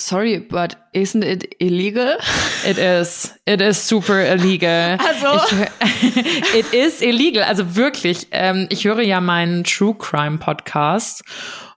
Sorry, 0.00 0.38
but 0.38 0.76
isn't 0.92 1.24
it 1.24 1.56
illegal? 1.58 2.18
It 2.64 2.78
is. 2.78 3.34
It 3.46 3.60
is 3.60 3.88
super 3.88 4.20
illegal. 4.20 4.96
Also? 5.08 5.40
Ich, 5.82 6.54
it 6.54 6.72
is 6.72 7.02
illegal. 7.02 7.42
Also 7.42 7.74
wirklich. 7.74 8.28
Ähm, 8.30 8.68
ich 8.70 8.84
höre 8.84 9.00
ja 9.00 9.20
meinen 9.20 9.64
True 9.64 9.96
Crime 9.98 10.38
Podcast. 10.38 11.24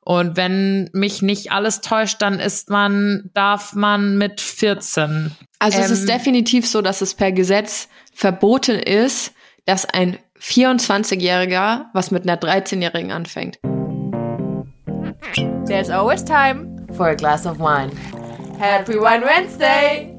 Und 0.02 0.38
wenn 0.38 0.89
mich 0.94 1.23
nicht 1.23 1.52
alles 1.52 1.81
täuscht, 1.81 2.21
dann 2.21 2.39
ist 2.39 2.70
man, 2.70 3.31
darf 3.34 3.73
man 3.73 4.18
mit 4.18 4.40
14. 4.40 5.32
Also 5.58 5.80
es 5.80 5.90
ist 5.90 6.02
Ähm, 6.02 6.18
definitiv 6.18 6.68
so, 6.68 6.82
dass 6.82 7.02
es 7.02 7.16
per 7.16 7.32
Gesetz 7.32 7.88
verboten 8.14 8.78
ist, 8.78 9.34
dass 9.66 9.86
ein 9.86 10.18
24-Jähriger 10.40 11.86
was 11.94 12.12
mit 12.12 12.24
einer 12.24 12.40
13-Jährigen 12.40 13.12
anfängt. 13.12 13.60
There's 15.68 15.90
always 15.90 16.24
time 16.24 16.71
for 17.02 17.09
a 17.09 17.15
glass 17.15 17.47
of 17.47 17.57
wine. 17.57 17.89
Happy 18.59 18.93
Wine 18.93 19.25
Wednesday! 19.25 20.15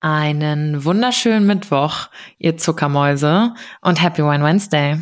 Einen 0.00 0.82
wunderschönen 0.82 1.46
Mittwoch, 1.46 2.08
ihr 2.38 2.56
Zuckermäuse. 2.56 3.52
Und 3.82 4.00
Happy 4.00 4.22
Wine 4.22 4.42
Wednesday. 4.42 4.98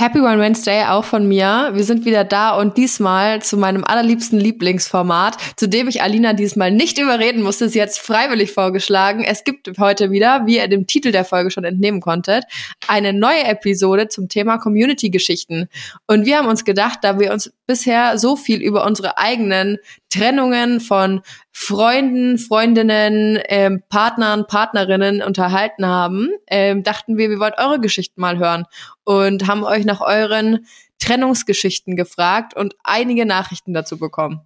Happy 0.00 0.20
Wine 0.20 0.38
Wednesday 0.38 0.84
auch 0.84 1.04
von 1.04 1.28
mir. 1.28 1.72
Wir 1.74 1.84
sind 1.84 2.06
wieder 2.06 2.24
da 2.24 2.56
und 2.56 2.78
diesmal 2.78 3.42
zu 3.42 3.58
meinem 3.58 3.84
allerliebsten 3.84 4.40
Lieblingsformat, 4.40 5.36
zu 5.56 5.68
dem 5.68 5.88
ich 5.88 6.00
Alina 6.00 6.32
diesmal 6.32 6.70
nicht 6.70 6.96
überreden 6.96 7.42
musste. 7.42 7.68
Sie 7.68 7.82
hat 7.82 7.90
freiwillig 7.90 8.52
vorgeschlagen. 8.52 9.22
Es 9.22 9.44
gibt 9.44 9.70
heute 9.78 10.10
wieder, 10.10 10.46
wie 10.46 10.56
ihr 10.56 10.68
dem 10.68 10.86
Titel 10.86 11.12
der 11.12 11.26
Folge 11.26 11.50
schon 11.50 11.64
entnehmen 11.64 12.00
konntet, 12.00 12.44
eine 12.88 13.12
neue 13.12 13.44
Episode 13.44 14.08
zum 14.08 14.30
Thema 14.30 14.56
Community-Geschichten. 14.56 15.68
Und 16.06 16.24
wir 16.24 16.38
haben 16.38 16.48
uns 16.48 16.64
gedacht, 16.64 17.00
da 17.02 17.20
wir 17.20 17.30
uns 17.30 17.52
bisher 17.66 18.16
so 18.16 18.36
viel 18.36 18.62
über 18.62 18.86
unsere 18.86 19.18
eigenen 19.18 19.76
Trennungen 20.08 20.80
von 20.80 21.20
Freunden, 21.52 22.38
Freundinnen, 22.38 23.38
ähm, 23.48 23.82
Partnern, 23.88 24.46
Partnerinnen 24.46 25.22
unterhalten 25.22 25.86
haben, 25.86 26.28
ähm, 26.46 26.82
dachten 26.82 27.16
wir, 27.16 27.28
wir 27.28 27.40
wollten 27.40 27.60
eure 27.60 27.80
Geschichten 27.80 28.20
mal 28.20 28.38
hören 28.38 28.66
und 29.04 29.46
haben 29.46 29.64
euch 29.64 29.84
nach 29.84 30.00
euren 30.00 30.66
Trennungsgeschichten 31.00 31.96
gefragt 31.96 32.54
und 32.54 32.74
einige 32.84 33.26
Nachrichten 33.26 33.72
dazu 33.72 33.98
bekommen. 33.98 34.42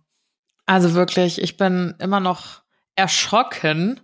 Also 0.66 0.94
wirklich, 0.94 1.42
ich 1.42 1.56
bin 1.56 1.94
immer 1.98 2.20
noch 2.20 2.62
erschrocken, 2.96 4.00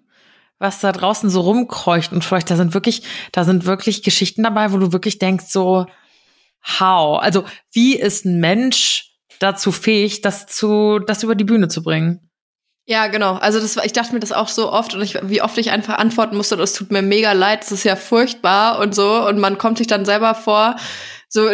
was 0.58 0.80
da 0.80 0.92
draußen 0.92 1.30
so 1.30 1.40
rumkreucht 1.40 2.12
und 2.12 2.22
fleucht. 2.22 2.50
Da 2.50 2.56
sind 2.56 2.74
wirklich, 2.74 3.02
da 3.32 3.44
sind 3.44 3.64
wirklich 3.64 4.02
Geschichten 4.02 4.42
dabei, 4.42 4.72
wo 4.72 4.78
du 4.78 4.92
wirklich 4.92 5.18
denkst 5.18 5.46
so, 5.48 5.86
how? 6.78 7.20
Also, 7.22 7.44
wie 7.72 7.96
ist 7.96 8.26
ein 8.26 8.40
Mensch 8.40 9.16
dazu 9.38 9.72
fähig, 9.72 10.20
das 10.20 10.46
zu, 10.46 10.98
das 10.98 11.22
über 11.22 11.34
die 11.34 11.44
Bühne 11.44 11.68
zu 11.68 11.82
bringen? 11.82 12.29
Ja, 12.90 13.06
genau. 13.06 13.34
Also 13.34 13.60
das 13.60 13.76
war, 13.76 13.84
ich 13.84 13.92
dachte 13.92 14.12
mir 14.12 14.18
das 14.18 14.32
auch 14.32 14.48
so 14.48 14.72
oft 14.72 14.94
und 14.96 15.00
ich, 15.02 15.16
wie 15.22 15.42
oft 15.42 15.56
ich 15.58 15.70
einfach 15.70 15.98
antworten 15.98 16.36
musste, 16.36 16.56
das 16.56 16.72
tut 16.72 16.90
mir 16.90 17.02
mega 17.02 17.30
leid, 17.34 17.60
das 17.62 17.70
ist 17.70 17.84
ja 17.84 17.94
furchtbar 17.94 18.80
und 18.80 18.96
so 18.96 19.28
und 19.28 19.38
man 19.38 19.58
kommt 19.58 19.78
sich 19.78 19.86
dann 19.86 20.04
selber 20.04 20.34
vor, 20.34 20.74
so 21.28 21.48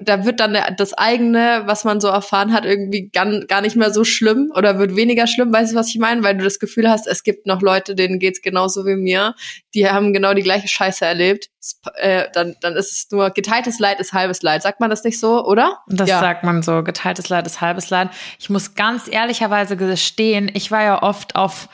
da 0.00 0.24
wird 0.24 0.40
dann 0.40 0.56
das 0.78 0.94
eigene, 0.94 1.62
was 1.66 1.84
man 1.84 2.00
so 2.00 2.08
erfahren 2.08 2.52
hat, 2.52 2.64
irgendwie 2.64 3.10
gar, 3.10 3.26
gar 3.46 3.60
nicht 3.60 3.76
mehr 3.76 3.92
so 3.92 4.02
schlimm 4.04 4.50
oder 4.54 4.78
wird 4.78 4.96
weniger 4.96 5.26
schlimm, 5.26 5.52
weißt 5.52 5.72
du, 5.72 5.76
was 5.76 5.88
ich 5.88 5.98
meine? 5.98 6.22
Weil 6.22 6.38
du 6.38 6.44
das 6.44 6.58
Gefühl 6.58 6.88
hast, 6.88 7.06
es 7.06 7.22
gibt 7.22 7.46
noch 7.46 7.60
Leute, 7.60 7.94
denen 7.94 8.18
geht's 8.18 8.40
genauso 8.40 8.86
wie 8.86 8.96
mir, 8.96 9.34
die 9.74 9.88
haben 9.88 10.14
genau 10.14 10.32
die 10.32 10.42
gleiche 10.42 10.68
Scheiße 10.68 11.04
erlebt. 11.04 11.50
Äh, 11.96 12.28
dann, 12.32 12.56
dann 12.60 12.76
ist 12.76 12.92
es 12.92 13.10
nur 13.10 13.30
geteiltes 13.30 13.78
Leid 13.78 14.00
ist 14.00 14.12
halbes 14.12 14.42
Leid. 14.42 14.62
Sagt 14.62 14.80
man 14.80 14.90
das 14.90 15.04
nicht 15.04 15.18
so, 15.18 15.44
oder? 15.44 15.80
Das 15.88 16.08
ja. 16.08 16.20
sagt 16.20 16.44
man 16.44 16.62
so, 16.62 16.82
geteiltes 16.82 17.28
Leid 17.28 17.46
ist 17.46 17.60
halbes 17.60 17.90
Leid. 17.90 18.10
Ich 18.38 18.48
muss 18.48 18.74
ganz 18.74 19.08
ehrlicherweise 19.08 19.76
gestehen, 19.76 20.50
ich 20.54 20.70
war 20.70 20.82
ja 20.82 21.02
oft 21.02 21.36
auf 21.36 21.68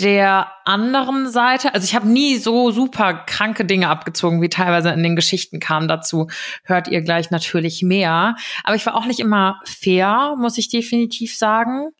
der 0.00 0.52
anderen 0.64 1.28
Seite, 1.30 1.74
also 1.74 1.84
ich 1.84 1.94
habe 1.94 2.08
nie 2.08 2.36
so 2.36 2.70
super 2.70 3.14
kranke 3.14 3.64
Dinge 3.64 3.88
abgezogen, 3.88 4.40
wie 4.40 4.48
teilweise 4.48 4.90
in 4.90 5.02
den 5.02 5.16
Geschichten 5.16 5.58
kam. 5.58 5.88
Dazu 5.88 6.28
hört 6.62 6.88
ihr 6.88 7.02
gleich 7.02 7.30
natürlich 7.30 7.82
mehr. 7.82 8.36
Aber 8.62 8.76
ich 8.76 8.86
war 8.86 8.94
auch 8.94 9.06
nicht 9.06 9.20
immer 9.20 9.60
fair, 9.64 10.34
muss 10.38 10.58
ich 10.58 10.68
definitiv 10.68 11.36
sagen. 11.36 11.90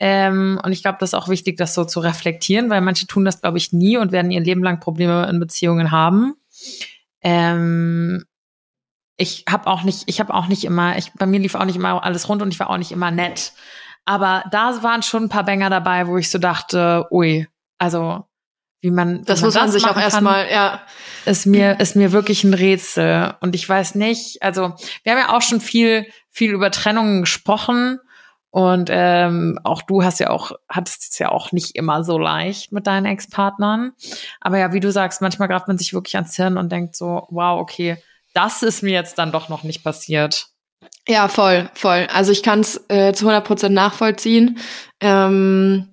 Ähm, 0.00 0.60
und 0.62 0.72
ich 0.72 0.82
glaube, 0.82 0.98
das 1.00 1.10
ist 1.10 1.14
auch 1.14 1.28
wichtig, 1.28 1.56
das 1.56 1.74
so 1.74 1.84
zu 1.84 2.00
reflektieren, 2.00 2.70
weil 2.70 2.80
manche 2.80 3.06
tun 3.06 3.24
das, 3.24 3.40
glaube 3.40 3.58
ich, 3.58 3.72
nie 3.72 3.96
und 3.96 4.12
werden 4.12 4.30
ihr 4.30 4.40
Leben 4.40 4.62
lang 4.62 4.80
Probleme 4.80 5.28
in 5.28 5.40
Beziehungen 5.40 5.90
haben. 5.90 6.34
Ähm, 7.20 8.24
ich 9.16 9.44
habe 9.48 9.66
auch 9.66 9.82
nicht, 9.82 10.04
ich 10.06 10.20
habe 10.20 10.32
auch 10.32 10.46
nicht 10.46 10.64
immer, 10.64 10.96
ich, 10.96 11.12
bei 11.14 11.26
mir 11.26 11.40
lief 11.40 11.56
auch 11.56 11.64
nicht 11.64 11.76
immer 11.76 12.04
alles 12.04 12.28
rund 12.28 12.42
und 12.42 12.52
ich 12.52 12.60
war 12.60 12.70
auch 12.70 12.78
nicht 12.78 12.92
immer 12.92 13.10
nett. 13.10 13.52
Aber 14.08 14.42
da 14.50 14.82
waren 14.82 15.02
schon 15.02 15.24
ein 15.24 15.28
paar 15.28 15.44
Banger 15.44 15.68
dabei, 15.68 16.06
wo 16.06 16.16
ich 16.16 16.30
so 16.30 16.38
dachte, 16.38 17.06
ui, 17.10 17.46
also 17.76 18.24
wie 18.80 18.90
man 18.90 19.18
wie 19.18 19.24
Das 19.24 19.42
man 19.42 19.48
muss 19.48 19.54
man 19.54 19.70
sich 19.70 19.84
auch 19.84 19.98
erstmal, 19.98 20.50
ja. 20.50 20.80
ist 21.26 21.44
mir 21.44 21.78
ist 21.78 21.94
mir 21.94 22.10
wirklich 22.10 22.42
ein 22.42 22.54
Rätsel 22.54 23.34
und 23.40 23.54
ich 23.54 23.68
weiß 23.68 23.96
nicht, 23.96 24.42
also 24.42 24.72
wir 25.02 25.12
haben 25.12 25.18
ja 25.18 25.36
auch 25.36 25.42
schon 25.42 25.60
viel 25.60 26.06
viel 26.30 26.52
über 26.52 26.70
Trennungen 26.70 27.20
gesprochen 27.20 28.00
und 28.48 28.88
ähm, 28.90 29.60
auch 29.62 29.82
du 29.82 30.02
hast 30.02 30.20
ja 30.20 30.30
auch 30.30 30.52
hattest 30.70 31.12
es 31.12 31.18
ja 31.18 31.28
auch 31.28 31.52
nicht 31.52 31.76
immer 31.76 32.02
so 32.02 32.16
leicht 32.16 32.72
mit 32.72 32.86
deinen 32.86 33.04
Ex-Partnern, 33.04 33.92
aber 34.40 34.56
ja, 34.56 34.72
wie 34.72 34.80
du 34.80 34.90
sagst, 34.90 35.20
manchmal 35.20 35.48
greift 35.48 35.68
man 35.68 35.76
sich 35.76 35.92
wirklich 35.92 36.16
ans 36.16 36.34
Hirn 36.34 36.56
und 36.56 36.72
denkt 36.72 36.96
so, 36.96 37.26
wow, 37.28 37.60
okay, 37.60 38.02
das 38.32 38.62
ist 38.62 38.82
mir 38.82 38.92
jetzt 38.92 39.18
dann 39.18 39.32
doch 39.32 39.50
noch 39.50 39.64
nicht 39.64 39.84
passiert. 39.84 40.48
Ja, 41.08 41.28
voll, 41.28 41.70
voll. 41.74 42.06
Also 42.12 42.32
ich 42.32 42.42
kann 42.42 42.60
es 42.60 42.84
äh, 42.88 43.12
zu 43.14 43.24
100 43.26 43.44
Prozent 43.46 43.74
nachvollziehen. 43.74 44.58
Ähm, 45.00 45.88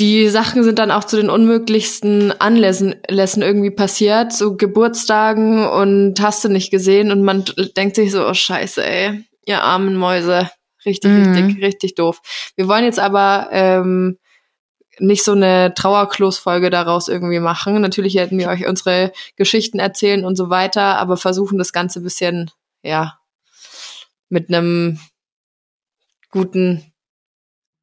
die 0.00 0.28
Sachen 0.28 0.64
sind 0.64 0.80
dann 0.80 0.90
auch 0.90 1.04
zu 1.04 1.16
den 1.16 1.30
unmöglichsten 1.30 2.32
Anlässen 2.40 2.96
Lässen 3.08 3.42
irgendwie 3.42 3.70
passiert, 3.70 4.32
so 4.32 4.56
Geburtstagen 4.56 5.64
und 5.68 6.20
hast 6.20 6.42
du 6.44 6.48
nicht 6.48 6.72
gesehen 6.72 7.12
und 7.12 7.22
man 7.22 7.44
denkt 7.76 7.94
sich 7.94 8.10
so, 8.10 8.26
oh 8.26 8.34
scheiße, 8.34 8.84
ey, 8.84 9.24
ihr 9.46 9.62
armen 9.62 9.94
Mäuse. 9.96 10.50
Richtig, 10.84 11.10
Mhm. 11.12 11.32
richtig, 11.34 11.62
richtig 11.62 11.94
doof. 11.94 12.20
Wir 12.56 12.66
wollen 12.66 12.84
jetzt 12.84 12.98
aber 12.98 13.48
ähm, 13.52 14.18
nicht 14.98 15.24
so 15.24 15.32
eine 15.32 15.72
Trauerklos-Folge 15.74 16.70
daraus 16.70 17.08
irgendwie 17.08 17.40
machen. 17.40 17.80
Natürlich 17.80 18.16
hätten 18.16 18.38
wir 18.38 18.48
euch 18.48 18.66
unsere 18.66 19.12
Geschichten 19.36 19.78
erzählen 19.78 20.24
und 20.24 20.36
so 20.36 20.50
weiter, 20.50 20.98
aber 20.98 21.16
versuchen 21.16 21.56
das 21.58 21.72
Ganze 21.72 22.00
ein 22.00 22.04
bisschen, 22.04 22.50
ja, 22.82 23.14
mit 24.34 24.48
einem 24.48 24.98
guten, 26.30 26.82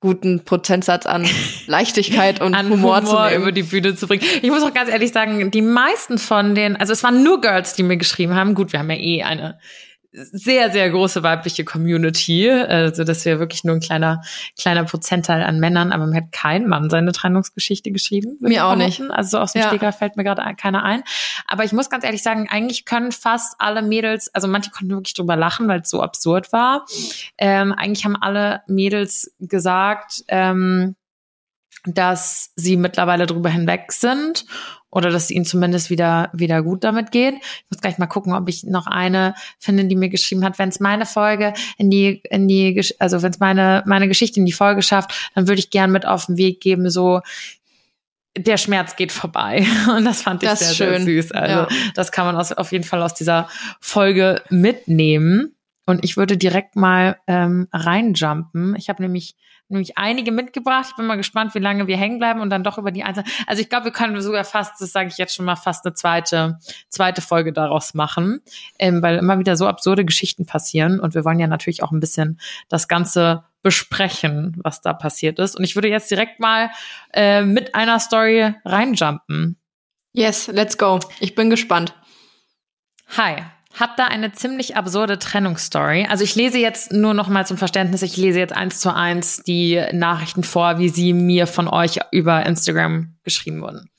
guten 0.02 0.44
Prozentsatz 0.44 1.08
an 1.08 1.28
Leichtigkeit 1.66 2.42
und 2.42 2.54
an 2.54 2.70
Humor, 2.70 3.02
Humor, 3.02 3.30
über 3.32 3.52
die 3.52 3.64
Bühne 3.64 3.96
zu 3.96 4.06
bringen. 4.06 4.24
Ich 4.42 4.52
muss 4.52 4.62
auch 4.62 4.74
ganz 4.74 4.92
ehrlich 4.92 5.12
sagen, 5.12 5.50
die 5.50 5.62
meisten 5.62 6.20
von 6.20 6.54
den, 6.54 6.76
also 6.76 6.94
es 6.94 7.02
waren 7.04 7.24
nur 7.24 7.42
Girls, 7.42 7.74
die 7.74 7.84
mir 7.84 7.98
geschrieben 7.98 8.36
haben. 8.36 8.54
Gut, 8.54 8.74
wir 8.74 8.80
haben 8.80 8.92
ja 8.92 8.98
eh 8.98 9.24
eine 9.24 9.58
sehr, 10.14 10.72
sehr 10.72 10.90
große 10.90 11.24
weibliche 11.24 11.64
Community, 11.64 12.50
also 12.50 13.04
das 13.04 13.24
wäre 13.24 13.40
wirklich 13.40 13.64
nur 13.64 13.76
ein 13.76 13.80
kleiner, 13.80 14.22
kleiner 14.60 14.84
Prozentteil 14.84 15.42
an 15.44 15.60
Männern, 15.60 15.92
aber 15.92 16.06
mir 16.06 16.18
hat 16.18 16.32
kein 16.32 16.68
Mann 16.68 16.90
seine 16.90 17.14
Trennungsgeschichte 17.14 17.92
geschrieben. 17.92 18.38
Mir 18.42 18.66
auch 18.66 18.76
nicht. 18.76 19.02
Also 19.10 19.32
so 19.32 19.40
aus 19.40 19.54
dem 19.54 19.62
Ja. 19.62 19.70
Stegreif 19.70 19.98
fällt 19.98 20.18
mir 20.18 20.24
gerade 20.24 20.44
keiner 20.56 20.84
ein. 20.84 21.04
Aber 21.48 21.64
ich 21.64 21.72
muss 21.72 21.90
ganz 21.90 22.04
ehrlich 22.04 22.24
sagen, 22.24 22.48
eigentlich 22.50 22.86
können 22.86 23.12
fast 23.12 23.56
alle 23.60 23.82
Mädels, 23.82 24.34
also 24.34 24.48
manche 24.48 24.72
konnten 24.72 24.94
wirklich 24.94 25.14
drüber 25.14 25.36
lachen, 25.38 25.68
weil 25.68 25.82
es 25.82 25.90
so 25.90 26.02
absurd 26.02 26.52
war. 26.52 26.86
Ähm, 27.38 27.72
eigentlich 27.72 28.04
haben 28.04 28.18
alle 28.18 28.64
Mädels 28.68 29.34
gesagt, 29.40 30.24
ähm, 30.28 30.96
dass 31.86 32.52
sie 32.56 32.78
mittlerweile 32.78 33.26
drüber 33.26 33.50
hinweg 33.50 33.92
sind 33.92 34.46
oder 34.92 35.10
dass 35.10 35.24
es 35.26 35.32
ihnen 35.32 35.46
zumindest 35.46 35.90
wieder 35.90 36.30
wieder 36.34 36.62
gut 36.62 36.84
damit 36.84 37.12
geht. 37.12 37.36
Ich 37.36 37.66
muss 37.72 37.82
gleich 37.82 37.98
mal 37.98 38.08
gucken, 38.08 38.34
ob 38.34 38.48
ich 38.50 38.64
noch 38.66 38.88
eine 38.88 39.34
finde, 39.58 39.86
die 39.86 39.96
mir 39.96 40.10
geschrieben 40.10 40.44
hat, 40.44 40.60
wenn 40.60 40.70
es 40.70 40.80
meine 40.80 41.06
Folge 41.06 41.54
in 41.78 41.90
die 41.90 42.22
in 42.30 42.48
die 42.48 42.84
also 43.00 43.22
wenn 43.22 43.32
es 43.32 43.40
meine 43.40 43.84
meine 43.86 44.08
Geschichte 44.08 44.40
in 44.40 44.46
die 44.46 44.52
Folge 44.52 44.82
schafft, 44.82 45.32
dann 45.34 45.48
würde 45.48 45.60
ich 45.60 45.70
gern 45.70 45.92
mit 45.92 46.06
auf 46.06 46.26
den 46.28 46.38
Weg 46.38 46.60
geben 46.62 46.90
so 46.90 47.22
der 48.38 48.58
Schmerz 48.58 48.96
geht 48.96 49.12
vorbei 49.12 49.66
und 49.96 50.06
das 50.06 50.22
fand 50.22 50.42
ich 50.44 50.50
Das 50.50 50.60
sehr, 50.60 50.70
ist 50.72 50.78
sehr 50.78 50.94
schön. 51.00 51.06
süß. 51.06 51.32
Also 51.34 51.54
Ja. 51.56 51.68
das 51.96 52.12
kann 52.12 52.26
man 52.26 52.36
aus, 52.38 52.52
auf 52.54 52.72
jeden 52.72 52.86
Fall 52.86 53.02
aus 53.02 53.14
dieser 53.14 53.50
Folge 53.82 54.42
mitnehmen. 54.50 55.56
Und 55.86 56.06
ich 56.06 56.16
würde 56.16 56.38
direkt 56.38 56.76
mal 56.78 57.18
ähm, 57.28 57.68
reinjumpen. 57.74 58.76
Ich 58.78 58.88
habe 58.88 59.02
nämlich 59.02 59.36
nämlich 59.72 59.98
einige 59.98 60.32
mitgebracht. 60.32 60.88
Ich 60.90 60.96
bin 60.96 61.06
mal 61.06 61.18
gespannt, 61.18 61.56
wie 61.56 61.60
lange 61.60 61.88
wir 61.88 61.98
hängen 61.98 62.20
bleiben 62.20 62.42
und 62.42 62.50
dann 62.50 62.64
doch 62.64 62.78
über 62.78 62.92
die 62.92 63.04
einzelnen. 63.04 63.30
Also 63.48 63.62
ich 63.62 63.70
glaube, 63.70 63.86
wir 63.86 63.92
können 63.92 64.20
sogar 64.22 64.44
fast, 64.44 64.82
das 64.82 64.92
sage 64.92 65.10
ich 65.10 65.18
jetzt 65.18 65.36
schon 65.36 65.46
mal, 65.46 65.56
fast 65.56 65.86
eine 65.86 65.94
zweite 65.94 66.60
zweite 66.90 67.22
Folge 67.22 67.54
daraus 67.54 67.94
machen, 67.94 68.42
ähm, 68.80 69.02
weil 69.02 69.18
immer 69.18 69.40
wieder 69.40 69.56
so 69.56 69.68
absurde 69.68 70.06
Geschichten 70.06 70.46
passieren 70.46 71.00
und 71.00 71.16
wir 71.16 71.26
wollen 71.26 71.40
ja 71.40 71.48
natürlich 71.48 71.84
auch 71.84 71.92
ein 71.92 72.00
bisschen 72.00 72.40
das 72.70 72.88
Ganze 72.88 73.44
besprechen, 73.64 74.58
was 74.64 74.82
da 74.82 74.94
passiert 74.94 75.40
ist. 75.40 75.56
Und 75.56 75.64
ich 75.64 75.76
würde 75.76 75.88
jetzt 75.88 76.10
direkt 76.10 76.40
mal 76.40 76.72
äh, 77.14 77.44
mit 77.44 77.76
einer 77.76 78.00
Story 78.00 78.54
reinjumpen. 78.66 79.58
Yes, 80.14 80.48
let's 80.48 80.78
go. 80.78 81.00
Ich 81.20 81.36
bin 81.36 81.50
gespannt. 81.50 81.94
Hi, 83.18 83.44
hab 83.80 83.96
da 83.98 84.06
eine 84.06 84.32
ziemlich 84.32 84.76
absurde 84.76 85.20
Trennungsstory. 85.20 86.08
Also 86.10 86.24
ich 86.24 86.36
lese 86.36 86.58
jetzt 86.58 86.92
nur 86.92 87.14
noch 87.14 87.28
mal 87.28 87.46
zum 87.46 87.58
Verständnis, 87.58 88.02
ich 88.02 88.18
lese 88.18 88.40
jetzt 88.40 88.54
eins 88.56 88.80
zu 88.80 88.94
eins 88.94 89.44
die 89.44 89.82
Nachrichten 89.94 90.44
vor, 90.44 90.80
wie 90.80 90.90
sie 90.90 91.14
mir 91.14 91.48
von 91.48 91.68
euch 91.68 92.00
über 92.12 92.46
Instagram 92.46 93.16
geschrieben 93.24 93.62
wurden. 93.62 93.90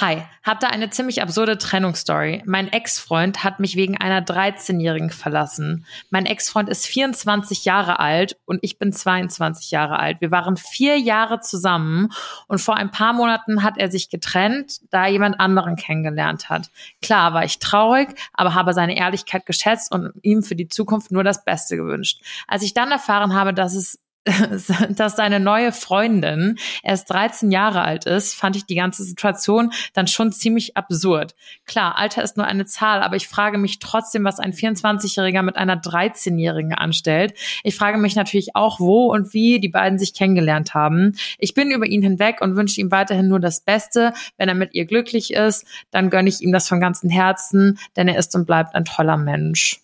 Hi, 0.00 0.22
da 0.44 0.68
eine 0.68 0.90
ziemlich 0.90 1.22
absurde 1.22 1.58
Trennungsstory. 1.58 2.44
Mein 2.46 2.72
Ex-Freund 2.72 3.42
hat 3.42 3.58
mich 3.58 3.74
wegen 3.74 3.96
einer 3.96 4.24
13-Jährigen 4.24 5.10
verlassen. 5.10 5.86
Mein 6.10 6.24
Ex-Freund 6.24 6.68
ist 6.68 6.86
24 6.86 7.64
Jahre 7.64 7.98
alt 7.98 8.36
und 8.44 8.60
ich 8.62 8.78
bin 8.78 8.92
22 8.92 9.72
Jahre 9.72 9.98
alt. 9.98 10.20
Wir 10.20 10.30
waren 10.30 10.56
vier 10.56 11.00
Jahre 11.00 11.40
zusammen 11.40 12.10
und 12.46 12.60
vor 12.60 12.76
ein 12.76 12.92
paar 12.92 13.12
Monaten 13.12 13.64
hat 13.64 13.76
er 13.76 13.90
sich 13.90 14.08
getrennt, 14.08 14.78
da 14.90 15.06
er 15.06 15.10
jemand 15.10 15.40
anderen 15.40 15.74
kennengelernt 15.74 16.48
hat. 16.48 16.70
Klar 17.02 17.34
war 17.34 17.44
ich 17.44 17.58
traurig, 17.58 18.10
aber 18.32 18.54
habe 18.54 18.74
seine 18.74 18.96
Ehrlichkeit 18.96 19.46
geschätzt 19.46 19.90
und 19.90 20.12
ihm 20.22 20.44
für 20.44 20.54
die 20.54 20.68
Zukunft 20.68 21.10
nur 21.10 21.24
das 21.24 21.44
Beste 21.44 21.76
gewünscht. 21.76 22.22
Als 22.46 22.62
ich 22.62 22.72
dann 22.72 22.92
erfahren 22.92 23.34
habe, 23.34 23.52
dass 23.52 23.74
es 23.74 23.98
dass 24.90 25.16
seine 25.16 25.40
neue 25.40 25.72
Freundin 25.72 26.58
erst 26.82 27.10
13 27.10 27.50
Jahre 27.50 27.82
alt 27.82 28.06
ist, 28.06 28.34
fand 28.34 28.56
ich 28.56 28.66
die 28.66 28.74
ganze 28.74 29.04
Situation 29.04 29.72
dann 29.94 30.06
schon 30.06 30.32
ziemlich 30.32 30.76
absurd. 30.76 31.34
Klar, 31.66 31.96
Alter 31.96 32.22
ist 32.22 32.36
nur 32.36 32.46
eine 32.46 32.64
Zahl, 32.64 33.02
aber 33.02 33.16
ich 33.16 33.28
frage 33.28 33.58
mich 33.58 33.78
trotzdem, 33.78 34.24
was 34.24 34.38
ein 34.38 34.52
24-Jähriger 34.52 35.42
mit 35.42 35.56
einer 35.56 35.76
13-Jährigen 35.76 36.74
anstellt. 36.74 37.34
Ich 37.62 37.76
frage 37.76 37.98
mich 37.98 38.16
natürlich 38.16 38.54
auch, 38.54 38.80
wo 38.80 39.06
und 39.12 39.32
wie 39.32 39.60
die 39.60 39.68
beiden 39.68 39.98
sich 39.98 40.14
kennengelernt 40.14 40.74
haben. 40.74 41.16
Ich 41.38 41.54
bin 41.54 41.70
über 41.70 41.86
ihn 41.86 42.02
hinweg 42.02 42.40
und 42.40 42.56
wünsche 42.56 42.80
ihm 42.80 42.90
weiterhin 42.90 43.28
nur 43.28 43.40
das 43.40 43.60
Beste. 43.60 44.12
Wenn 44.36 44.48
er 44.48 44.54
mit 44.54 44.74
ihr 44.74 44.86
glücklich 44.86 45.32
ist, 45.32 45.66
dann 45.90 46.10
gönne 46.10 46.28
ich 46.28 46.40
ihm 46.40 46.52
das 46.52 46.68
von 46.68 46.80
ganzem 46.80 47.10
Herzen, 47.10 47.78
denn 47.96 48.08
er 48.08 48.18
ist 48.18 48.34
und 48.34 48.46
bleibt 48.46 48.74
ein 48.74 48.84
toller 48.84 49.16
Mensch. 49.16 49.80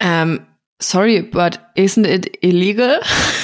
Ähm, 0.00 0.46
Sorry, 0.82 1.22
but 1.22 1.60
isn't 1.76 2.06
it 2.06 2.38
illegal? 2.42 2.98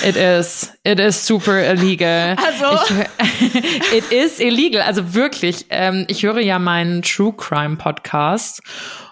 It 0.04 0.16
is. 0.16 0.72
It 0.84 0.98
is 0.98 1.24
super 1.24 1.56
illegal. 1.56 2.36
Also. 2.36 2.82
Ich, 3.20 3.54
it 3.92 4.12
is 4.12 4.40
illegal. 4.40 4.82
Also 4.82 5.14
wirklich. 5.14 5.66
Ähm, 5.70 6.04
ich 6.08 6.24
höre 6.24 6.40
ja 6.40 6.58
meinen 6.58 7.02
True 7.02 7.32
Crime 7.32 7.76
Podcast. 7.76 8.60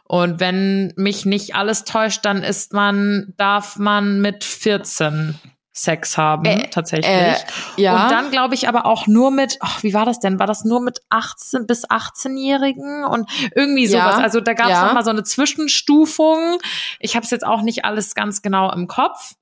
Und 0.03 0.41
wenn 0.41 0.93
mich 0.97 1.25
nicht 1.25 1.55
alles 1.55 1.85
täuscht, 1.85 2.25
dann 2.25 2.43
ist 2.43 2.73
man, 2.73 3.33
darf 3.37 3.77
man 3.77 4.21
mit 4.21 4.43
14 4.43 5.39
Sex 5.77 6.17
haben, 6.17 6.47
äh, 6.47 6.71
tatsächlich. 6.71 7.07
Äh, 7.07 7.37
ja. 7.77 8.05
Und 8.05 8.11
dann 8.11 8.31
glaube 8.31 8.55
ich 8.55 8.67
aber 8.67 8.87
auch 8.87 9.07
nur 9.07 9.31
mit, 9.31 9.59
ach, 9.61 9.83
wie 9.83 9.93
war 9.93 10.07
das 10.07 10.21
denn? 10.21 10.39
War 10.39 10.47
das 10.47 10.65
nur 10.65 10.81
mit 10.81 11.01
18 11.11 11.67
bis 11.67 11.85
18-Jährigen 11.89 13.05
und 13.05 13.31
irgendwie 13.55 13.87
sowas? 13.87 14.17
Ja, 14.17 14.23
also 14.23 14.41
da 14.41 14.55
gab 14.55 14.67
es 14.67 14.73
ja. 14.73 14.87
noch 14.87 14.95
mal 14.95 15.05
so 15.05 15.11
eine 15.11 15.23
Zwischenstufung. 15.23 16.59
Ich 16.99 17.15
habe 17.15 17.25
es 17.25 17.31
jetzt 17.31 17.47
auch 17.47 17.61
nicht 17.61 17.85
alles 17.85 18.15
ganz 18.15 18.41
genau 18.41 18.73
im 18.73 18.87
Kopf. 18.87 19.35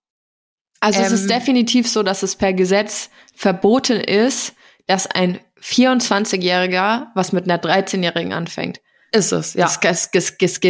Also 0.81 0.99
ähm, 0.99 1.07
es 1.07 1.13
ist 1.13 1.23
ähm, 1.23 1.29
definitiv 1.29 1.89
so, 1.89 2.03
dass 2.03 2.25
es 2.25 2.35
per 2.35 2.53
Gesetz 2.53 3.11
verboten 3.35 4.01
ist, 4.01 4.55
dass 4.87 5.07
ein 5.07 5.39
24-Jähriger 5.63 7.07
was 7.15 7.33
mit 7.33 7.45
einer 7.45 7.63
13-Jährigen 7.63 8.33
anfängt. 8.33 8.81
Ist 9.13 9.31
es, 9.31 9.55
ja. 9.55 9.67
Das, 9.67 9.81
das, 9.81 10.11
das, 10.11 10.61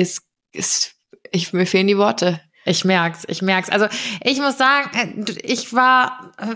das, 0.52 0.94
ich, 1.32 1.52
mir 1.54 1.66
fehlen 1.66 1.86
die 1.86 1.96
Worte. 1.96 2.42
Ich 2.66 2.84
merk's, 2.84 3.24
ich 3.28 3.42
merk's. 3.42 3.68
Also 3.68 3.86
ich 4.22 4.38
muss 4.38 4.56
sagen, 4.56 4.90
äh, 4.94 5.32
ich 5.42 5.74
war, 5.74 6.32
äh, 6.38 6.54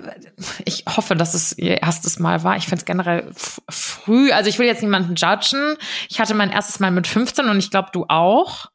ich 0.64 0.84
hoffe, 0.88 1.14
dass 1.14 1.34
es 1.34 1.56
ihr 1.58 1.82
erstes 1.82 2.18
Mal 2.18 2.42
war. 2.44 2.56
Ich 2.56 2.64
finde 2.64 2.76
es 2.76 2.84
generell 2.86 3.30
früh. 3.68 4.32
Also 4.32 4.48
ich 4.48 4.58
will 4.58 4.66
jetzt 4.66 4.82
niemanden 4.82 5.14
judgen. 5.16 5.76
Ich 6.08 6.18
hatte 6.20 6.34
mein 6.34 6.50
erstes 6.50 6.80
Mal 6.80 6.90
mit 6.90 7.06
15 7.06 7.48
und 7.48 7.58
ich 7.58 7.70
glaube, 7.70 7.90
du 7.92 8.06
auch. 8.08 8.66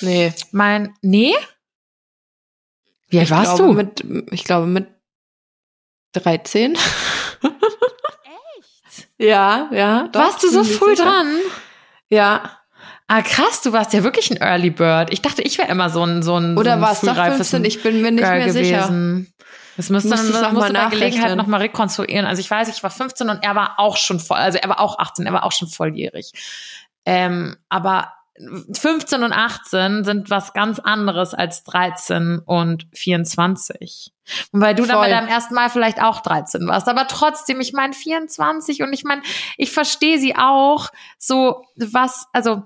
Nee. 0.00 0.34
Mein, 0.50 0.94
nee? 1.00 1.34
Wie 3.08 3.18
alt 3.18 3.30
warst 3.30 3.58
du? 3.58 3.72
Mit, 3.72 4.04
ich 4.30 4.44
glaube 4.44 4.66
mit 4.66 4.88
13. 6.12 6.74
Echt? 6.74 6.82
ja, 9.18 9.68
ja. 9.72 10.08
Doch, 10.08 10.20
warst 10.20 10.42
du 10.42 10.50
so 10.50 10.62
früh 10.64 10.96
sicher. 10.96 11.04
dran? 11.04 11.38
Ja. 12.10 12.61
Ah, 13.14 13.20
krass, 13.20 13.60
du 13.60 13.74
warst 13.74 13.92
ja 13.92 14.04
wirklich 14.04 14.30
ein 14.30 14.38
Early 14.38 14.70
Bird. 14.70 15.12
Ich 15.12 15.20
dachte, 15.20 15.42
ich 15.42 15.58
wäre 15.58 15.68
immer 15.68 15.90
so 15.90 16.02
ein 16.02 16.22
so 16.22 16.38
ein 16.38 16.56
Oder 16.56 16.76
so 16.76 16.80
war 16.80 16.92
es 16.92 17.00
doch 17.02 17.14
15? 17.14 17.62
Ich 17.66 17.82
bin 17.82 18.00
mir 18.00 18.10
nicht 18.10 18.24
Girl 18.24 18.38
mehr 18.38 18.46
gewesen. 18.46 18.64
sicher. 18.64 19.44
Das 19.76 19.90
müsste 19.90 20.08
das 20.08 20.22
musst 20.52 20.70
du 20.70 20.72
bei 20.72 20.86
Gelegenheit 20.86 21.36
nochmal 21.36 21.60
rekonstruieren. 21.60 22.24
Also 22.24 22.40
ich 22.40 22.50
weiß, 22.50 22.74
ich 22.74 22.82
war 22.82 22.88
15 22.88 23.28
und 23.28 23.44
er 23.44 23.54
war 23.54 23.74
auch 23.76 23.98
schon 23.98 24.18
voll, 24.18 24.38
also 24.38 24.56
er 24.56 24.66
war 24.70 24.80
auch 24.80 24.98
18, 24.98 25.26
er 25.26 25.32
war 25.34 25.44
auch 25.44 25.52
schon 25.52 25.68
volljährig. 25.68 26.32
Ähm, 27.04 27.56
aber 27.68 28.14
15 28.72 29.22
und 29.22 29.32
18 29.32 30.04
sind 30.04 30.30
was 30.30 30.54
ganz 30.54 30.78
anderes 30.78 31.34
als 31.34 31.64
13 31.64 32.38
und 32.38 32.86
24. 32.94 34.10
Und 34.52 34.60
weil 34.62 34.74
du 34.74 34.84
Voll. 34.84 34.92
dann 34.92 35.00
bei 35.00 35.10
deinem 35.10 35.28
ersten 35.28 35.54
Mal 35.54 35.68
vielleicht 35.68 36.02
auch 36.02 36.20
13 36.20 36.66
warst. 36.66 36.88
Aber 36.88 37.06
trotzdem, 37.08 37.60
ich 37.60 37.74
meine 37.74 37.92
24 37.92 38.82
und 38.82 38.92
ich 38.94 39.04
meine, 39.04 39.20
ich 39.58 39.70
verstehe 39.70 40.18
sie 40.18 40.34
auch 40.34 40.88
so, 41.18 41.62
was, 41.76 42.26
also 42.32 42.62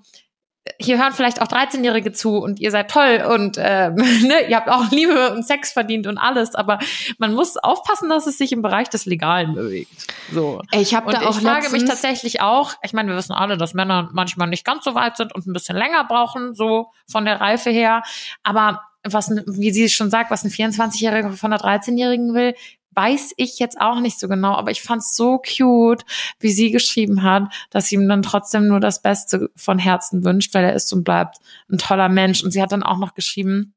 hier 0.78 0.98
hören 0.98 1.12
vielleicht 1.12 1.40
auch 1.40 1.46
13-Jährige 1.46 2.12
zu 2.12 2.38
und 2.38 2.60
ihr 2.60 2.70
seid 2.70 2.90
toll 2.90 3.24
und 3.28 3.56
äh, 3.56 3.90
ne, 3.90 4.48
ihr 4.48 4.56
habt 4.56 4.68
auch 4.68 4.90
Liebe 4.90 5.32
und 5.32 5.46
Sex 5.46 5.72
verdient 5.72 6.06
und 6.06 6.18
alles, 6.18 6.54
aber 6.54 6.78
man 7.18 7.34
muss 7.34 7.56
aufpassen, 7.56 8.08
dass 8.08 8.26
es 8.26 8.38
sich 8.38 8.52
im 8.52 8.62
Bereich 8.62 8.88
des 8.88 9.06
Legalen 9.06 9.54
bewegt. 9.54 9.90
So. 10.32 10.62
Ich 10.72 10.94
habe 10.94 11.12
da 11.12 11.22
auch 11.22 11.36
ich 11.36 11.42
frage 11.42 11.70
mich 11.70 11.84
tatsächlich 11.84 12.40
auch, 12.40 12.74
ich 12.82 12.92
meine, 12.92 13.10
wir 13.10 13.16
wissen 13.16 13.32
alle, 13.32 13.56
dass 13.56 13.74
Männer 13.74 14.08
manchmal 14.12 14.48
nicht 14.48 14.64
ganz 14.64 14.84
so 14.84 14.94
weit 14.94 15.16
sind 15.16 15.34
und 15.34 15.46
ein 15.46 15.52
bisschen 15.52 15.76
länger 15.76 16.04
brauchen, 16.04 16.54
so 16.54 16.90
von 17.06 17.24
der 17.24 17.40
Reife 17.40 17.70
her, 17.70 18.02
aber 18.42 18.82
was, 19.12 19.30
wie 19.46 19.70
sie 19.70 19.88
schon 19.88 20.10
sagt, 20.10 20.30
was 20.30 20.44
ein 20.44 20.50
24-Jähriger 20.50 21.32
von 21.32 21.52
einer 21.52 21.62
13-Jährigen 21.62 22.34
will, 22.34 22.54
weiß 22.96 23.34
ich 23.36 23.58
jetzt 23.58 23.78
auch 23.80 24.00
nicht 24.00 24.18
so 24.18 24.26
genau, 24.26 24.54
aber 24.54 24.70
ich 24.70 24.82
fand 24.82 25.02
es 25.02 25.14
so 25.14 25.38
cute, 25.38 26.04
wie 26.40 26.50
sie 26.50 26.70
geschrieben 26.70 27.22
hat, 27.22 27.44
dass 27.70 27.88
sie 27.88 27.96
ihm 27.96 28.08
dann 28.08 28.22
trotzdem 28.22 28.66
nur 28.66 28.80
das 28.80 29.02
Beste 29.02 29.50
von 29.54 29.78
Herzen 29.78 30.24
wünscht, 30.24 30.54
weil 30.54 30.64
er 30.64 30.74
ist 30.74 30.92
und 30.92 31.04
bleibt 31.04 31.36
ein 31.70 31.78
toller 31.78 32.08
Mensch. 32.08 32.42
Und 32.42 32.52
sie 32.52 32.62
hat 32.62 32.72
dann 32.72 32.82
auch 32.82 32.98
noch 32.98 33.14
geschrieben, 33.14 33.74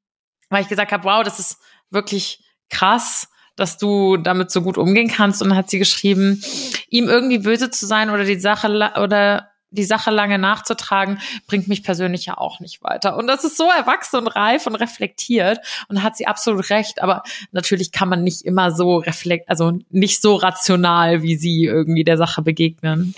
weil 0.50 0.64
ich 0.64 0.70
gesagt 0.70 0.94
habe, 0.94 1.04
wow, 1.04 1.22
das 1.24 1.40
ist 1.40 1.60
wirklich 1.90 2.44
krass, 2.70 3.28
dass 3.58 3.78
du 3.78 4.16
damit 4.16 4.52
so 4.52 4.62
gut 4.62 4.78
umgehen 4.78 5.10
kannst. 5.10 5.42
Und 5.42 5.50
dann 5.50 5.58
hat 5.58 5.70
sie 5.70 5.80
geschrieben, 5.80 6.42
ihm 6.90 7.10
irgendwie 7.10 7.40
böse 7.40 7.70
zu 7.70 7.86
sein 7.86 8.10
oder 8.10 8.24
die 8.24 8.40
Sache 8.40 8.68
oder 9.02 9.50
die 9.72 9.84
Sache 9.84 10.12
lange 10.12 10.40
nachzutragen, 10.40 11.20
bringt 11.48 11.68
mich 11.68 11.84
persönlich 11.84 12.26
ja 12.26 12.38
auch 12.38 12.60
nicht 12.60 12.84
weiter. 12.84 13.18
Und 13.18 13.28
das 13.28 13.44
ist 13.44 13.58
so 13.58 13.70
erwachsen 13.70 14.18
und 14.18 14.28
reif 14.28 14.68
und 14.68 14.76
reflektiert 14.76 15.60
und 15.88 16.04
hat 16.04 16.18
sie 16.18 16.28
absolut 16.28 16.70
recht. 16.70 17.02
Aber 17.02 17.24
natürlich 17.52 17.92
kann 17.92 18.10
man 18.10 18.24
nicht 18.24 18.42
immer 18.44 18.72
so 18.72 18.98
reflekt, 18.98 19.50
also 19.50 19.74
nicht 19.90 20.22
so 20.22 20.36
rational 20.36 21.22
wie 21.22 21.36
sie 21.36 21.66
irgendwie 21.66 22.04
der 22.04 22.18
Sache 22.18 22.42
begegnen. 22.42 23.14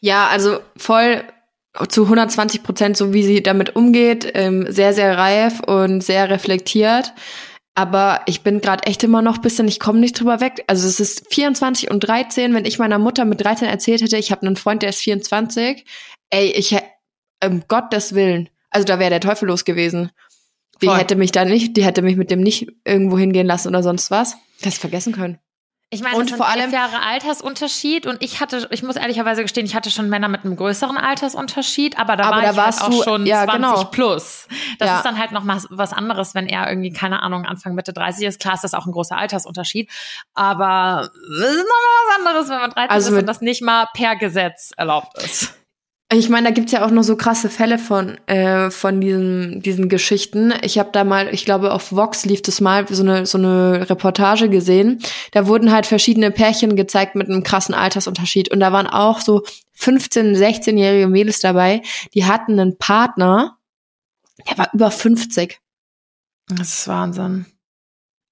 Ja, 0.00 0.26
also 0.28 0.60
voll 0.76 1.24
zu 1.88 2.04
120 2.04 2.62
Prozent 2.62 2.96
so, 2.96 3.12
wie 3.12 3.22
sie 3.22 3.42
damit 3.42 3.76
umgeht, 3.76 4.30
ähm, 4.34 4.66
sehr, 4.70 4.92
sehr 4.92 5.16
reif 5.16 5.60
und 5.60 6.02
sehr 6.02 6.28
reflektiert. 6.28 7.12
Aber 7.74 8.20
ich 8.26 8.42
bin 8.42 8.60
gerade 8.60 8.84
echt 8.84 9.02
immer 9.02 9.22
noch 9.22 9.38
bisschen, 9.38 9.66
ich 9.66 9.80
komme 9.80 9.98
nicht 9.98 10.20
drüber 10.20 10.40
weg. 10.40 10.62
Also 10.66 10.86
es 10.86 11.00
ist 11.00 11.32
24 11.32 11.90
und 11.90 12.00
13. 12.00 12.52
Wenn 12.52 12.66
ich 12.66 12.78
meiner 12.78 12.98
Mutter 12.98 13.24
mit 13.24 13.42
13 13.42 13.66
erzählt 13.66 14.02
hätte, 14.02 14.18
ich 14.18 14.30
habe 14.30 14.46
einen 14.46 14.56
Freund, 14.56 14.82
der 14.82 14.90
ist 14.90 15.00
24, 15.00 15.84
ey, 16.30 16.50
ich 16.50 16.76
um 17.42 17.64
Gottes 17.68 18.14
Willen, 18.14 18.50
also 18.70 18.84
da 18.84 18.98
wäre 18.98 19.10
der 19.10 19.20
Teufel 19.20 19.48
los 19.48 19.64
gewesen. 19.64 20.10
Die 20.80 20.86
Voll. 20.86 20.98
hätte 20.98 21.16
mich 21.16 21.32
da 21.32 21.44
nicht, 21.44 21.76
die 21.76 21.84
hätte 21.84 22.02
mich 22.02 22.16
mit 22.16 22.30
dem 22.30 22.40
nicht 22.40 22.68
irgendwo 22.84 23.18
hingehen 23.18 23.46
lassen 23.46 23.68
oder 23.68 23.82
sonst 23.82 24.10
was. 24.10 24.36
Das 24.62 24.78
vergessen 24.78 25.12
können. 25.12 25.38
Ich 25.94 26.02
meine, 26.02 26.16
und 26.16 26.30
vor 26.30 26.48
allem 26.48 26.70
Jahre 26.70 27.02
Altersunterschied 27.02 28.06
und 28.06 28.22
ich 28.22 28.40
hatte, 28.40 28.66
ich 28.70 28.82
muss 28.82 28.96
ehrlicherweise 28.96 29.42
gestehen, 29.42 29.66
ich 29.66 29.74
hatte 29.74 29.90
schon 29.90 30.08
Männer 30.08 30.28
mit 30.28 30.42
einem 30.42 30.56
größeren 30.56 30.96
Altersunterschied, 30.96 31.98
aber 31.98 32.16
da 32.16 32.24
aber 32.24 32.36
war 32.36 32.42
da 32.42 32.50
ich 32.50 32.56
halt 32.56 32.80
auch 32.80 32.88
du, 32.88 33.02
schon 33.02 33.26
ja, 33.26 33.44
20 33.44 33.56
genau. 33.56 33.84
plus. 33.90 34.48
Das 34.78 34.88
ja. 34.88 34.96
ist 34.96 35.02
dann 35.04 35.18
halt 35.18 35.32
noch 35.32 35.44
mal 35.44 35.60
was 35.68 35.92
anderes, 35.92 36.34
wenn 36.34 36.46
er 36.46 36.66
irgendwie 36.66 36.94
keine 36.94 37.22
Ahnung 37.22 37.44
Anfang 37.44 37.74
Mitte 37.74 37.92
30 37.92 38.26
ist. 38.26 38.40
Klar 38.40 38.54
ist 38.54 38.64
das 38.64 38.72
auch 38.72 38.86
ein 38.86 38.92
großer 38.92 39.18
Altersunterschied, 39.18 39.90
aber 40.32 41.10
es 41.12 41.40
ist 41.40 41.56
noch 41.58 41.66
mal 41.66 42.06
was 42.06 42.18
anderes, 42.18 42.48
wenn 42.48 42.58
man 42.60 42.70
13 42.70 42.90
also 42.90 43.12
ist 43.12 43.20
und 43.20 43.26
das 43.26 43.42
nicht 43.42 43.60
mal 43.60 43.86
per 43.92 44.16
Gesetz 44.16 44.72
erlaubt 44.74 45.22
ist. 45.22 45.52
Ich 46.14 46.28
meine, 46.28 46.48
da 46.48 46.52
gibt's 46.52 46.72
ja 46.72 46.84
auch 46.84 46.90
noch 46.90 47.04
so 47.04 47.16
krasse 47.16 47.48
Fälle 47.48 47.78
von, 47.78 48.18
äh, 48.26 48.70
von 48.70 49.00
diesen, 49.00 49.62
diesen 49.62 49.88
Geschichten. 49.88 50.52
Ich 50.62 50.78
habe 50.78 50.90
da 50.92 51.04
mal, 51.04 51.32
ich 51.32 51.46
glaube, 51.46 51.72
auf 51.72 51.90
Vox 51.92 52.26
lief 52.26 52.42
das 52.42 52.60
mal 52.60 52.86
so 52.88 53.02
eine, 53.02 53.24
so 53.24 53.38
eine 53.38 53.88
Reportage 53.88 54.50
gesehen. 54.50 55.00
Da 55.30 55.46
wurden 55.46 55.72
halt 55.72 55.86
verschiedene 55.86 56.30
Pärchen 56.30 56.76
gezeigt 56.76 57.14
mit 57.14 57.28
einem 57.28 57.42
krassen 57.42 57.74
Altersunterschied. 57.74 58.50
Und 58.50 58.60
da 58.60 58.72
waren 58.72 58.86
auch 58.86 59.20
so 59.20 59.42
15-, 59.78 60.36
16-jährige 60.36 61.08
Mädels 61.08 61.40
dabei, 61.40 61.82
die 62.14 62.26
hatten 62.26 62.60
einen 62.60 62.76
Partner, 62.76 63.56
der 64.48 64.58
war 64.58 64.70
über 64.74 64.90
50. 64.90 65.60
Das 66.48 66.68
ist 66.68 66.88
Wahnsinn. 66.88 67.46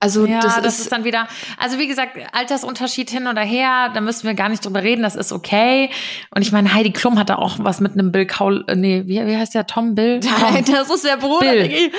Also 0.02 0.24
ja, 0.24 0.40
das, 0.40 0.56
das, 0.56 0.74
ist, 0.74 0.80
ist, 0.80 0.92
dann 0.92 1.04
wieder, 1.04 1.28
also 1.58 1.78
wie 1.78 1.86
gesagt, 1.86 2.16
Altersunterschied 2.32 3.10
hin 3.10 3.26
oder 3.26 3.42
her, 3.42 3.90
da 3.92 4.00
müssen 4.00 4.26
wir 4.26 4.32
gar 4.32 4.48
nicht 4.48 4.64
drüber 4.64 4.82
reden, 4.82 5.02
das 5.02 5.14
ist 5.14 5.30
okay. 5.30 5.90
Und 6.34 6.40
ich 6.40 6.52
meine, 6.52 6.72
Heidi 6.72 6.90
Klum 6.90 7.18
hatte 7.18 7.38
auch 7.38 7.56
was 7.58 7.80
mit 7.80 7.92
einem 7.92 8.10
Bill 8.10 8.24
Kaul, 8.24 8.64
äh, 8.66 8.76
nee, 8.76 9.02
wie, 9.04 9.26
wie 9.26 9.36
heißt 9.36 9.54
der, 9.54 9.66
Tom 9.66 9.94
Bill? 9.94 10.20
Tom. 10.20 10.64
das 10.64 10.88
ist 10.88 11.04
der 11.04 11.18
Bruder. 11.18 11.52
Bill. 11.52 11.92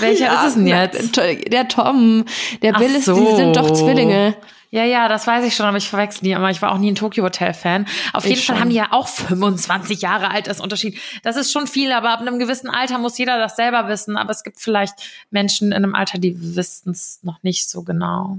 Welcher 0.00 0.26
Ja, 0.26 0.42
ist 0.42 0.48
es 0.48 0.54
denn 0.54 0.66
jetzt? 0.66 1.16
Der 1.16 1.66
Tom. 1.66 2.26
Der 2.60 2.74
Ach 2.74 2.78
Bill 2.78 2.94
ist, 2.94 3.06
die 3.06 3.12
so. 3.12 3.36
sind 3.36 3.56
doch 3.56 3.70
Zwillinge. 3.70 4.36
Ja, 4.70 4.84
ja, 4.84 5.08
das 5.08 5.26
weiß 5.26 5.44
ich 5.46 5.54
schon, 5.54 5.64
aber 5.66 5.78
ich 5.78 5.88
verwechsel 5.88 6.22
die 6.24 6.32
immer. 6.32 6.50
Ich 6.50 6.60
war 6.60 6.72
auch 6.72 6.78
nie 6.78 6.90
ein 6.90 6.96
Tokyo 6.96 7.24
Hotel 7.24 7.54
Fan. 7.54 7.86
Auf 8.12 8.24
jeden 8.24 8.38
Ich 8.38 8.46
Fall 8.46 8.56
schon. 8.56 8.60
haben 8.60 8.70
die 8.70 8.76
ja 8.76 8.88
auch 8.90 9.08
25 9.08 10.02
Jahre 10.02 10.30
Altersunterschied. 10.30 10.98
Das 11.22 11.36
ist 11.36 11.52
schon 11.52 11.66
viel, 11.66 11.92
aber 11.92 12.10
ab 12.10 12.20
einem 12.20 12.38
gewissen 12.38 12.68
Alter 12.68 12.98
muss 12.98 13.16
jeder 13.16 13.38
das 13.38 13.56
selber 13.56 13.88
wissen. 13.88 14.16
Aber 14.16 14.30
es 14.30 14.42
gibt 14.42 14.60
vielleicht 14.60 14.94
Menschen 15.30 15.68
in 15.68 15.84
einem 15.84 15.94
Alter, 15.94 16.18
die 16.18 16.56
wissen 16.56 16.90
es 16.90 17.20
noch 17.22 17.42
nicht 17.42 17.68
so 17.70 17.82
genau. 17.82 18.38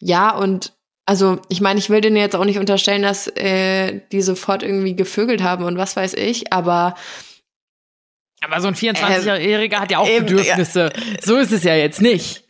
Ja, 0.00 0.34
und 0.34 0.74
also 1.06 1.40
ich 1.48 1.60
meine, 1.60 1.78
ich 1.78 1.88
will 1.88 2.00
denen 2.00 2.16
jetzt 2.16 2.36
auch 2.36 2.44
nicht 2.44 2.58
unterstellen, 2.58 3.02
dass 3.02 3.28
äh, 3.36 4.00
die 4.12 4.20
sofort 4.22 4.62
irgendwie 4.62 4.94
gevögelt 4.96 5.42
haben 5.42 5.64
und 5.64 5.78
was 5.78 5.96
weiß 5.96 6.14
ich, 6.14 6.52
aber 6.52 6.94
Aber 8.42 8.60
so 8.60 8.68
ein 8.68 8.74
24-Jähriger 8.74 9.76
hat 9.76 9.90
ja 9.90 9.98
auch 9.98 10.06
Bedürfnisse. 10.08 10.92
So 11.22 11.36
ist 11.36 11.52
es 11.52 11.62
ja 11.64 11.74
jetzt 11.74 12.02
nicht. 12.02 12.44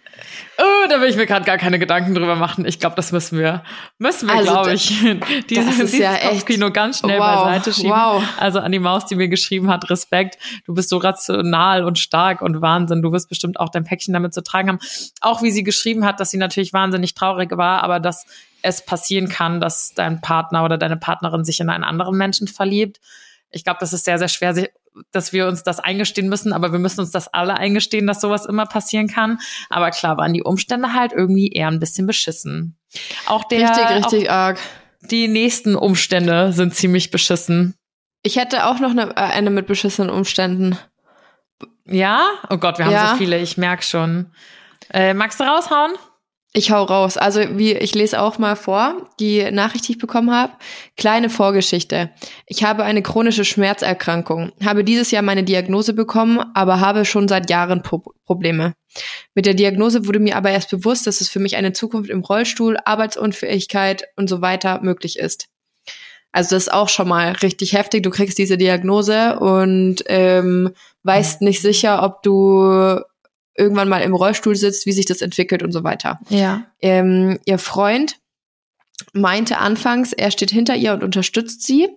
Oh, 0.59 0.89
da 0.89 1.01
will 1.01 1.09
ich 1.11 1.17
mir 1.17 1.27
gerade 1.27 1.45
gar 1.45 1.59
keine 1.59 1.79
Gedanken 1.79 2.15
drüber 2.15 2.35
machen. 2.37 2.65
Ich 2.65 2.79
glaube, 2.81 2.97
das 2.97 3.13
müssen 3.13 3.39
wir, 3.39 3.63
müssen 3.99 4.29
wir, 4.29 4.35
Also, 4.37 4.51
glaube 4.53 4.73
ich, 4.73 4.89
dieses, 5.51 5.75
ist 5.79 5.93
dieses 5.93 5.99
ja 5.99 6.15
echt- 6.15 6.31
Kopfkino 6.31 6.71
ganz 6.71 7.01
schnell 7.01 7.19
Wow, 7.19 7.45
beiseite 7.45 7.73
schieben. 7.73 7.91
wow. 7.91 8.23
Also 8.39 8.61
an 8.61 8.73
die 8.73 8.79
Maus, 8.79 9.05
die 9.07 9.15
mir 9.17 9.29
geschrieben 9.29 9.71
hat, 9.71 9.91
Respekt. 9.91 10.39
Du 10.65 10.73
bist 10.75 10.89
so 10.89 10.97
rational 10.97 11.85
und 11.85 11.99
stark 11.99 12.41
und 12.43 12.63
Wahnsinn. 12.63 13.03
Du 13.03 13.13
wirst 13.13 13.29
bestimmt 13.29 13.61
auch 13.61 13.69
dein 13.69 13.85
Päckchen 13.85 14.15
damit 14.15 14.33
zu 14.33 14.43
tragen 14.43 14.69
haben. 14.69 14.79
Auch 15.21 15.43
wie 15.43 15.51
sie 15.51 15.63
geschrieben 15.65 16.05
hat, 16.07 16.21
dass 16.21 16.31
sie 16.31 16.39
natürlich 16.39 16.73
wahnsinnig 16.73 17.15
traurig 17.15 17.57
war, 17.57 17.83
aber 17.83 18.01
dass 18.01 18.25
es 18.63 18.85
passieren 18.85 19.29
kann, 19.29 19.61
dass 19.61 19.93
dein 19.95 20.21
Partner 20.23 20.65
oder 20.65 20.79
deine 20.79 20.97
Partnerin 20.97 21.45
sich 21.45 21.61
in 21.61 21.69
einen 21.69 21.85
anderen 21.85 22.17
Menschen 22.17 22.49
verliebt. 22.49 23.01
Ich 23.51 23.65
glaube, 23.65 23.79
das 23.81 23.93
ist 23.93 24.05
sehr, 24.05 24.19
sehr 24.19 24.29
schwer, 24.29 24.55
dass 25.13 25.33
wir 25.33 25.47
uns 25.47 25.63
das 25.63 25.81
eingestehen 25.81 26.29
müssen, 26.29 26.53
aber 26.53 26.73
wir 26.73 26.79
müssen 26.79 27.01
uns 27.01 27.11
das 27.11 27.29
alle 27.29 27.57
eingestehen, 27.57 28.07
dass 28.07 28.21
sowas 28.21 28.47
immer 28.47 28.67
passieren 28.67 29.09
kann. 29.09 29.39
Aber 29.71 29.91
klar 29.91 30.17
waren 30.17 30.33
die 30.33 30.43
Umstände 30.43 30.93
halt 30.93 31.13
irgendwie 31.13 31.49
eher 31.49 31.69
ein 31.69 31.81
bisschen 31.81 32.07
beschissen. 32.07 32.79
Auch 33.27 33.45
der, 33.45 33.61
richtig, 33.71 33.89
richtig 33.91 34.31
arg. 34.31 34.59
Auch 34.59 35.09
die 35.09 35.29
nächsten 35.29 35.77
Umstände 35.77 36.53
sind 36.53 36.75
ziemlich 36.75 37.11
beschissen. 37.11 37.75
Ich 38.23 38.37
hätte 38.37 38.67
auch 38.67 38.81
noch 38.81 38.91
eine, 38.91 39.11
äh, 39.11 39.21
eine 39.21 39.51
mit 39.51 39.67
beschissenen 39.67 40.11
Umständen. 40.11 40.77
Ja? 41.85 42.27
Oh 42.51 42.57
Gott, 42.57 42.79
wir 42.79 42.87
haben 42.87 42.93
Ja. 42.93 43.11
so 43.11 43.17
viele, 43.17 43.39
ich 43.39 43.57
merk 43.57 43.85
schon. 43.85 44.33
Äh, 44.93 45.15
magst 45.15 45.39
du 45.39 45.45
raushauen? 45.45 45.93
Ich 46.59 46.71
hau 46.71 46.85
raus. 46.85 47.19
Also 47.19 47.43
wie 47.59 47.75
ich 47.75 47.95
lese 47.95 48.19
auch 48.19 48.39
mal 48.39 48.57
vor, 48.57 49.11
die 49.21 49.51
Nachricht, 49.51 49.87
die 49.87 49.93
ich 49.93 49.99
bekommen 49.99 50.31
habe. 50.31 50.55
Kleine 50.97 51.29
Vorgeschichte. 51.29 52.09
Ich 52.47 52.65
habe 52.65 52.83
eine 52.83 53.03
chronische 53.03 53.45
Schmerzerkrankung, 53.45 54.53
habe 54.65 54.83
dieses 54.83 55.11
Jahr 55.11 55.21
meine 55.23 55.45
Diagnose 55.45 55.93
bekommen, 55.93 56.43
aber 56.55 56.81
habe 56.81 57.05
schon 57.05 57.29
seit 57.29 57.51
Jahren 57.51 57.83
Pro 57.83 58.03
Probleme. 58.25 58.73
Mit 59.35 59.45
der 59.45 59.53
Diagnose 59.53 60.07
wurde 60.07 60.19
mir 60.19 60.35
aber 60.35 60.51
erst 60.51 60.71
bewusst, 60.71 61.07
dass 61.07 61.21
es 61.21 61.29
für 61.29 61.41
mich 61.41 61.57
eine 61.57 61.75
Zukunft 61.75 62.09
im 62.09 62.21
Rollstuhl, 62.21 62.79
Arbeitsunfähigkeit 62.83 64.05
und 64.17 64.31
so 64.31 64.41
weiter 64.41 64.81
möglich 64.81 65.19
ist. 65.19 65.49
Also 66.33 66.57
das 66.57 66.69
ist 66.69 66.73
auch 66.73 66.89
schon 66.89 67.09
mal 67.09 67.33
richtig 67.33 67.75
heftig. 67.75 68.03
Du 68.03 68.11
kriegst 68.11 68.39
diese 68.39 68.57
Diagnose 68.57 69.39
und 69.41 70.05
ähm, 70.07 70.71
weißt 71.03 71.43
nicht 71.43 71.61
sicher, 71.61 72.03
ob 72.03 72.23
du 72.23 73.03
irgendwann 73.57 73.89
mal 73.89 74.03
im 74.03 74.15
Rollstuhl 74.15 74.57
sitzt, 74.57 74.87
wie 74.87 74.93
sich 74.93 75.07
das 75.07 75.21
entwickelt 75.23 75.63
und 75.63 75.73
so 75.73 75.85
weiter. 75.85 76.21
Ja. 76.29 76.65
Ähm, 76.81 77.39
ihr 77.45 77.59
Freund 77.59 78.17
meinte 79.13 79.59
anfangs, 79.59 80.13
er 80.13 80.31
steht 80.31 80.51
hinter 80.51 80.77
ihr 80.77 80.93
und 80.93 81.05
unterstützt 81.05 81.67
sie. 81.67 81.89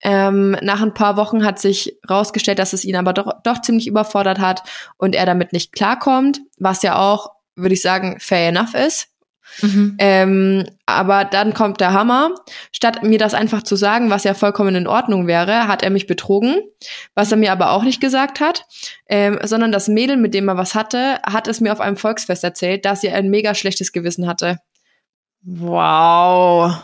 Ähm, 0.00 0.56
nach 0.62 0.80
ein 0.80 0.94
paar 0.94 1.16
Wochen 1.16 1.44
hat 1.44 1.58
sich 1.58 1.98
rausgestellt, 2.08 2.60
dass 2.60 2.72
es 2.72 2.84
ihn 2.84 2.96
aber 2.96 3.12
doch, 3.12 3.32
doch 3.42 3.60
ziemlich 3.62 3.88
überfordert 3.88 4.38
hat 4.38 4.62
und 4.96 5.14
er 5.14 5.26
damit 5.26 5.52
nicht 5.52 5.72
klarkommt, 5.72 6.40
was 6.56 6.82
ja 6.82 6.96
auch, 6.96 7.30
würde 7.56 7.74
ich 7.74 7.82
sagen, 7.82 8.16
fair 8.20 8.48
enough 8.48 8.74
ist. 8.74 9.08
Mhm. 9.60 9.96
Ähm, 9.98 10.66
aber 10.86 11.24
dann 11.24 11.54
kommt 11.54 11.80
der 11.80 11.92
Hammer. 11.92 12.30
Statt 12.72 13.02
mir 13.02 13.18
das 13.18 13.34
einfach 13.34 13.62
zu 13.62 13.76
sagen, 13.76 14.10
was 14.10 14.24
ja 14.24 14.34
vollkommen 14.34 14.74
in 14.74 14.86
Ordnung 14.86 15.26
wäre, 15.26 15.68
hat 15.68 15.82
er 15.82 15.90
mich 15.90 16.06
betrogen, 16.06 16.62
was 17.14 17.30
er 17.30 17.38
mir 17.38 17.52
aber 17.52 17.72
auch 17.72 17.82
nicht 17.82 18.00
gesagt 18.00 18.40
hat, 18.40 18.64
ähm, 19.08 19.38
sondern 19.42 19.72
das 19.72 19.88
Mädel, 19.88 20.16
mit 20.16 20.34
dem 20.34 20.48
er 20.48 20.56
was 20.56 20.74
hatte, 20.74 21.20
hat 21.24 21.48
es 21.48 21.60
mir 21.60 21.72
auf 21.72 21.80
einem 21.80 21.96
Volksfest 21.96 22.44
erzählt, 22.44 22.84
dass 22.84 23.00
sie 23.00 23.10
ein 23.10 23.30
mega 23.30 23.54
schlechtes 23.54 23.92
Gewissen 23.92 24.26
hatte. 24.26 24.58
Wow. 25.42 26.74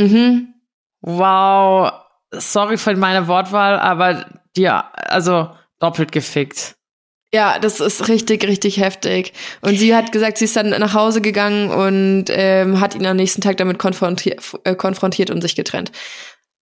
Mhm. 0.00 0.54
Wow. 1.00 1.92
Sorry 2.32 2.76
für 2.76 2.96
meine 2.96 3.28
Wortwahl, 3.28 3.78
aber 3.78 4.26
dir, 4.56 4.84
also 4.94 5.50
doppelt 5.78 6.12
gefickt. 6.12 6.76
Ja, 7.34 7.58
das 7.58 7.80
ist 7.80 8.08
richtig, 8.08 8.44
richtig 8.46 8.78
heftig. 8.78 9.32
Und 9.60 9.76
sie 9.76 9.94
hat 9.94 10.12
gesagt, 10.12 10.38
sie 10.38 10.44
ist 10.44 10.56
dann 10.56 10.70
nach 10.70 10.94
Hause 10.94 11.20
gegangen 11.20 11.70
und 11.70 12.26
ähm, 12.28 12.80
hat 12.80 12.94
ihn 12.94 13.04
am 13.04 13.16
nächsten 13.16 13.40
Tag 13.42 13.56
damit 13.56 13.78
konfrontiert, 13.78 14.40
äh, 14.64 14.74
konfrontiert 14.74 15.30
und 15.30 15.40
sich 15.42 15.56
getrennt. 15.56 15.90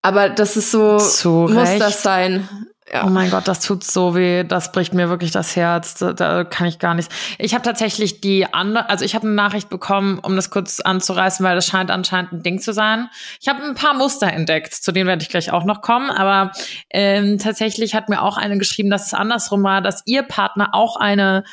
Aber 0.05 0.29
das 0.29 0.59
ist 0.59 0.71
so, 0.71 0.99
Zu 0.99 1.49
muss 1.51 1.79
das 1.79 2.03
sein. 2.03 2.47
Ja. 2.93 3.07
Oh 3.07 3.09
mein 3.09 3.31
Gott, 3.31 3.49
das 3.49 3.61
tut 3.61 3.83
so 3.83 4.15
weh. 4.15 4.45
Das 4.45 4.71
bricht 4.71 4.93
mir 4.93 5.09
wirklich 5.09 5.31
das 5.31 5.57
Herz. 5.57 5.95
Da, 5.95 6.13
da 6.13 6.45
kann 6.45 6.67
ich 6.67 6.79
gar 6.79 6.93
nicht. 6.93 7.11
Ich 7.39 7.55
habe 7.55 7.65
tatsächlich 7.65 8.21
die 8.21 8.53
andere, 8.53 8.91
also 8.91 9.03
ich 9.03 9.15
habe 9.15 9.27
eine 9.27 9.35
Nachricht 9.35 9.71
bekommen, 9.71 10.19
um 10.19 10.37
das 10.37 10.51
kurz 10.51 10.81
anzureißen, 10.81 11.43
weil 11.43 11.55
das 11.55 11.67
scheint 11.67 11.91
anscheinend 11.91 12.33
ein 12.33 12.43
Ding 12.43 12.61
zu 12.61 12.75
sein. 12.75 13.09
Ich 13.41 13.49
habe 13.49 13.63
ein 13.63 13.75
paar 13.75 13.95
Muster 13.95 14.31
entdeckt, 14.31 14.75
zu 14.75 14.93
denen 14.93 15.07
werde 15.07 15.23
ich 15.23 15.31
gleich 15.31 15.51
auch 15.51 15.65
noch 15.65 15.81
kommen. 15.81 16.11
Aber 16.11 16.53
ähm, 16.91 17.39
tatsächlich 17.39 17.95
hat 17.95 18.11
mir 18.11 18.21
auch 18.21 18.37
eine 18.37 18.59
geschrieben, 18.59 18.91
dass 18.91 19.07
es 19.07 19.15
andersrum 19.15 19.63
war, 19.63 19.81
dass 19.81 20.03
ihr 20.05 20.23
Partner 20.23 20.75
auch 20.75 20.97
eine, 20.97 21.45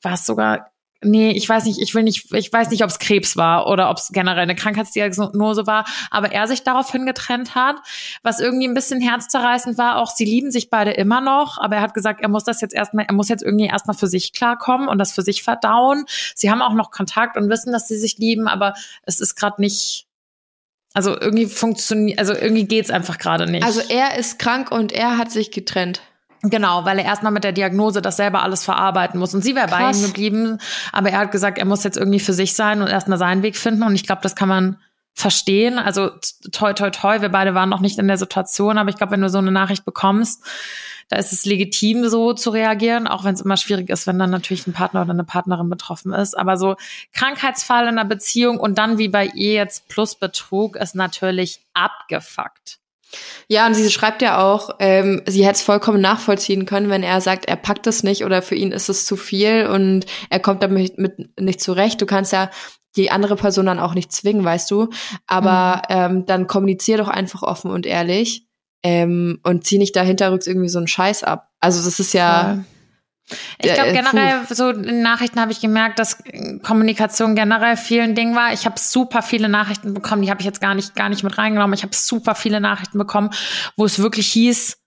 war 0.00 0.14
es 0.14 0.24
sogar 0.24 0.71
Nee, 1.04 1.32
ich 1.32 1.48
weiß 1.48 1.64
nicht, 1.64 1.80
ich 1.80 1.94
will 1.94 2.04
nicht, 2.04 2.32
ich 2.32 2.52
weiß 2.52 2.70
nicht, 2.70 2.84
ob 2.84 2.90
es 2.90 2.98
Krebs 2.98 3.36
war 3.36 3.66
oder 3.66 3.90
ob 3.90 3.98
es 3.98 4.10
generell 4.12 4.42
eine 4.42 4.54
Krankheitsdiagnose 4.54 5.66
war, 5.66 5.84
aber 6.10 6.30
er 6.32 6.46
sich 6.46 6.62
daraufhin 6.62 7.06
getrennt 7.06 7.54
hat, 7.54 7.76
was 8.22 8.38
irgendwie 8.38 8.68
ein 8.68 8.74
bisschen 8.74 9.00
herzzerreißend 9.00 9.78
war. 9.78 9.96
Auch 9.96 10.10
sie 10.10 10.24
lieben 10.24 10.50
sich 10.52 10.70
beide 10.70 10.92
immer 10.92 11.20
noch, 11.20 11.58
aber 11.58 11.76
er 11.76 11.82
hat 11.82 11.94
gesagt, 11.94 12.20
er 12.20 12.28
muss 12.28 12.44
das 12.44 12.60
jetzt 12.60 12.74
erstmal, 12.74 13.06
er 13.06 13.14
muss 13.14 13.28
jetzt 13.28 13.42
irgendwie 13.42 13.66
erstmal 13.66 13.96
für 13.96 14.06
sich 14.06 14.32
klarkommen 14.32 14.88
und 14.88 14.98
das 14.98 15.12
für 15.12 15.22
sich 15.22 15.42
verdauen. 15.42 16.04
Sie 16.34 16.50
haben 16.50 16.62
auch 16.62 16.74
noch 16.74 16.90
Kontakt 16.90 17.36
und 17.36 17.48
wissen, 17.48 17.72
dass 17.72 17.88
sie 17.88 17.98
sich 17.98 18.18
lieben, 18.18 18.46
aber 18.46 18.74
es 19.02 19.18
ist 19.18 19.34
gerade 19.34 19.60
nicht, 19.60 20.06
also 20.94 21.18
irgendwie 21.18 21.46
funktioniert, 21.46 22.18
also 22.18 22.34
irgendwie 22.34 22.66
geht's 22.66 22.90
einfach 22.90 23.18
gerade 23.18 23.50
nicht. 23.50 23.64
Also 23.64 23.80
er 23.80 24.18
ist 24.18 24.38
krank 24.38 24.70
und 24.70 24.92
er 24.92 25.18
hat 25.18 25.32
sich 25.32 25.50
getrennt. 25.50 26.00
Genau, 26.44 26.84
weil 26.84 26.98
er 26.98 27.04
erstmal 27.04 27.30
mit 27.30 27.44
der 27.44 27.52
Diagnose 27.52 28.02
das 28.02 28.16
selber 28.16 28.42
alles 28.42 28.64
verarbeiten 28.64 29.20
muss. 29.20 29.32
Und 29.32 29.44
sie 29.44 29.54
wäre 29.54 29.68
bei 29.68 29.88
ihm 29.88 30.02
geblieben, 30.02 30.58
aber 30.90 31.10
er 31.10 31.18
hat 31.18 31.30
gesagt, 31.30 31.56
er 31.56 31.64
muss 31.64 31.84
jetzt 31.84 31.96
irgendwie 31.96 32.18
für 32.18 32.32
sich 32.32 32.54
sein 32.54 32.82
und 32.82 32.88
erstmal 32.88 33.18
seinen 33.18 33.42
Weg 33.42 33.56
finden. 33.56 33.84
Und 33.84 33.94
ich 33.94 34.04
glaube, 34.04 34.22
das 34.22 34.34
kann 34.34 34.48
man 34.48 34.76
verstehen. 35.14 35.78
Also 35.78 36.10
toi, 36.50 36.72
toi, 36.72 36.90
toi, 36.90 37.20
wir 37.20 37.28
beide 37.28 37.54
waren 37.54 37.68
noch 37.68 37.80
nicht 37.80 37.98
in 37.98 38.08
der 38.08 38.16
Situation, 38.16 38.76
aber 38.76 38.90
ich 38.90 38.96
glaube, 38.96 39.12
wenn 39.12 39.20
du 39.20 39.28
so 39.28 39.38
eine 39.38 39.52
Nachricht 39.52 39.84
bekommst, 39.84 40.44
da 41.08 41.16
ist 41.16 41.32
es 41.32 41.44
legitim, 41.44 42.08
so 42.08 42.32
zu 42.32 42.50
reagieren, 42.50 43.06
auch 43.06 43.22
wenn 43.22 43.34
es 43.34 43.42
immer 43.42 43.56
schwierig 43.56 43.90
ist, 43.90 44.06
wenn 44.06 44.18
dann 44.18 44.30
natürlich 44.30 44.66
ein 44.66 44.72
Partner 44.72 45.02
oder 45.02 45.10
eine 45.10 45.24
Partnerin 45.24 45.68
betroffen 45.68 46.12
ist. 46.12 46.36
Aber 46.36 46.56
so 46.56 46.76
Krankheitsfall 47.12 47.84
in 47.84 47.98
einer 47.98 48.04
Beziehung 48.06 48.58
und 48.58 48.78
dann 48.78 48.98
wie 48.98 49.08
bei 49.08 49.26
ihr 49.26 49.52
jetzt 49.52 49.88
plus 49.88 50.14
Betrug 50.14 50.74
ist 50.76 50.94
natürlich 50.94 51.60
abgefuckt. 51.74 52.78
Ja, 53.48 53.66
und 53.66 53.74
sie 53.74 53.90
schreibt 53.90 54.22
ja 54.22 54.42
auch, 54.42 54.70
ähm, 54.78 55.22
sie 55.26 55.44
hätte 55.44 55.56
es 55.56 55.62
vollkommen 55.62 56.00
nachvollziehen 56.00 56.66
können, 56.66 56.88
wenn 56.88 57.02
er 57.02 57.20
sagt, 57.20 57.46
er 57.46 57.56
packt 57.56 57.86
es 57.86 58.02
nicht 58.02 58.24
oder 58.24 58.42
für 58.42 58.54
ihn 58.54 58.72
ist 58.72 58.88
es 58.88 59.04
zu 59.06 59.16
viel 59.16 59.66
und 59.66 60.06
er 60.30 60.40
kommt 60.40 60.62
damit 60.62 60.98
mit 60.98 61.38
nicht 61.40 61.60
zurecht. 61.60 62.00
Du 62.00 62.06
kannst 62.06 62.32
ja 62.32 62.50
die 62.96 63.10
andere 63.10 63.36
Person 63.36 63.66
dann 63.66 63.78
auch 63.78 63.94
nicht 63.94 64.12
zwingen, 64.12 64.44
weißt 64.44 64.70
du. 64.70 64.88
Aber 65.26 65.82
ähm, 65.88 66.26
dann 66.26 66.46
kommunizier 66.46 66.98
doch 66.98 67.08
einfach 67.08 67.42
offen 67.42 67.70
und 67.70 67.86
ehrlich 67.86 68.46
ähm, 68.82 69.38
und 69.42 69.64
zieh 69.64 69.78
nicht 69.78 69.96
dahinterrücks 69.96 70.46
irgendwie 70.46 70.68
so 70.68 70.78
einen 70.78 70.88
Scheiß 70.88 71.24
ab. 71.24 71.50
Also 71.60 71.84
das 71.84 72.00
ist 72.00 72.14
ja. 72.14 72.44
Voll. 72.44 72.64
Ich 73.58 73.72
glaube 73.72 73.90
äh, 73.90 73.92
generell, 73.92 74.46
so 74.50 74.70
in 74.70 75.02
Nachrichten 75.02 75.40
habe 75.40 75.52
ich 75.52 75.60
gemerkt, 75.60 75.98
dass 75.98 76.18
Kommunikation 76.62 77.34
generell 77.34 77.76
vielen 77.76 78.14
Ding 78.14 78.34
war. 78.34 78.52
Ich 78.52 78.66
habe 78.66 78.78
super 78.78 79.22
viele 79.22 79.48
Nachrichten 79.48 79.94
bekommen, 79.94 80.22
die 80.22 80.30
habe 80.30 80.40
ich 80.40 80.46
jetzt 80.46 80.60
gar 80.60 80.74
nicht, 80.74 80.94
gar 80.96 81.08
nicht 81.08 81.22
mit 81.22 81.38
reingenommen. 81.38 81.74
Ich 81.74 81.82
habe 81.82 81.94
super 81.94 82.34
viele 82.34 82.60
Nachrichten 82.60 82.98
bekommen, 82.98 83.30
wo 83.76 83.84
es 83.84 84.00
wirklich 84.00 84.26
hieß, 84.32 84.78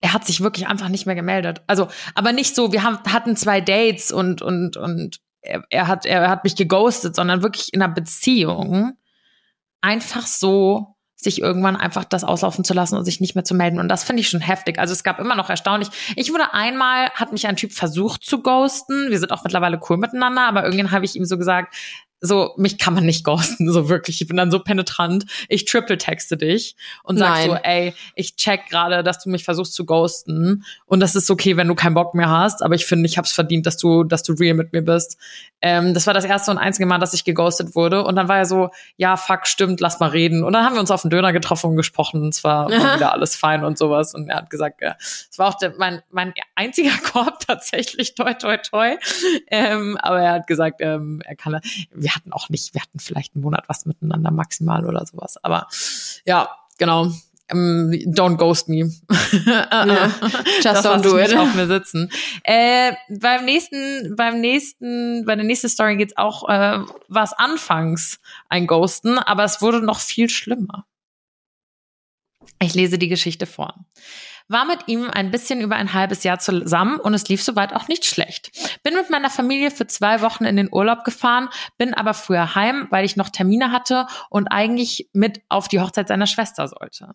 er 0.00 0.12
hat 0.12 0.26
sich 0.26 0.42
wirklich 0.42 0.68
einfach 0.68 0.88
nicht 0.88 1.06
mehr 1.06 1.14
gemeldet. 1.14 1.62
Also, 1.66 1.88
aber 2.14 2.32
nicht 2.32 2.54
so, 2.54 2.72
wir 2.72 2.82
haben, 2.82 2.98
hatten 3.10 3.36
zwei 3.36 3.60
Dates 3.60 4.12
und, 4.12 4.42
und, 4.42 4.76
und 4.76 5.20
er, 5.40 5.64
er 5.70 5.88
hat, 5.88 6.04
er 6.06 6.28
hat 6.28 6.44
mich 6.44 6.56
geghostet, 6.56 7.16
sondern 7.16 7.42
wirklich 7.42 7.72
in 7.72 7.82
einer 7.82 7.92
Beziehung 7.92 8.92
einfach 9.80 10.26
so 10.26 10.93
sich 11.16 11.40
irgendwann 11.40 11.76
einfach 11.76 12.04
das 12.04 12.24
auslaufen 12.24 12.64
zu 12.64 12.74
lassen 12.74 12.96
und 12.96 13.04
sich 13.04 13.20
nicht 13.20 13.34
mehr 13.34 13.44
zu 13.44 13.54
melden. 13.54 13.80
Und 13.80 13.88
das 13.88 14.04
finde 14.04 14.20
ich 14.20 14.28
schon 14.28 14.40
heftig. 14.40 14.78
Also 14.78 14.92
es 14.92 15.04
gab 15.04 15.18
immer 15.18 15.34
noch 15.34 15.48
erstaunlich. 15.48 15.88
Ich 16.16 16.32
wurde 16.32 16.52
einmal, 16.52 17.10
hat 17.10 17.32
mich 17.32 17.46
ein 17.46 17.56
Typ 17.56 17.72
versucht 17.72 18.24
zu 18.24 18.42
ghosten. 18.42 19.10
Wir 19.10 19.18
sind 19.18 19.32
auch 19.32 19.44
mittlerweile 19.44 19.80
cool 19.88 19.96
miteinander, 19.96 20.42
aber 20.42 20.64
irgendwann 20.64 20.90
habe 20.90 21.04
ich 21.04 21.16
ihm 21.16 21.24
so 21.24 21.38
gesagt, 21.38 21.74
so, 22.26 22.54
mich 22.56 22.78
kann 22.78 22.94
man 22.94 23.04
nicht 23.04 23.22
ghosten, 23.22 23.70
so 23.70 23.90
wirklich. 23.90 24.22
Ich 24.22 24.26
bin 24.26 24.38
dann 24.38 24.50
so 24.50 24.58
penetrant. 24.58 25.26
Ich 25.48 25.66
triple 25.66 25.98
texte 25.98 26.38
dich 26.38 26.74
und 27.02 27.18
sag 27.18 27.28
Nein. 27.28 27.50
so, 27.50 27.54
ey, 27.56 27.94
ich 28.14 28.36
check 28.36 28.68
gerade, 28.70 29.02
dass 29.02 29.22
du 29.22 29.28
mich 29.28 29.44
versuchst 29.44 29.74
zu 29.74 29.84
ghosten. 29.84 30.64
Und 30.86 31.00
das 31.00 31.14
ist 31.16 31.30
okay, 31.30 31.58
wenn 31.58 31.68
du 31.68 31.74
keinen 31.74 31.92
Bock 31.94 32.14
mehr 32.14 32.30
hast. 32.30 32.62
Aber 32.62 32.74
ich 32.74 32.86
finde, 32.86 33.06
ich 33.06 33.18
hab's 33.18 33.32
verdient, 33.32 33.66
dass 33.66 33.76
du, 33.76 34.04
dass 34.04 34.22
du 34.22 34.32
real 34.32 34.54
mit 34.54 34.72
mir 34.72 34.82
bist. 34.82 35.18
Ähm, 35.60 35.92
das 35.92 36.06
war 36.06 36.14
das 36.14 36.24
erste 36.24 36.50
und 36.50 36.58
einzige 36.58 36.86
Mal, 36.86 36.98
dass 36.98 37.14
ich 37.14 37.24
geghostet 37.24 37.74
wurde. 37.74 38.04
Und 38.04 38.16
dann 38.16 38.28
war 38.28 38.38
er 38.38 38.46
so, 38.46 38.70
ja, 38.96 39.16
fuck, 39.16 39.46
stimmt, 39.46 39.80
lass 39.80 40.00
mal 40.00 40.10
reden. 40.10 40.44
Und 40.44 40.54
dann 40.54 40.64
haben 40.64 40.74
wir 40.74 40.80
uns 40.80 40.90
auf 40.90 41.02
den 41.02 41.10
Döner 41.10 41.32
getroffen 41.32 41.70
und 41.70 41.76
gesprochen. 41.76 42.22
Und 42.22 42.34
zwar 42.34 42.70
war 42.70 42.70
wieder 42.96 43.12
alles 43.12 43.36
fein 43.36 43.64
und 43.64 43.76
sowas. 43.76 44.14
Und 44.14 44.30
er 44.30 44.36
hat 44.36 44.50
gesagt, 44.50 44.80
ja, 44.80 44.96
es 44.98 45.38
war 45.38 45.48
auch 45.48 45.58
der, 45.58 45.74
mein, 45.78 46.02
mein 46.10 46.32
einziger 46.54 46.96
Korb 47.10 47.40
tatsächlich, 47.46 48.14
toi, 48.14 48.32
toi, 48.32 48.56
toi. 48.56 48.96
Ähm, 49.48 49.98
aber 50.00 50.22
er 50.22 50.32
hat 50.32 50.46
gesagt, 50.46 50.80
ähm, 50.80 51.20
er 51.24 51.36
kann, 51.36 51.60
wir 51.92 52.13
hatten 52.14 52.32
auch 52.32 52.48
nicht, 52.48 52.74
wir 52.74 52.82
hatten 52.82 52.98
vielleicht 52.98 53.34
einen 53.34 53.42
Monat 53.42 53.64
was 53.68 53.86
miteinander 53.86 54.30
maximal 54.30 54.86
oder 54.86 55.04
sowas. 55.06 55.42
Aber 55.42 55.68
ja, 56.24 56.48
genau. 56.78 57.12
Um, 57.52 57.92
ähm, 57.92 58.14
don't 58.14 58.36
ghost 58.36 58.70
me. 58.70 58.78
ja, 59.46 60.06
just 60.06 60.64
das 60.64 60.84
don't 60.84 61.02
do 61.02 61.18
it. 61.18 61.36
auf 61.36 61.54
mir 61.54 61.66
sitzen. 61.66 62.10
Äh, 62.42 62.94
beim 63.10 63.44
nächsten, 63.44 64.16
beim 64.16 64.40
nächsten, 64.40 65.26
bei 65.26 65.34
der 65.34 65.44
nächsten 65.44 65.68
Story 65.68 65.96
geht's 65.98 66.16
auch, 66.16 66.48
äh, 66.48 66.78
was 67.08 67.34
anfangs 67.34 68.18
ein 68.48 68.66
Ghosten, 68.66 69.18
aber 69.18 69.44
es 69.44 69.60
wurde 69.60 69.82
noch 69.82 70.00
viel 70.00 70.30
schlimmer. 70.30 70.86
Ich 72.62 72.74
lese 72.74 72.98
die 72.98 73.08
Geschichte 73.08 73.44
vor 73.44 73.74
war 74.48 74.64
mit 74.64 74.80
ihm 74.86 75.10
ein 75.10 75.30
bisschen 75.30 75.60
über 75.60 75.76
ein 75.76 75.94
halbes 75.94 76.22
Jahr 76.24 76.38
zusammen 76.38 77.00
und 77.00 77.14
es 77.14 77.28
lief 77.28 77.42
soweit 77.42 77.72
auch 77.72 77.88
nicht 77.88 78.04
schlecht. 78.04 78.50
Bin 78.82 78.94
mit 78.94 79.10
meiner 79.10 79.30
Familie 79.30 79.70
für 79.70 79.86
zwei 79.86 80.20
Wochen 80.20 80.44
in 80.44 80.56
den 80.56 80.68
Urlaub 80.72 81.04
gefahren, 81.04 81.48
bin 81.78 81.94
aber 81.94 82.14
früher 82.14 82.54
heim, 82.54 82.86
weil 82.90 83.04
ich 83.04 83.16
noch 83.16 83.30
Termine 83.30 83.72
hatte 83.72 84.06
und 84.30 84.48
eigentlich 84.48 85.08
mit 85.12 85.40
auf 85.48 85.68
die 85.68 85.80
Hochzeit 85.80 86.08
seiner 86.08 86.26
Schwester 86.26 86.68
sollte. 86.68 87.12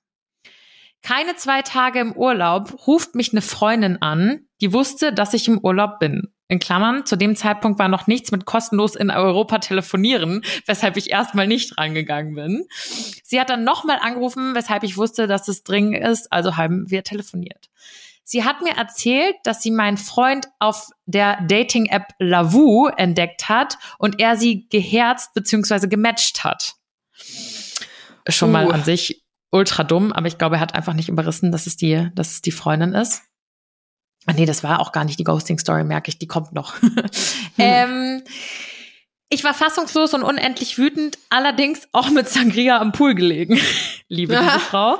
Keine 1.02 1.36
zwei 1.36 1.62
Tage 1.62 2.00
im 2.00 2.14
Urlaub 2.14 2.88
ruft 2.88 3.16
mich 3.16 3.32
eine 3.32 3.42
Freundin 3.42 4.02
an, 4.02 4.48
die 4.60 4.74
wusste, 4.74 5.14
dass 5.14 5.34
ich 5.34 5.48
im 5.48 5.60
Urlaub 5.60 6.00
bin 6.00 6.34
in 6.50 6.58
Klammern, 6.58 7.06
zu 7.06 7.16
dem 7.16 7.36
Zeitpunkt 7.36 7.78
war 7.78 7.88
noch 7.88 8.08
nichts 8.08 8.32
mit 8.32 8.46
kostenlos 8.46 8.96
in 8.96 9.12
Europa 9.12 9.60
telefonieren, 9.60 10.44
weshalb 10.66 10.98
ich 10.98 11.12
erstmal 11.12 11.48
nicht 11.48 11.78
rangegangen 11.78 12.34
bin. 12.34 12.66
Sie 13.24 13.40
hat 13.40 13.52
dann 13.52 13.64
nochmal 13.64 14.00
angerufen, 14.02 14.56
weshalb 14.56 14.84
ich 14.84 14.98
wusste, 14.98 15.28
dass 15.28 15.48
es 15.48 15.64
dringend 15.64 16.04
ist, 16.04 16.34
also 16.34 16.58
haben 16.58 16.90
wir 16.90 17.04
telefoniert. 17.04 17.70
Sie 18.24 18.44
hat 18.44 18.62
mir 18.62 18.76
erzählt, 18.76 19.36
dass 19.44 19.62
sie 19.62 19.72
meinen 19.72 19.98
Freund 19.98 20.48
auf 20.58 20.90
der 21.06 21.40
Dating-App 21.48 22.14
Lavu 22.18 22.88
entdeckt 22.88 23.48
hat 23.48 23.78
und 24.00 24.20
er 24.20 24.36
sie 24.36 24.68
geherzt 24.70 25.34
bzw. 25.36 25.88
gematcht 25.88 26.44
hat. 26.44 26.76
Schon 28.28 28.50
uh. 28.50 28.54
mal 28.54 28.72
an 28.72 28.84
sich 28.84 29.24
ultra 29.52 29.84
dumm, 29.84 30.12
aber 30.12 30.28
ich 30.28 30.40
glaube, 30.40 30.56
er 30.56 30.62
hat 30.62 30.74
einfach 30.74 30.94
nicht 30.94 31.10
überrissen, 31.10 31.52
dass 31.52 31.68
es 31.68 31.76
die, 31.76 32.10
dass 32.16 32.32
es 32.32 32.42
die 32.42 32.52
Freundin 32.52 32.94
ist. 32.94 33.24
Ah, 34.26 34.34
nee, 34.34 34.46
das 34.46 34.64
war 34.64 34.80
auch 34.80 34.92
gar 34.92 35.06
nicht 35.06 35.20
die 35.20 35.24
Ghosting-Story, 35.24 35.84
merke 35.84 36.10
ich, 36.10 36.18
die 36.18 36.28
kommt 36.28 36.54
noch. 36.54 36.82
hm. 36.82 36.92
ähm, 37.58 38.24
ich 39.32 39.44
war 39.44 39.54
fassungslos 39.54 40.16
und 40.16 40.24
unendlich 40.24 40.80
wütend, 40.80 41.20
allerdings 41.30 41.88
auch 41.92 42.10
mit 42.10 42.28
Sangria 42.28 42.80
am 42.80 42.92
Pool 42.92 43.14
gelegen. 43.14 43.60
Liebe 44.08 44.36
diese 44.36 44.60
Frau. 44.60 44.98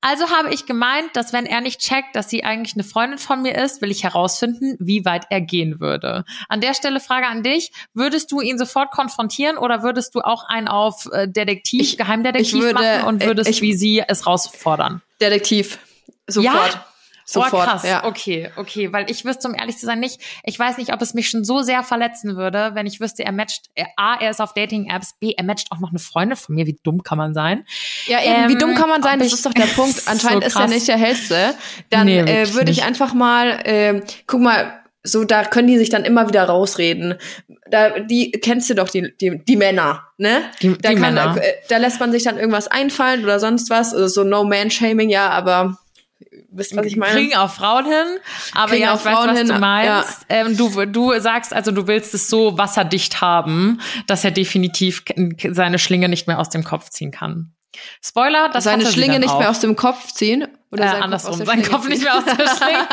Also 0.00 0.30
habe 0.30 0.52
ich 0.52 0.66
gemeint, 0.66 1.10
dass 1.14 1.32
wenn 1.32 1.46
er 1.46 1.60
nicht 1.60 1.80
checkt, 1.80 2.16
dass 2.16 2.28
sie 2.28 2.42
eigentlich 2.42 2.74
eine 2.74 2.82
Freundin 2.82 3.18
von 3.18 3.40
mir 3.40 3.56
ist, 3.56 3.80
will 3.80 3.92
ich 3.92 4.02
herausfinden, 4.02 4.76
wie 4.80 5.04
weit 5.04 5.26
er 5.30 5.40
gehen 5.40 5.78
würde. 5.78 6.24
An 6.48 6.60
der 6.60 6.74
Stelle 6.74 6.98
Frage 6.98 7.28
an 7.28 7.44
dich, 7.44 7.70
würdest 7.94 8.32
du 8.32 8.40
ihn 8.40 8.58
sofort 8.58 8.90
konfrontieren 8.90 9.56
oder 9.56 9.84
würdest 9.84 10.16
du 10.16 10.20
auch 10.22 10.42
einen 10.48 10.66
auf 10.66 11.06
äh, 11.12 11.28
Detektiv, 11.28 11.80
ich, 11.80 11.98
Geheimdetektiv 11.98 12.54
ich 12.54 12.60
würde, 12.60 12.74
machen 12.74 13.04
und 13.06 13.24
würdest 13.24 13.48
ich, 13.48 13.62
wie 13.62 13.74
sie 13.74 14.02
es 14.06 14.26
rausfordern? 14.26 15.00
Detektiv. 15.20 15.78
Sofort. 16.26 16.74
Ja? 16.74 16.86
Sofort, 17.32 17.52
oh, 17.54 17.70
krass. 17.70 17.82
Ja. 17.84 18.04
Okay, 18.04 18.50
okay, 18.56 18.92
weil 18.92 19.10
ich 19.10 19.24
wüsste, 19.24 19.48
um 19.48 19.54
ehrlich 19.54 19.78
zu 19.78 19.86
sein, 19.86 20.00
nicht, 20.00 20.20
ich 20.44 20.58
weiß 20.58 20.76
nicht, 20.76 20.92
ob 20.92 21.00
es 21.00 21.14
mich 21.14 21.30
schon 21.30 21.44
so 21.44 21.62
sehr 21.62 21.82
verletzen 21.82 22.36
würde, 22.36 22.72
wenn 22.74 22.86
ich 22.86 23.00
wüsste, 23.00 23.24
er 23.24 23.32
matcht, 23.32 23.70
er, 23.74 23.86
A, 23.96 24.16
er 24.20 24.30
ist 24.30 24.40
auf 24.40 24.52
Dating-Apps, 24.52 25.14
B, 25.18 25.32
er 25.36 25.44
matcht 25.44 25.72
auch 25.72 25.78
noch 25.78 25.90
eine 25.90 25.98
Freundin 25.98 26.36
von 26.36 26.54
mir. 26.54 26.66
Wie 26.66 26.78
dumm 26.82 27.02
kann 27.02 27.16
man 27.16 27.32
sein? 27.32 27.64
Ja, 28.06 28.22
eben, 28.22 28.44
ähm, 28.44 28.48
wie 28.50 28.58
dumm 28.58 28.74
kann 28.74 28.88
man 28.88 29.02
sein? 29.02 29.18
Das 29.18 29.32
ist 29.32 29.46
doch 29.46 29.54
der 29.54 29.64
Punkt. 29.76 30.02
Anscheinend 30.06 30.44
so 30.44 30.48
ist 30.48 30.56
er 30.56 30.68
nicht 30.68 30.88
der 30.88 30.98
hellste. 30.98 31.54
Dann 31.88 32.06
nee, 32.06 32.20
äh, 32.20 32.52
würde 32.52 32.70
ich 32.70 32.82
einfach 32.82 33.14
mal, 33.14 33.60
äh, 33.64 34.02
guck 34.26 34.40
mal, 34.40 34.82
so 35.04 35.24
da 35.24 35.44
können 35.44 35.68
die 35.68 35.78
sich 35.78 35.88
dann 35.88 36.04
immer 36.04 36.28
wieder 36.28 36.44
rausreden. 36.44 37.14
Da 37.70 38.00
die 38.00 38.30
kennst 38.30 38.70
du 38.70 38.74
doch 38.74 38.88
die 38.88 39.12
die, 39.20 39.42
die 39.44 39.56
Männer, 39.56 40.04
ne? 40.16 40.42
Die, 40.60 40.76
da 40.78 40.90
die 40.90 40.94
kann, 40.94 41.14
Männer. 41.14 41.34
Da, 41.34 41.42
da 41.68 41.76
lässt 41.78 41.98
man 41.98 42.12
sich 42.12 42.22
dann 42.22 42.38
irgendwas 42.38 42.68
einfallen 42.68 43.24
oder 43.24 43.40
sonst 43.40 43.70
was, 43.70 43.94
also 43.94 44.06
so 44.06 44.24
No 44.24 44.44
Man 44.44 44.70
Shaming 44.70 45.10
ja, 45.10 45.30
aber 45.30 45.78
wisst 46.50 46.76
was 46.76 46.86
ich 46.86 46.96
meine? 46.96 47.12
Kriegen 47.12 47.36
auch 47.36 47.50
Frauen 47.50 47.86
hin, 47.86 48.18
aber 48.54 48.70
Kriegen 48.70 48.82
ja, 48.82 48.94
ich 48.94 49.04
weiß, 49.04 49.28
was 49.28 49.38
hin, 49.38 49.48
du 49.48 49.58
meinst. 49.58 50.26
Ja. 50.28 50.36
Ähm, 50.36 50.56
du, 50.56 50.86
du 50.86 51.18
sagst 51.20 51.52
also, 51.52 51.70
du 51.70 51.86
willst 51.86 52.14
es 52.14 52.28
so 52.28 52.58
wasserdicht 52.58 53.20
haben, 53.20 53.80
dass 54.06 54.24
er 54.24 54.30
definitiv 54.30 55.04
seine 55.50 55.78
Schlinge 55.78 56.08
nicht 56.08 56.26
mehr 56.26 56.38
aus 56.38 56.48
dem 56.48 56.64
Kopf 56.64 56.90
ziehen 56.90 57.10
kann. 57.10 57.54
Spoiler, 58.02 58.50
das 58.50 58.64
seine 58.64 58.86
Schlinge 58.86 59.18
nicht 59.18 59.30
auch. 59.30 59.38
mehr 59.38 59.50
aus 59.50 59.60
dem 59.60 59.76
Kopf 59.76 60.12
ziehen 60.12 60.46
oder 60.72 60.84
äh, 60.84 61.00
andersrum, 61.00 61.36
Kopf 61.38 61.46
sein 61.46 61.62
Kopf 61.62 61.86
nicht 61.86 62.02
mehr 62.02 62.16
aus 62.16 62.24
der 62.24 62.34
Schlinge. 62.34 62.88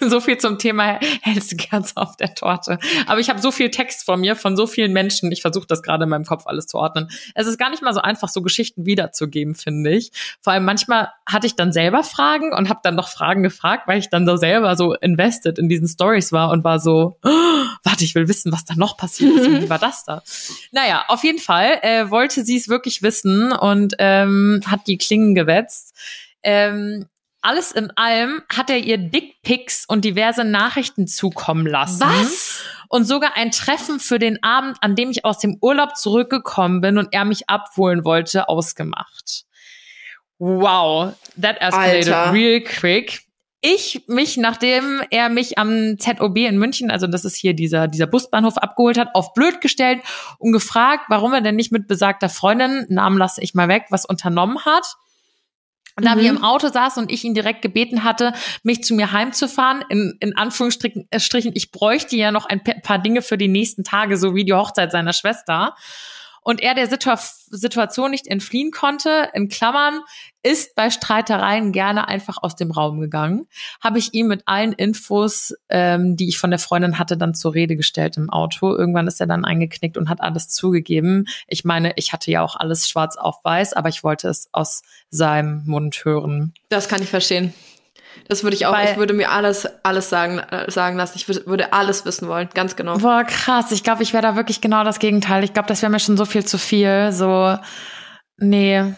so 0.10 0.20
viel 0.20 0.36
zum 0.36 0.58
Thema 0.58 0.98
hellste 1.22 1.56
Kerze 1.56 1.96
auf 1.96 2.16
der 2.16 2.34
Torte. 2.34 2.78
Aber 3.06 3.20
ich 3.20 3.30
habe 3.30 3.40
so 3.40 3.50
viel 3.50 3.70
Text 3.70 4.04
vor 4.04 4.18
mir 4.18 4.36
von 4.36 4.54
so 4.54 4.66
vielen 4.66 4.92
Menschen. 4.92 5.32
Ich 5.32 5.40
versuche 5.40 5.66
das 5.66 5.82
gerade 5.82 6.04
in 6.04 6.10
meinem 6.10 6.26
Kopf 6.26 6.46
alles 6.46 6.66
zu 6.66 6.76
ordnen. 6.76 7.08
Es 7.34 7.46
ist 7.46 7.58
gar 7.58 7.70
nicht 7.70 7.82
mal 7.82 7.94
so 7.94 8.02
einfach, 8.02 8.28
so 8.28 8.42
Geschichten 8.42 8.84
wiederzugeben, 8.84 9.54
finde 9.54 9.92
ich. 9.92 10.12
Vor 10.42 10.52
allem 10.52 10.66
manchmal 10.66 11.08
hatte 11.24 11.46
ich 11.46 11.56
dann 11.56 11.72
selber 11.72 12.04
Fragen 12.04 12.52
und 12.52 12.68
habe 12.68 12.80
dann 12.82 12.94
noch 12.94 13.08
Fragen 13.08 13.42
gefragt, 13.42 13.88
weil 13.88 13.98
ich 13.98 14.10
dann 14.10 14.26
so 14.26 14.36
selber 14.36 14.76
so 14.76 14.92
invested 14.94 15.58
in 15.58 15.70
diesen 15.70 15.88
Stories 15.88 16.32
war 16.32 16.50
und 16.50 16.64
war 16.64 16.80
so, 16.80 17.16
oh, 17.24 17.28
warte, 17.82 18.04
ich 18.04 18.14
will 18.14 18.28
wissen, 18.28 18.52
was 18.52 18.66
da 18.66 18.74
noch 18.74 18.98
passiert 18.98 19.34
ist. 19.36 19.62
Wie 19.62 19.70
war 19.70 19.78
das 19.78 20.04
da? 20.04 20.22
Naja, 20.70 21.04
auf 21.08 21.24
jeden 21.24 21.38
Fall 21.38 21.78
äh, 21.80 22.10
wollte 22.10 22.44
sie 22.44 22.58
es 22.58 22.68
wirklich 22.68 23.02
wissen 23.02 23.52
und 23.52 23.94
ähm, 23.98 24.60
hat 24.66 24.86
die 24.86 24.98
Klingen 24.98 25.34
gewetzt 25.34 25.61
gesetzt. 25.62 25.94
Ähm, 26.42 27.06
alles 27.40 27.72
in 27.72 27.90
allem 27.96 28.42
hat 28.48 28.70
er 28.70 28.78
ihr 28.78 28.98
Dickpics 28.98 29.84
und 29.86 30.04
diverse 30.04 30.44
Nachrichten 30.44 31.08
zukommen 31.08 31.66
lassen. 31.66 32.02
Was? 32.02 32.62
Und 32.88 33.04
sogar 33.04 33.36
ein 33.36 33.50
Treffen 33.50 33.98
für 33.98 34.18
den 34.18 34.42
Abend, 34.44 34.76
an 34.80 34.94
dem 34.94 35.10
ich 35.10 35.24
aus 35.24 35.38
dem 35.38 35.58
Urlaub 35.60 35.96
zurückgekommen 35.96 36.80
bin 36.80 36.98
und 36.98 37.08
er 37.12 37.24
mich 37.24 37.48
abholen 37.48 38.04
wollte, 38.04 38.48
ausgemacht. 38.48 39.44
Wow, 40.38 41.14
that 41.40 41.60
escalated 41.60 42.12
Alter. 42.12 42.32
real 42.32 42.60
quick. 42.60 43.22
Ich 43.60 44.04
mich, 44.08 44.36
nachdem 44.36 45.02
er 45.10 45.28
mich 45.28 45.56
am 45.56 45.96
ZOB 45.98 46.36
in 46.38 46.58
München, 46.58 46.90
also 46.90 47.06
das 47.06 47.24
ist 47.24 47.36
hier 47.36 47.54
dieser, 47.54 47.86
dieser 47.86 48.08
Busbahnhof 48.08 48.58
abgeholt 48.58 48.98
hat, 48.98 49.14
auf 49.14 49.34
blöd 49.34 49.60
gestellt 49.60 50.00
und 50.38 50.52
gefragt, 50.52 51.04
warum 51.08 51.32
er 51.32 51.42
denn 51.42 51.54
nicht 51.54 51.70
mit 51.70 51.86
besagter 51.86 52.28
Freundin, 52.28 52.86
Namen 52.88 53.18
lasse 53.18 53.40
ich 53.40 53.54
mal 53.54 53.68
weg, 53.68 53.86
was 53.90 54.04
unternommen 54.04 54.64
hat. 54.64 54.96
Und 55.96 56.06
da 56.06 56.14
mhm. 56.14 56.20
wir 56.20 56.30
im 56.30 56.44
Auto 56.44 56.68
saßen 56.68 57.02
und 57.02 57.12
ich 57.12 57.24
ihn 57.24 57.34
direkt 57.34 57.62
gebeten 57.62 58.04
hatte, 58.04 58.32
mich 58.62 58.82
zu 58.82 58.94
mir 58.94 59.12
heimzufahren, 59.12 59.84
in, 59.88 60.16
in 60.20 60.36
Anführungsstrichen, 60.36 61.52
ich 61.54 61.70
bräuchte 61.70 62.16
ja 62.16 62.30
noch 62.30 62.46
ein 62.46 62.62
paar 62.82 62.98
Dinge 62.98 63.22
für 63.22 63.38
die 63.38 63.48
nächsten 63.48 63.84
Tage, 63.84 64.16
so 64.16 64.34
wie 64.34 64.44
die 64.44 64.54
Hochzeit 64.54 64.92
seiner 64.92 65.12
Schwester 65.12 65.74
und 66.42 66.60
er 66.60 66.74
der 66.74 66.88
Situ 66.88 67.10
Situation 67.54 68.10
nicht 68.10 68.26
entfliehen 68.26 68.70
konnte, 68.70 69.28
in 69.34 69.48
Klammern, 69.48 70.00
ist 70.42 70.74
bei 70.74 70.90
Streitereien 70.90 71.70
gerne 71.72 72.08
einfach 72.08 72.38
aus 72.42 72.56
dem 72.56 72.70
Raum 72.70 73.00
gegangen, 73.00 73.46
habe 73.80 73.98
ich 73.98 74.12
ihm 74.14 74.26
mit 74.26 74.42
allen 74.46 74.72
Infos, 74.72 75.54
ähm, 75.68 76.16
die 76.16 76.28
ich 76.28 76.38
von 76.38 76.50
der 76.50 76.58
Freundin 76.58 76.98
hatte, 76.98 77.16
dann 77.16 77.34
zur 77.34 77.54
Rede 77.54 77.76
gestellt 77.76 78.16
im 78.16 78.30
Auto. 78.30 78.74
Irgendwann 78.74 79.06
ist 79.06 79.20
er 79.20 79.26
dann 79.26 79.44
eingeknickt 79.44 79.96
und 79.96 80.08
hat 80.08 80.20
alles 80.20 80.48
zugegeben. 80.48 81.26
Ich 81.46 81.64
meine, 81.64 81.92
ich 81.96 82.12
hatte 82.12 82.30
ja 82.30 82.42
auch 82.42 82.56
alles 82.56 82.88
schwarz 82.88 83.16
auf 83.16 83.44
weiß, 83.44 83.74
aber 83.74 83.88
ich 83.88 84.02
wollte 84.02 84.28
es 84.28 84.48
aus 84.52 84.82
seinem 85.10 85.64
Mund 85.66 86.04
hören. 86.04 86.54
Das 86.70 86.88
kann 86.88 87.02
ich 87.02 87.08
verstehen. 87.08 87.54
Das 88.28 88.42
würde 88.42 88.56
ich 88.56 88.66
auch, 88.66 88.72
Weil, 88.72 88.90
ich 88.90 88.96
würde 88.96 89.14
mir 89.14 89.30
alles, 89.30 89.68
alles 89.82 90.08
sagen, 90.08 90.38
äh, 90.38 90.70
sagen 90.70 90.96
lassen. 90.96 91.14
Ich 91.16 91.28
würde, 91.28 91.46
würde 91.46 91.72
alles 91.72 92.04
wissen 92.04 92.28
wollen, 92.28 92.48
ganz 92.54 92.76
genau. 92.76 92.98
Boah, 92.98 93.24
krass. 93.24 93.72
Ich 93.72 93.82
glaube, 93.82 94.02
ich 94.02 94.12
wäre 94.12 94.22
da 94.22 94.36
wirklich 94.36 94.60
genau 94.60 94.84
das 94.84 94.98
Gegenteil. 94.98 95.44
Ich 95.44 95.52
glaube, 95.52 95.68
das 95.68 95.82
wäre 95.82 95.90
mir 95.90 96.00
schon 96.00 96.16
so 96.16 96.24
viel 96.24 96.44
zu 96.44 96.58
viel. 96.58 97.12
So, 97.12 97.56
nee, 98.38 98.94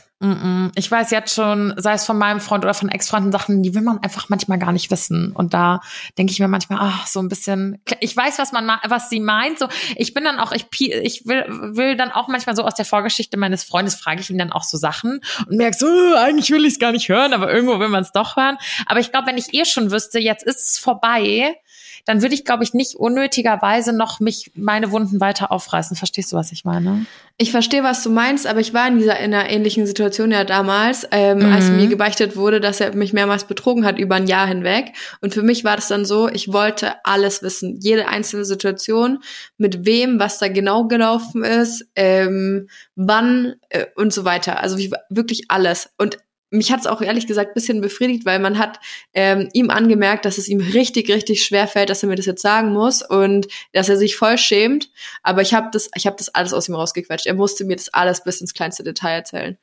Ich 0.77 0.91
weiß 0.91 1.11
jetzt 1.11 1.35
schon, 1.35 1.75
sei 1.77 1.93
es 1.95 2.07
von 2.07 2.17
meinem 2.17 2.41
Freund 2.41 2.65
oder 2.65 2.73
von 2.73 2.89
Ex-Freunden, 2.89 3.31
Sachen, 3.31 3.63
die 3.63 3.75
will 3.75 3.83
man 3.83 3.99
einfach 3.99 4.29
manchmal 4.31 4.59
gar 4.59 4.73
nicht 4.73 4.91
wissen. 4.91 5.33
Und 5.33 5.53
da 5.53 5.81
denke 6.17 6.33
ich 6.33 6.41
mir 6.41 6.49
manchmal, 6.49 6.79
ach, 6.81 7.07
so 7.07 7.21
ein 7.21 7.29
bisschen. 7.29 7.83
Ich 8.01 8.17
weiß, 8.17 8.39
was 8.39 8.53
man, 8.53 8.79
was 8.85 9.11
sie 9.11 9.21
meint. 9.21 9.59
So, 9.59 9.69
ich 9.97 10.15
bin 10.15 10.25
dann 10.25 10.39
auch, 10.39 10.53
ich, 10.53 10.67
ich 10.81 11.27
will, 11.27 11.45
will 11.49 11.97
dann 11.97 12.11
auch 12.11 12.29
manchmal 12.29 12.57
so 12.57 12.63
aus 12.63 12.75
der 12.75 12.87
Vorgeschichte 12.87 13.37
meines 13.37 13.65
Freundes 13.65 13.97
frage 13.97 14.21
ich 14.21 14.31
ihn 14.31 14.39
dann 14.39 14.53
auch 14.53 14.63
so 14.63 14.79
Sachen 14.79 15.21
und 15.49 15.57
merke 15.57 15.77
so, 15.77 15.87
oh, 15.87 16.17
eigentlich 16.17 16.51
will 16.51 16.65
ich 16.65 16.75
es 16.75 16.79
gar 16.79 16.93
nicht 16.93 17.09
hören, 17.09 17.35
aber 17.35 17.53
irgendwo 17.53 17.79
will 17.79 17.89
man 17.89 18.03
es 18.03 18.13
doch 18.13 18.37
hören. 18.37 18.57
Aber 18.87 19.01
ich 19.01 19.11
glaube, 19.11 19.27
wenn 19.27 19.37
ich 19.37 19.53
eh 19.53 19.65
schon 19.65 19.91
wüsste, 19.91 20.21
jetzt 20.21 20.45
ist 20.45 20.67
es 20.67 20.79
vorbei, 20.79 21.55
dann 22.05 22.21
würde 22.21 22.35
ich, 22.35 22.45
glaube 22.45 22.65
ich, 22.65 22.75
nicht 22.75 22.97
unnötigerweise 22.97 23.93
noch 23.93 24.21
mich 24.21 24.53
meine 24.55 24.91
Wunden 24.91 25.21
weiter 25.21 25.51
aufreißen. 25.51 25.97
Verstehst 25.97 26.33
du, 26.33 26.37
was 26.37 26.53
ich 26.53 26.65
meine? 26.65 27.07
Ich 27.37 27.51
verstehe, 27.51 27.83
was 27.83 28.03
du 28.03 28.11
meinst, 28.11 28.47
aber 28.47 28.61
ich 28.61 28.75
war 28.75 28.87
in 28.87 28.99
dieser 28.99 29.19
in 29.19 29.35
einer 29.35 29.49
ähnlichen 29.49 29.87
Situation 29.87 30.31
ja 30.31 30.45
damals, 30.45 31.07
ähm, 31.11 31.39
mhm. 31.39 31.53
als 31.53 31.69
mir 31.71 31.89
gebeichtet 31.89 32.37
wurde, 32.37 32.61
dass 32.61 32.81
er 32.81 32.95
mich 32.95 33.13
mehrmals 33.13 33.45
betrogen 33.45 33.85
hat 33.85 33.99
über 33.99 34.17
ein 34.17 34.27
Jahr 34.27 34.47
hinweg. 34.47 34.93
Und 35.21 35.35
für 35.35 35.43
mich 35.43 35.65
war 35.65 35.77
das 35.77 35.89
dann 35.89 36.05
so, 36.05 36.29
ich 36.29 36.53
wollte 36.53 36.95
alles 37.05 37.43
wissen, 37.43 37.79
jede 37.81 38.07
einzelne 38.07 38.45
Situation, 38.45 39.21
mit 39.57 39.85
wem, 39.87 40.19
was 40.19 40.39
da 40.39 40.49
genau 40.49 40.87
gelaufen 40.87 41.43
ist, 41.43 41.87
ähm, 41.97 42.69
wann 42.95 43.55
äh, 43.71 43.87
und 43.97 44.13
so 44.13 44.25
weiter. 44.25 44.61
Also 44.61 44.79
wirklich 45.09 45.45
alles. 45.49 45.91
Und 45.99 46.19
mich 46.51 46.71
hat 46.73 46.81
es 46.81 46.87
auch 46.87 47.01
ehrlich 47.01 47.27
gesagt 47.27 47.55
bisschen 47.55 47.81
befriedigt, 47.81 48.25
weil 48.25 48.39
man 48.39 48.59
hat 48.59 48.79
ähm, 49.13 49.49
ihm 49.53 49.71
angemerkt, 49.71 50.25
dass 50.25 50.39
es 50.39 50.49
ihm 50.49 50.61
richtig, 50.61 51.11
richtig 51.11 51.45
schwer 51.45 51.67
fällt, 51.67 51.91
dass 51.91 52.03
er 52.03 52.09
mir 52.09 52.17
das 52.17 52.27
jetzt 52.27 52.43
sagen 52.43 52.73
muss 52.73 53.03
und 53.03 53.49
dass 53.73 53.89
er 53.89 53.97
sich 53.97 54.17
voll 54.17 54.39
schämt. 54.39 54.91
Aber 55.23 55.43
ich 55.43 55.55
habe 55.55 55.69
das, 55.73 55.91
ich 55.95 56.07
habe 56.07 56.17
das 56.17 56.29
alles 56.29 56.53
aus 56.53 56.69
ihm 56.69 56.75
rausgequetscht. 56.75 57.27
Er 57.27 57.35
musste 57.35 57.65
mir 57.65 57.77
das 57.77 57.89
alles 57.89 58.23
bis 58.23 58.41
ins 58.41 58.55
kleinste 58.55 58.85
Detail 58.85 59.15
erzählen. 59.15 59.59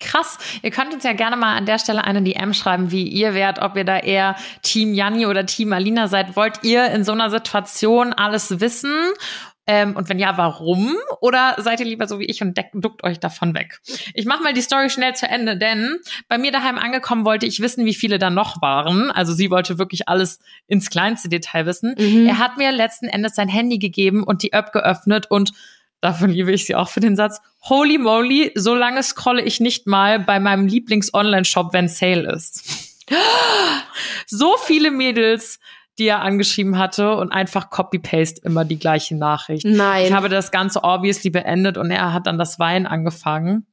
Krass. 0.00 0.38
Ihr 0.62 0.70
könnt 0.70 0.92
uns 0.92 1.04
ja 1.04 1.12
gerne 1.12 1.36
mal 1.36 1.56
an 1.56 1.66
der 1.66 1.78
Stelle 1.78 2.04
eine 2.04 2.20
DM 2.20 2.52
schreiben, 2.52 2.90
wie 2.90 3.08
ihr 3.08 3.32
wärt, 3.32 3.60
ob 3.60 3.76
ihr 3.76 3.84
da 3.84 3.98
eher 3.98 4.36
Team 4.62 4.92
Janni 4.92 5.26
oder 5.26 5.46
Team 5.46 5.72
Alina 5.72 6.08
seid. 6.08 6.36
Wollt 6.36 6.62
ihr 6.62 6.90
in 6.90 7.04
so 7.04 7.12
einer 7.12 7.30
Situation 7.30 8.12
alles 8.12 8.60
wissen? 8.60 8.92
Ähm, 9.66 9.96
und 9.96 10.08
wenn 10.08 10.18
ja, 10.18 10.36
warum? 10.36 10.94
Oder 11.20 11.56
seid 11.58 11.80
ihr 11.80 11.86
lieber 11.86 12.06
so 12.06 12.18
wie 12.18 12.26
ich 12.26 12.42
und 12.42 12.58
duckt 12.74 13.02
euch 13.02 13.18
davon 13.18 13.54
weg? 13.54 13.80
Ich 14.12 14.26
mache 14.26 14.42
mal 14.42 14.52
die 14.52 14.60
Story 14.60 14.90
schnell 14.90 15.14
zu 15.14 15.26
Ende, 15.26 15.56
denn 15.56 15.96
bei 16.28 16.36
mir 16.36 16.52
daheim 16.52 16.78
angekommen 16.78 17.24
wollte 17.24 17.46
ich 17.46 17.60
wissen, 17.60 17.84
wie 17.86 17.94
viele 17.94 18.18
da 18.18 18.30
noch 18.30 18.60
waren. 18.60 19.10
Also 19.10 19.32
sie 19.32 19.50
wollte 19.50 19.78
wirklich 19.78 20.08
alles 20.08 20.38
ins 20.66 20.90
kleinste 20.90 21.28
Detail 21.28 21.66
wissen. 21.66 21.94
Mhm. 21.98 22.26
Er 22.26 22.38
hat 22.38 22.58
mir 22.58 22.72
letzten 22.72 23.06
Endes 23.06 23.34
sein 23.34 23.48
Handy 23.48 23.78
gegeben 23.78 24.22
und 24.22 24.42
die 24.42 24.52
App 24.52 24.72
geöffnet 24.72 25.30
und 25.30 25.52
Davon 26.04 26.28
liebe 26.28 26.52
ich 26.52 26.66
sie 26.66 26.74
auch 26.74 26.90
für 26.90 27.00
den 27.00 27.16
Satz. 27.16 27.40
Holy 27.62 27.96
moly, 27.96 28.52
so 28.54 28.74
lange 28.74 29.02
scrolle 29.02 29.40
ich 29.40 29.58
nicht 29.58 29.86
mal 29.86 30.20
bei 30.20 30.38
meinem 30.38 30.66
Lieblings-Online-Shop, 30.66 31.72
wenn 31.72 31.88
Sale 31.88 32.30
ist. 32.30 33.08
so 34.26 34.54
viele 34.58 34.90
Mädels 34.90 35.58
die 35.98 36.06
er 36.06 36.22
angeschrieben 36.22 36.78
hatte 36.78 37.16
und 37.16 37.30
einfach 37.30 37.70
Copy-Paste 37.70 38.40
immer 38.44 38.64
die 38.64 38.78
gleiche 38.78 39.16
Nachricht. 39.16 39.64
Nein. 39.64 40.06
Ich 40.06 40.12
habe 40.12 40.28
das 40.28 40.50
Ganze 40.50 40.82
obviously 40.82 41.30
beendet 41.30 41.78
und 41.78 41.90
er 41.90 42.12
hat 42.12 42.26
dann 42.26 42.38
das 42.38 42.58
Wein 42.58 42.86
angefangen. 42.86 43.66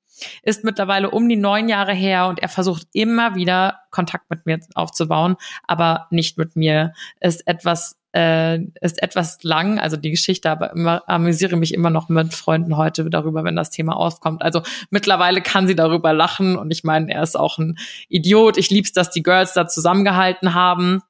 Ist 0.43 0.63
mittlerweile 0.63 1.10
um 1.10 1.27
die 1.27 1.36
neun 1.36 1.67
Jahre 1.67 1.93
her 1.93 2.27
und 2.27 2.39
er 2.39 2.49
versucht 2.49 2.88
immer 2.93 3.36
wieder 3.36 3.79
Kontakt 3.89 4.29
mit 4.29 4.45
mir 4.45 4.60
aufzubauen, 4.75 5.36
aber 5.67 6.07
nicht 6.12 6.38
mit 6.38 6.55
mir. 6.55 6.93
Ist 7.19 7.47
etwas 7.47 7.97
äh, 8.13 8.60
ist 8.81 9.01
etwas 9.01 9.41
lang, 9.43 9.79
also 9.79 9.97
die 9.97 10.12
Geschichte, 10.12 10.49
aber 10.49 10.71
immer 10.73 11.03
amüsiere 11.07 11.55
mich 11.55 11.73
immer 11.73 11.89
noch 11.89 12.10
mit 12.10 12.34
Freunden 12.34 12.77
heute 12.77 13.10
darüber, 13.10 13.43
wenn 13.43 13.55
das 13.55 13.69
Thema 13.69 13.95
aufkommt. 13.95 14.41
Also 14.41 14.62
mittlerweile 14.89 15.41
kann 15.41 15.67
sie 15.67 15.75
darüber 15.75 16.13
lachen 16.13 16.57
und 16.57 16.71
ich 16.71 16.84
meine, 16.84 17.13
er 17.13 17.23
ist 17.23 17.38
auch 17.38 17.57
ein 17.57 17.77
Idiot. 18.10 18.57
Ich 18.57 18.69
lieb's, 18.69 18.91
dass 18.91 19.12
die 19.12 19.23
Girls 19.23 19.53
da 19.53 19.67
zusammengehalten 19.67 20.53
haben. 20.53 21.01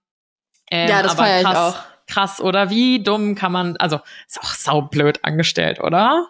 Ähm, 0.72 0.90
ja, 0.90 1.04
das 1.04 1.14
feiere 1.14 1.42
ich 1.42 1.48
auch. 1.48 1.76
Krass, 2.08 2.42
oder? 2.42 2.70
Wie 2.70 3.04
dumm 3.04 3.36
kann 3.36 3.52
man, 3.52 3.78
also 3.78 4.00
ist 4.28 4.40
auch 4.40 4.54
saublöd 4.54 5.24
angestellt, 5.24 5.80
oder? 5.80 6.28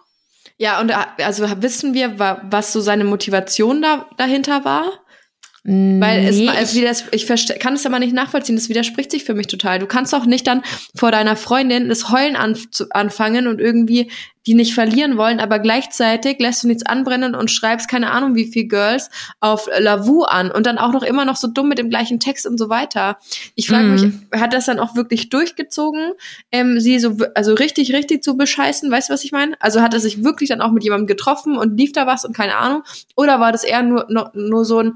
Ja, 0.58 0.80
und 0.80 0.90
äh, 0.90 1.24
also 1.24 1.44
wissen 1.62 1.94
wir, 1.94 2.18
was 2.18 2.72
so 2.72 2.80
seine 2.80 3.04
Motivation 3.04 3.82
da, 3.82 4.06
dahinter 4.16 4.64
war? 4.64 4.84
Weil 5.64 6.24
es, 6.24 6.38
nee, 6.38 6.84
es 6.84 7.04
ich, 7.12 7.30
ich 7.30 7.58
kann 7.60 7.74
es 7.74 7.86
aber 7.86 8.00
nicht 8.00 8.12
nachvollziehen, 8.12 8.56
das 8.56 8.68
widerspricht 8.68 9.12
sich 9.12 9.22
für 9.22 9.34
mich 9.34 9.46
total. 9.46 9.78
Du 9.78 9.86
kannst 9.86 10.12
auch 10.12 10.26
nicht 10.26 10.44
dann 10.48 10.62
vor 10.96 11.12
deiner 11.12 11.36
Freundin 11.36 11.88
das 11.88 12.10
Heulen 12.10 12.34
an, 12.34 12.56
zu, 12.72 12.90
anfangen 12.90 13.46
und 13.46 13.60
irgendwie 13.60 14.10
die 14.44 14.54
nicht 14.54 14.74
verlieren 14.74 15.16
wollen, 15.16 15.38
aber 15.38 15.60
gleichzeitig 15.60 16.40
lässt 16.40 16.64
du 16.64 16.66
nichts 16.66 16.84
anbrennen 16.84 17.36
und 17.36 17.48
schreibst 17.48 17.88
keine 17.88 18.10
Ahnung 18.10 18.34
wie 18.34 18.46
viel 18.50 18.66
Girls 18.66 19.08
auf 19.38 19.68
Lavu 19.78 20.24
an 20.24 20.50
und 20.50 20.66
dann 20.66 20.78
auch 20.78 20.92
noch 20.92 21.04
immer 21.04 21.24
noch 21.24 21.36
so 21.36 21.46
dumm 21.46 21.68
mit 21.68 21.78
dem 21.78 21.90
gleichen 21.90 22.18
Text 22.18 22.44
und 22.44 22.58
so 22.58 22.68
weiter. 22.68 23.18
Ich 23.54 23.68
frage 23.68 23.84
mhm. 23.84 23.92
mich, 24.32 24.40
hat 24.40 24.52
das 24.52 24.66
dann 24.66 24.80
auch 24.80 24.96
wirklich 24.96 25.28
durchgezogen, 25.28 26.14
ähm, 26.50 26.80
sie 26.80 26.98
so 26.98 27.18
also 27.36 27.54
richtig 27.54 27.92
richtig 27.92 28.24
zu 28.24 28.36
bescheißen, 28.36 28.90
weißt 28.90 29.10
du 29.10 29.12
was 29.12 29.22
ich 29.22 29.30
meine? 29.30 29.54
Also 29.60 29.80
hat 29.80 29.94
er 29.94 30.00
sich 30.00 30.24
wirklich 30.24 30.48
dann 30.48 30.60
auch 30.60 30.72
mit 30.72 30.82
jemandem 30.82 31.06
getroffen 31.06 31.56
und 31.56 31.78
lief 31.78 31.92
da 31.92 32.08
was 32.08 32.24
und 32.24 32.36
keine 32.36 32.56
Ahnung 32.56 32.82
oder 33.14 33.38
war 33.38 33.52
das 33.52 33.62
eher 33.62 33.84
nur 33.84 34.06
nur, 34.08 34.32
nur 34.34 34.64
so 34.64 34.80
ein 34.80 34.94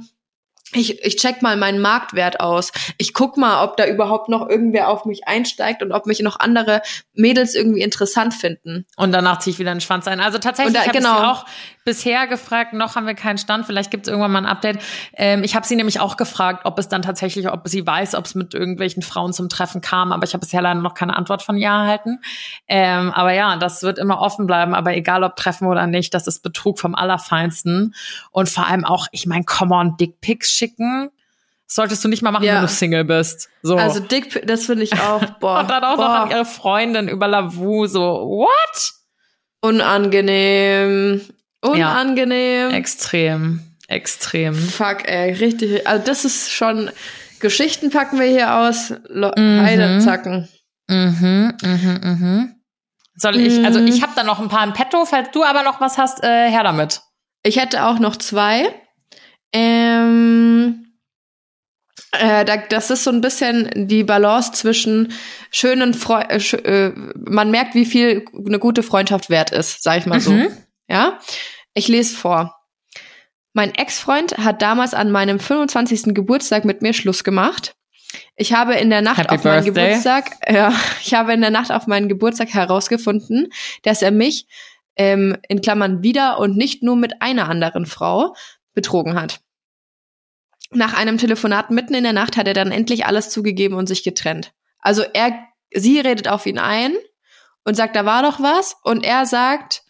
ich, 0.72 1.04
ich 1.04 1.16
check 1.16 1.42
mal 1.42 1.56
meinen 1.56 1.80
Marktwert 1.80 2.40
aus. 2.40 2.72
Ich 2.98 3.14
guck 3.14 3.36
mal, 3.36 3.62
ob 3.64 3.76
da 3.76 3.86
überhaupt 3.86 4.28
noch 4.28 4.48
irgendwer 4.48 4.88
auf 4.88 5.04
mich 5.04 5.26
einsteigt 5.26 5.82
und 5.82 5.92
ob 5.92 6.06
mich 6.06 6.20
noch 6.20 6.40
andere 6.40 6.82
Mädels 7.14 7.54
irgendwie 7.54 7.82
interessant 7.82 8.34
finden. 8.34 8.84
Und 8.96 9.12
danach 9.12 9.38
ziehe 9.38 9.52
ich 9.52 9.58
wieder 9.58 9.70
einen 9.70 9.80
Schwanz 9.80 10.08
ein. 10.08 10.20
Also 10.20 10.38
tatsächlich 10.38 10.76
habe 10.78 10.90
genau. 10.90 11.18
ich 11.18 11.24
auch 11.24 11.46
bisher 11.86 12.26
gefragt, 12.26 12.72
noch 12.72 12.96
haben 12.96 13.06
wir 13.06 13.14
keinen 13.14 13.38
Stand, 13.38 13.64
vielleicht 13.64 13.92
gibt 13.92 14.06
es 14.06 14.10
irgendwann 14.10 14.32
mal 14.32 14.40
ein 14.40 14.46
Update. 14.46 14.80
Ähm, 15.14 15.44
ich 15.44 15.54
habe 15.54 15.64
sie 15.64 15.76
nämlich 15.76 16.00
auch 16.00 16.16
gefragt, 16.16 16.62
ob 16.64 16.80
es 16.80 16.88
dann 16.88 17.00
tatsächlich, 17.00 17.48
ob 17.48 17.66
sie 17.68 17.86
weiß, 17.86 18.16
ob 18.16 18.24
es 18.24 18.34
mit 18.34 18.54
irgendwelchen 18.54 19.02
Frauen 19.02 19.32
zum 19.32 19.48
Treffen 19.48 19.80
kam, 19.80 20.10
aber 20.10 20.24
ich 20.24 20.34
habe 20.34 20.40
bisher 20.40 20.60
leider 20.60 20.80
noch 20.80 20.94
keine 20.94 21.16
Antwort 21.16 21.42
von 21.42 21.56
ihr 21.56 21.68
erhalten. 21.68 22.18
Ähm, 22.66 23.12
aber 23.12 23.32
ja, 23.32 23.56
das 23.56 23.84
wird 23.84 23.98
immer 23.98 24.20
offen 24.20 24.48
bleiben, 24.48 24.74
aber 24.74 24.96
egal 24.96 25.22
ob 25.22 25.36
Treffen 25.36 25.68
oder 25.68 25.86
nicht, 25.86 26.12
das 26.12 26.26
ist 26.26 26.42
Betrug 26.42 26.80
vom 26.80 26.96
Allerfeinsten. 26.96 27.94
Und 28.32 28.48
vor 28.48 28.66
allem 28.66 28.84
auch, 28.84 29.06
ich 29.12 29.26
meine, 29.26 29.44
come 29.44 29.72
on, 29.72 29.96
Dickpics 29.96 30.55
schicken 30.56 31.10
solltest 31.66 32.04
du 32.04 32.08
nicht 32.08 32.22
mal 32.22 32.30
machen, 32.30 32.44
ja. 32.44 32.54
wenn 32.54 32.62
du 32.62 32.68
Single 32.68 33.04
bist. 33.04 33.48
So. 33.62 33.76
Also 33.76 34.00
Dick, 34.00 34.46
das 34.46 34.66
finde 34.66 34.84
ich 34.84 34.94
auch, 34.94 35.24
boah. 35.40 35.60
Und 35.60 35.70
dann 35.70 35.84
auch 35.84 35.96
boah. 35.96 36.04
noch 36.04 36.14
an 36.14 36.30
ihre 36.30 36.44
Freundin 36.44 37.08
über 37.08 37.28
Lavu, 37.28 37.86
so, 37.86 38.00
what? 38.00 38.92
Unangenehm. 39.60 41.22
Unangenehm. 41.62 42.70
Ja, 42.70 42.76
extrem. 42.76 43.60
Extrem. 43.88 44.54
Fuck, 44.54 45.08
ey, 45.08 45.32
richtig. 45.32 45.86
Also 45.86 46.04
das 46.04 46.24
ist 46.24 46.52
schon. 46.52 46.90
Geschichten 47.38 47.90
packen 47.90 48.18
wir 48.18 48.26
hier 48.26 48.54
aus. 48.54 48.94
Lo 49.08 49.30
mhm. 49.36 49.60
Heide 49.60 49.98
zacken. 50.00 50.48
Mhm, 50.88 51.52
mhm, 51.62 52.00
mhm. 52.02 52.54
Soll 53.14 53.36
ich, 53.36 53.64
also 53.64 53.80
ich 53.80 54.02
habe 54.02 54.12
da 54.14 54.24
noch 54.24 54.40
ein 54.40 54.48
paar 54.48 54.64
im 54.64 54.72
Petto, 54.72 55.04
falls 55.04 55.30
du 55.32 55.42
aber 55.44 55.62
noch 55.62 55.80
was 55.80 55.98
hast, 55.98 56.22
äh, 56.22 56.50
her 56.50 56.62
damit. 56.62 57.00
Ich 57.42 57.58
hätte 57.58 57.84
auch 57.84 57.98
noch 57.98 58.16
zwei. 58.16 58.74
Ähm, 59.52 60.86
äh, 62.12 62.58
das 62.68 62.90
ist 62.90 63.04
so 63.04 63.10
ein 63.10 63.20
bisschen 63.20 63.70
die 63.74 64.04
Balance 64.04 64.52
zwischen 64.52 65.12
schönen 65.50 65.94
Freu 65.94 66.20
äh, 66.20 66.36
äh, 66.36 66.92
man 67.14 67.50
merkt, 67.50 67.74
wie 67.74 67.86
viel 67.86 68.24
eine 68.46 68.58
gute 68.58 68.82
Freundschaft 68.82 69.30
wert 69.30 69.50
ist, 69.50 69.82
sag 69.82 69.98
ich 69.98 70.06
mal 70.06 70.20
so. 70.20 70.32
Mhm. 70.32 70.48
Ja? 70.88 71.18
Ich 71.74 71.88
lese 71.88 72.16
vor. 72.16 72.54
Mein 73.52 73.74
Ex-Freund 73.74 74.36
hat 74.38 74.60
damals 74.60 74.92
an 74.92 75.10
meinem 75.10 75.40
25. 75.40 76.14
Geburtstag 76.14 76.64
mit 76.64 76.82
mir 76.82 76.92
Schluss 76.92 77.24
gemacht. 77.24 77.74
Ich 78.36 78.52
habe 78.52 78.74
in 78.74 78.90
der 78.90 79.02
Nacht 79.02 79.18
Happy 79.18 79.34
auf 79.34 79.44
meinen 79.44 79.64
Geburtstag, 79.64 80.30
ja, 80.48 80.72
ich 81.02 81.14
habe 81.14 81.32
in 81.32 81.40
der 81.40 81.50
Nacht 81.50 81.72
auf 81.72 81.86
meinen 81.86 82.08
Geburtstag 82.08 82.50
herausgefunden, 82.50 83.48
dass 83.82 84.02
er 84.02 84.10
mich 84.10 84.46
ähm, 84.96 85.36
in 85.48 85.60
Klammern 85.60 86.02
wieder 86.02 86.38
und 86.38 86.56
nicht 86.56 86.82
nur 86.82 86.96
mit 86.96 87.20
einer 87.20 87.48
anderen 87.48 87.86
Frau 87.86 88.34
betrogen 88.76 89.20
hat. 89.20 89.40
Nach 90.70 90.94
einem 90.94 91.18
Telefonat 91.18 91.70
mitten 91.72 91.94
in 91.94 92.04
der 92.04 92.12
Nacht 92.12 92.36
hat 92.36 92.46
er 92.46 92.54
dann 92.54 92.70
endlich 92.70 93.06
alles 93.06 93.30
zugegeben 93.30 93.74
und 93.74 93.88
sich 93.88 94.04
getrennt. 94.04 94.52
Also 94.78 95.02
er, 95.02 95.32
sie 95.74 95.98
redet 95.98 96.28
auf 96.28 96.46
ihn 96.46 96.58
ein 96.58 96.94
und 97.64 97.74
sagt, 97.74 97.96
da 97.96 98.04
war 98.04 98.22
doch 98.22 98.40
was 98.40 98.76
und 98.84 99.04
er 99.04 99.26
sagt, 99.26 99.82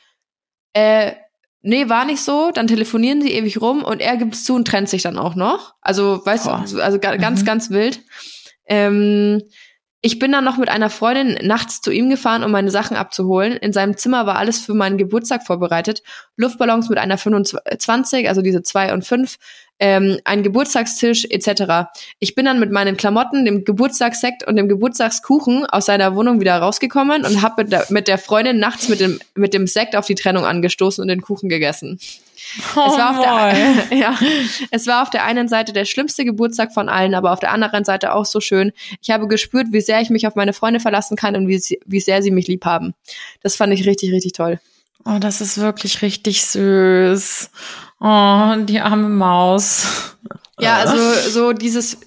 äh, 0.73 1.13
nee, 1.61 1.89
war 1.89 2.05
nicht 2.05 2.23
so, 2.23 2.51
dann 2.53 2.67
telefonieren 2.67 3.21
sie 3.21 3.33
ewig 3.33 3.61
rum 3.61 3.83
und 3.83 4.01
er 4.01 4.17
gibt 4.17 4.35
es 4.35 4.45
zu 4.45 4.55
und 4.55 4.67
trennt 4.67 4.89
sich 4.89 5.03
dann 5.03 5.19
auch 5.19 5.35
noch. 5.35 5.75
Also, 5.81 6.25
weißt 6.25 6.47
oh. 6.47 6.77
du, 6.77 6.83
also 6.83 6.99
ganz, 6.99 7.41
mhm. 7.41 7.45
ganz 7.45 7.71
wild. 7.71 8.01
Ähm, 8.67 9.43
ich 10.03 10.19
bin 10.19 10.31
dann 10.31 10.45
noch 10.45 10.57
mit 10.57 10.69
einer 10.69 10.91
Freundin 10.91 11.39
nachts 11.47 11.81
zu 11.81 11.91
ihm 11.91 12.11
gefahren, 12.11 12.45
um 12.45 12.51
meine 12.51 12.71
Sachen 12.71 12.97
abzuholen. 12.97 13.55
In 13.55 13.73
seinem 13.73 13.97
Zimmer 13.97 14.27
war 14.27 14.37
alles 14.37 14.61
für 14.61 14.75
meinen 14.75 14.99
Geburtstag 14.99 15.45
vorbereitet. 15.47 16.03
Luftballons 16.37 16.89
mit 16.89 16.99
einer 16.99 17.19
25, 17.19 18.29
also 18.29 18.43
diese 18.43 18.63
zwei 18.63 18.93
und 18.93 19.05
fünf, 19.05 19.39
ähm, 19.79 20.19
ein 20.25 20.43
Geburtstagstisch 20.43 21.27
etc. 21.29 21.91
Ich 22.19 22.35
bin 22.35 22.45
dann 22.45 22.61
mit 22.61 22.71
meinen 22.71 22.97
Klamotten, 22.97 23.45
dem 23.45 23.65
Geburtstagssekt 23.65 24.47
und 24.47 24.57
dem 24.57 24.69
Geburtstagskuchen 24.69 25.67
aus 25.67 25.87
seiner 25.87 26.15
Wohnung 26.15 26.41
wieder 26.41 26.57
rausgekommen 26.57 27.25
und 27.25 27.43
habe 27.43 27.65
mit, 27.65 27.91
mit 27.91 28.09
der 28.09 28.19
Freundin 28.19 28.59
nachts 28.59 28.89
mit 28.89 29.01
dem, 29.01 29.19
mit 29.35 29.55
dem 29.55 29.67
Sekt 29.67 29.97
auf 29.97 30.07
die 30.07 30.15
Trennung 30.15 30.45
angestoßen 30.45 31.03
und 31.03 31.09
den 31.09 31.21
Kuchen 31.21 31.49
gegessen. 31.49 31.99
Oh 32.77 32.85
es, 32.87 32.97
war 32.97 33.11
auf 33.11 33.21
der, 33.21 33.99
ja, 33.99 34.19
es 34.71 34.87
war 34.87 35.03
auf 35.03 35.11
der 35.11 35.25
einen 35.25 35.49
Seite 35.49 35.73
der 35.73 35.85
schlimmste 35.85 36.25
Geburtstag 36.25 36.73
von 36.73 36.89
allen, 36.89 37.15
aber 37.15 37.33
auf 37.33 37.41
der 37.41 37.53
anderen 37.53 37.85
Seite 37.85 38.15
auch 38.15 38.25
so 38.25 38.41
schön. 38.41 38.73
Ich 39.03 39.11
habe 39.11 39.29
gespürt, 39.29 39.69
wie 39.71 39.81
sehr 39.81 40.01
ich 40.01 40.11
mich 40.11 40.27
auf 40.27 40.35
meine 40.35 40.53
Freunde 40.53 40.81
verlassen 40.81 41.17
kann 41.17 41.37
und 41.37 41.49
wie, 41.49 41.61
wie 41.85 42.01
sehr 42.01 42.23
sie 42.23 42.31
mich 42.31 42.49
lieb 42.49 42.65
haben. 42.65 42.95
Das 43.43 43.57
fand 43.57 43.73
ich 43.73 43.87
richtig, 43.87 44.13
richtig 44.13 44.33
toll. 44.33 44.61
Oh, 45.05 45.19
das 45.21 45.41
ist 45.41 45.59
wirklich 45.59 46.03
richtig 46.03 46.45
süß. 46.47 47.51
Oh, 48.01 48.55
die 48.61 48.81
arme 48.81 49.09
Maus. 49.09 50.17
Ja, 50.59 50.77
also 50.77 50.97
so 51.31 51.53
dieses 51.53 51.99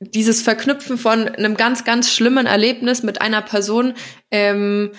dieses 0.00 0.42
Verknüpfen 0.42 0.98
von 0.98 1.28
einem 1.28 1.56
ganz, 1.56 1.84
ganz 1.84 2.12
schlimmen 2.12 2.46
Erlebnis 2.46 3.02
mit 3.02 3.20
einer 3.20 3.42
Person, 3.42 3.94
ähm, 4.30 4.92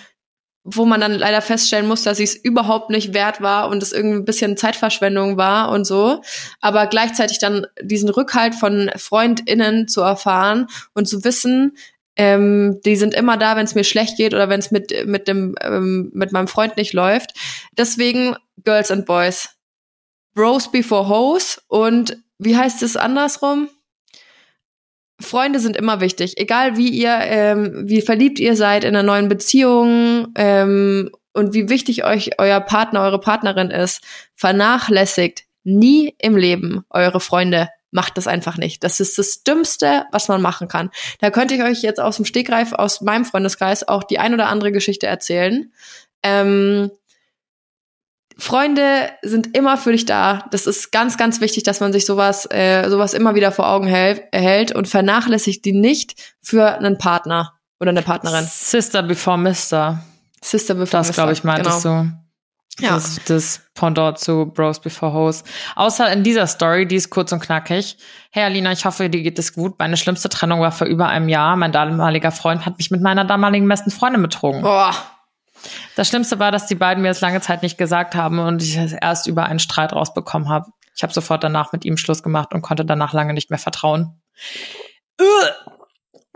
wo 0.69 0.85
man 0.85 0.99
dann 0.99 1.13
leider 1.13 1.41
feststellen 1.41 1.87
muss, 1.87 2.03
dass 2.03 2.17
sie 2.17 2.25
es 2.25 2.35
überhaupt 2.35 2.89
nicht 2.89 3.13
wert 3.13 3.39
war 3.39 3.69
und 3.69 3.81
es 3.81 3.93
irgendwie 3.93 4.17
ein 4.17 4.25
bisschen 4.25 4.57
Zeitverschwendung 4.57 5.37
war 5.37 5.69
und 5.71 5.85
so. 5.85 6.21
Aber 6.59 6.87
gleichzeitig 6.87 7.39
dann 7.39 7.67
diesen 7.81 8.09
Rückhalt 8.09 8.53
von 8.53 8.91
FreundInnen 8.97 9.87
zu 9.87 10.01
erfahren 10.01 10.67
und 10.93 11.07
zu 11.07 11.23
wissen, 11.23 11.77
ähm, 12.17 12.81
die 12.83 12.97
sind 12.97 13.13
immer 13.13 13.37
da, 13.37 13.55
wenn 13.55 13.63
es 13.63 13.75
mir 13.75 13.85
schlecht 13.85 14.17
geht 14.17 14.33
oder 14.33 14.49
wenn 14.49 14.59
es 14.59 14.69
mit, 14.69 14.91
mit, 15.05 15.29
dem, 15.29 15.55
ähm, 15.61 16.11
mit 16.13 16.33
meinem 16.33 16.49
Freund 16.49 16.75
nicht 16.75 16.91
läuft. 16.91 17.31
Deswegen 17.77 18.35
Girls 18.65 18.91
and 18.91 19.05
Boys. 19.05 19.49
Bros 20.33 20.69
before 20.69 21.07
Hoes 21.07 21.61
und 21.67 22.17
wie 22.39 22.57
heißt 22.57 22.83
es 22.83 22.97
andersrum? 22.97 23.69
Freunde 25.19 25.59
sind 25.59 25.75
immer 25.75 25.99
wichtig, 25.99 26.37
egal 26.37 26.77
wie 26.77 26.89
ihr, 26.89 27.17
ähm, 27.21 27.89
wie 27.89 28.01
verliebt 28.01 28.39
ihr 28.39 28.55
seid 28.55 28.83
in 28.83 28.95
einer 28.95 29.03
neuen 29.03 29.29
Beziehung 29.29 30.27
ähm, 30.35 31.09
und 31.33 31.53
wie 31.53 31.69
wichtig 31.69 32.03
euch 32.03 32.39
euer 32.39 32.59
Partner, 32.59 33.01
eure 33.01 33.19
Partnerin 33.19 33.71
ist, 33.71 34.01
vernachlässigt 34.35 35.43
nie 35.63 36.15
im 36.19 36.37
Leben 36.37 36.85
eure 36.89 37.19
Freunde. 37.19 37.69
Macht 37.89 38.17
das 38.17 38.27
einfach 38.27 38.57
nicht. 38.57 38.83
Das 38.83 38.99
ist 38.99 39.17
das 39.17 39.43
Dümmste, 39.43 40.05
was 40.11 40.27
man 40.27 40.41
machen 40.41 40.67
kann. 40.67 40.91
Da 41.19 41.31
könnte 41.31 41.55
ich 41.55 41.63
euch 41.63 41.81
jetzt 41.81 41.99
aus 41.99 42.17
dem 42.17 42.25
Stegreif, 42.25 42.73
aus 42.73 43.01
meinem 43.01 43.25
Freundeskreis 43.25 43.87
auch 43.87 44.03
die 44.03 44.19
ein 44.19 44.33
oder 44.33 44.49
andere 44.49 44.71
Geschichte 44.71 45.07
erzählen. 45.07 45.71
Ähm, 46.21 46.91
Freunde 48.39 49.09
sind 49.23 49.57
immer 49.57 49.77
für 49.77 49.91
dich 49.91 50.05
da. 50.05 50.45
Das 50.51 50.67
ist 50.67 50.91
ganz, 50.91 51.17
ganz 51.17 51.41
wichtig, 51.41 51.63
dass 51.63 51.79
man 51.79 51.91
sich 51.91 52.05
sowas, 52.05 52.47
äh, 52.51 52.87
sowas 52.89 53.13
immer 53.13 53.35
wieder 53.35 53.51
vor 53.51 53.67
Augen 53.67 53.87
hält 53.87 54.75
und 54.75 54.87
vernachlässigt 54.87 55.65
die 55.65 55.73
nicht 55.73 56.35
für 56.41 56.77
einen 56.77 56.97
Partner 56.97 57.53
oder 57.79 57.89
eine 57.89 58.03
Partnerin. 58.03 58.45
Sister 58.49 59.03
before 59.03 59.37
Mister. 59.37 60.03
Sister 60.41 60.75
before 60.75 61.03
Das, 61.03 61.13
glaube 61.13 61.33
ich, 61.33 61.43
meintest 61.43 61.83
genau. 61.83 62.03
du. 62.03 62.11
Ja. 62.79 62.91
Das, 62.91 63.19
das 63.25 63.61
Pendant 63.73 64.19
zu 64.19 64.45
Bros 64.45 64.79
Before 64.79 65.11
Hoes. 65.11 65.43
Außer 65.75 66.11
in 66.11 66.23
dieser 66.23 66.45
Story, 66.45 66.87
die 66.87 66.95
ist 66.95 67.09
kurz 67.09 67.31
und 67.31 67.39
knackig. 67.39 67.97
Hey 68.29 68.43
Alina, 68.43 68.71
ich 68.71 68.85
hoffe, 68.85 69.09
dir 69.09 69.23
geht 69.23 69.39
es 69.39 69.53
gut. 69.53 69.79
Meine 69.79 69.97
schlimmste 69.97 70.29
Trennung 70.29 70.61
war 70.61 70.71
vor 70.71 70.85
über 70.85 71.07
einem 71.07 71.27
Jahr. 71.27 71.55
Mein 71.55 71.71
damaliger 71.71 72.31
Freund 72.31 72.67
hat 72.67 72.77
mich 72.77 72.91
mit 72.91 73.01
meiner 73.01 73.25
damaligen 73.25 73.67
besten 73.67 73.89
Freundin 73.89 74.21
betrogen. 74.21 74.61
Boah. 74.61 74.93
Das 75.95 76.07
Schlimmste 76.07 76.39
war, 76.39 76.51
dass 76.51 76.67
die 76.67 76.75
beiden 76.75 77.01
mir 77.01 77.09
das 77.09 77.21
lange 77.21 77.41
Zeit 77.41 77.63
nicht 77.63 77.77
gesagt 77.77 78.15
haben 78.15 78.39
und 78.39 78.61
ich 78.61 78.77
es 78.77 78.93
erst 78.93 79.27
über 79.27 79.45
einen 79.45 79.59
Streit 79.59 79.93
rausbekommen 79.93 80.49
habe. 80.49 80.71
Ich 80.95 81.03
habe 81.03 81.13
sofort 81.13 81.43
danach 81.43 81.73
mit 81.73 81.85
ihm 81.85 81.97
Schluss 81.97 82.23
gemacht 82.23 82.53
und 82.53 82.61
konnte 82.61 82.85
danach 82.85 83.13
lange 83.13 83.33
nicht 83.33 83.49
mehr 83.49 83.59
vertrauen. 83.59 84.21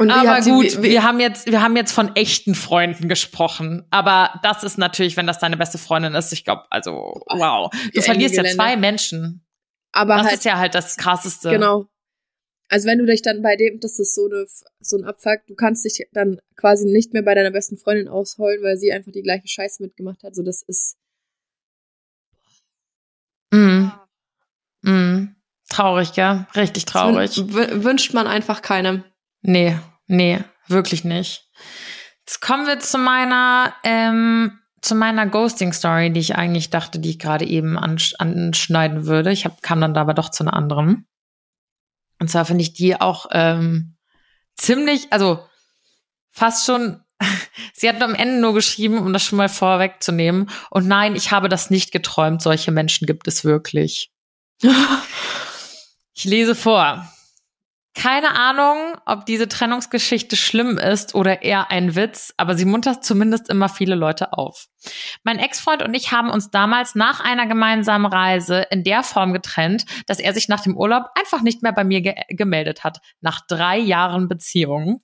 Aber 0.09 0.41
sie, 0.41 0.51
gut, 0.51 0.65
wie, 0.65 0.83
wie, 0.83 0.89
wir 0.91 1.03
haben 1.03 1.19
jetzt, 1.19 1.45
wir 1.47 1.61
haben 1.61 1.75
jetzt 1.75 1.91
von 1.91 2.15
echten 2.15 2.55
Freunden 2.55 3.07
gesprochen. 3.07 3.85
Aber 3.91 4.39
das 4.41 4.63
ist 4.63 4.77
natürlich, 4.77 5.17
wenn 5.17 5.27
das 5.27 5.39
deine 5.39 5.57
beste 5.57 5.77
Freundin 5.77 6.15
ist, 6.15 6.33
ich 6.33 6.43
glaube, 6.43 6.63
also 6.69 7.21
wow, 7.27 7.71
du 7.93 8.01
verlierst 8.01 8.35
ja 8.35 8.43
zwei 8.45 8.77
Menschen. 8.77 9.45
Aber 9.91 10.15
das 10.15 10.27
halt, 10.27 10.35
ist 10.35 10.45
ja 10.45 10.57
halt 10.57 10.73
das 10.73 10.97
krasseste. 10.97 11.51
Genau. 11.51 11.85
Also 12.71 12.87
wenn 12.87 12.99
du 12.99 13.05
dich 13.05 13.21
dann 13.21 13.41
bei 13.41 13.57
dem, 13.57 13.81
das 13.81 13.99
ist 13.99 14.15
so, 14.15 14.27
eine, 14.27 14.45
so 14.79 14.97
ein 14.97 15.03
Abfuck, 15.03 15.45
du 15.45 15.55
kannst 15.55 15.83
dich 15.83 16.07
dann 16.13 16.39
quasi 16.55 16.85
nicht 16.85 17.11
mehr 17.11 17.21
bei 17.21 17.35
deiner 17.35 17.51
besten 17.51 17.75
Freundin 17.75 18.07
ausholen, 18.07 18.63
weil 18.63 18.77
sie 18.77 18.93
einfach 18.93 19.11
die 19.11 19.23
gleiche 19.23 19.49
Scheiße 19.49 19.83
mitgemacht 19.83 20.23
hat. 20.23 20.35
So, 20.35 20.41
das 20.41 20.61
ist. 20.61 20.95
Mhm. 23.51 23.91
Mhm. 24.83 25.35
Traurig, 25.67 26.13
gell? 26.13 26.47
Richtig 26.55 26.85
traurig. 26.85 27.43
wünscht 27.45 28.13
man 28.13 28.25
einfach 28.25 28.61
keinem. 28.61 29.03
Nee, 29.41 29.77
nee, 30.07 30.39
wirklich 30.69 31.03
nicht. 31.03 31.51
Jetzt 32.25 32.39
kommen 32.39 32.67
wir 32.67 32.79
zu 32.79 32.97
meiner, 32.97 33.75
ähm, 33.83 34.59
zu 34.81 34.95
meiner 34.95 35.27
Ghosting-Story, 35.27 36.13
die 36.13 36.21
ich 36.21 36.35
eigentlich 36.35 36.69
dachte, 36.69 36.99
die 36.99 37.09
ich 37.09 37.19
gerade 37.19 37.45
eben 37.45 37.77
ansch 37.77 38.15
anschneiden 38.17 39.07
würde. 39.07 39.33
Ich 39.33 39.43
hab, 39.43 39.61
kam 39.61 39.81
dann 39.81 39.97
aber 39.97 40.13
doch 40.13 40.29
zu 40.29 40.45
einer 40.45 40.53
anderen. 40.53 41.05
Und 42.21 42.27
zwar 42.27 42.45
finde 42.45 42.61
ich 42.61 42.73
die 42.73 43.01
auch 43.01 43.25
ähm, 43.31 43.95
ziemlich, 44.55 45.11
also 45.11 45.43
fast 46.29 46.67
schon, 46.67 47.01
sie 47.73 47.89
hat 47.89 47.99
am 47.99 48.13
Ende 48.13 48.39
nur 48.39 48.53
geschrieben, 48.53 48.99
um 48.99 49.11
das 49.11 49.23
schon 49.23 49.37
mal 49.37 49.49
vorwegzunehmen. 49.49 50.47
Und 50.69 50.87
nein, 50.87 51.15
ich 51.15 51.31
habe 51.31 51.49
das 51.49 51.71
nicht 51.71 51.91
geträumt, 51.91 52.43
solche 52.43 52.69
Menschen 52.69 53.07
gibt 53.07 53.27
es 53.27 53.43
wirklich. 53.43 54.11
ich 56.13 56.25
lese 56.25 56.53
vor. 56.53 57.11
Keine 57.93 58.35
Ahnung, 58.35 58.95
ob 59.05 59.25
diese 59.25 59.49
Trennungsgeschichte 59.49 60.37
schlimm 60.37 60.77
ist 60.77 61.13
oder 61.13 61.41
eher 61.41 61.71
ein 61.71 61.93
Witz, 61.95 62.33
aber 62.37 62.55
sie 62.55 62.63
muntert 62.63 63.03
zumindest 63.03 63.49
immer 63.49 63.67
viele 63.67 63.95
Leute 63.95 64.31
auf. 64.31 64.67
Mein 65.23 65.39
Ex-Freund 65.39 65.83
und 65.83 65.93
ich 65.93 66.13
haben 66.13 66.29
uns 66.29 66.49
damals 66.51 66.95
nach 66.95 67.19
einer 67.19 67.47
gemeinsamen 67.47 68.05
Reise 68.05 68.65
in 68.71 68.85
der 68.85 69.03
Form 69.03 69.33
getrennt, 69.33 69.85
dass 70.07 70.19
er 70.19 70.33
sich 70.33 70.47
nach 70.47 70.61
dem 70.61 70.77
Urlaub 70.77 71.07
einfach 71.19 71.41
nicht 71.41 71.63
mehr 71.63 71.73
bei 71.73 71.83
mir 71.83 72.01
ge 72.01 72.15
gemeldet 72.29 72.85
hat. 72.85 72.99
Nach 73.19 73.41
drei 73.45 73.77
Jahren 73.77 74.29
Beziehung. 74.29 75.01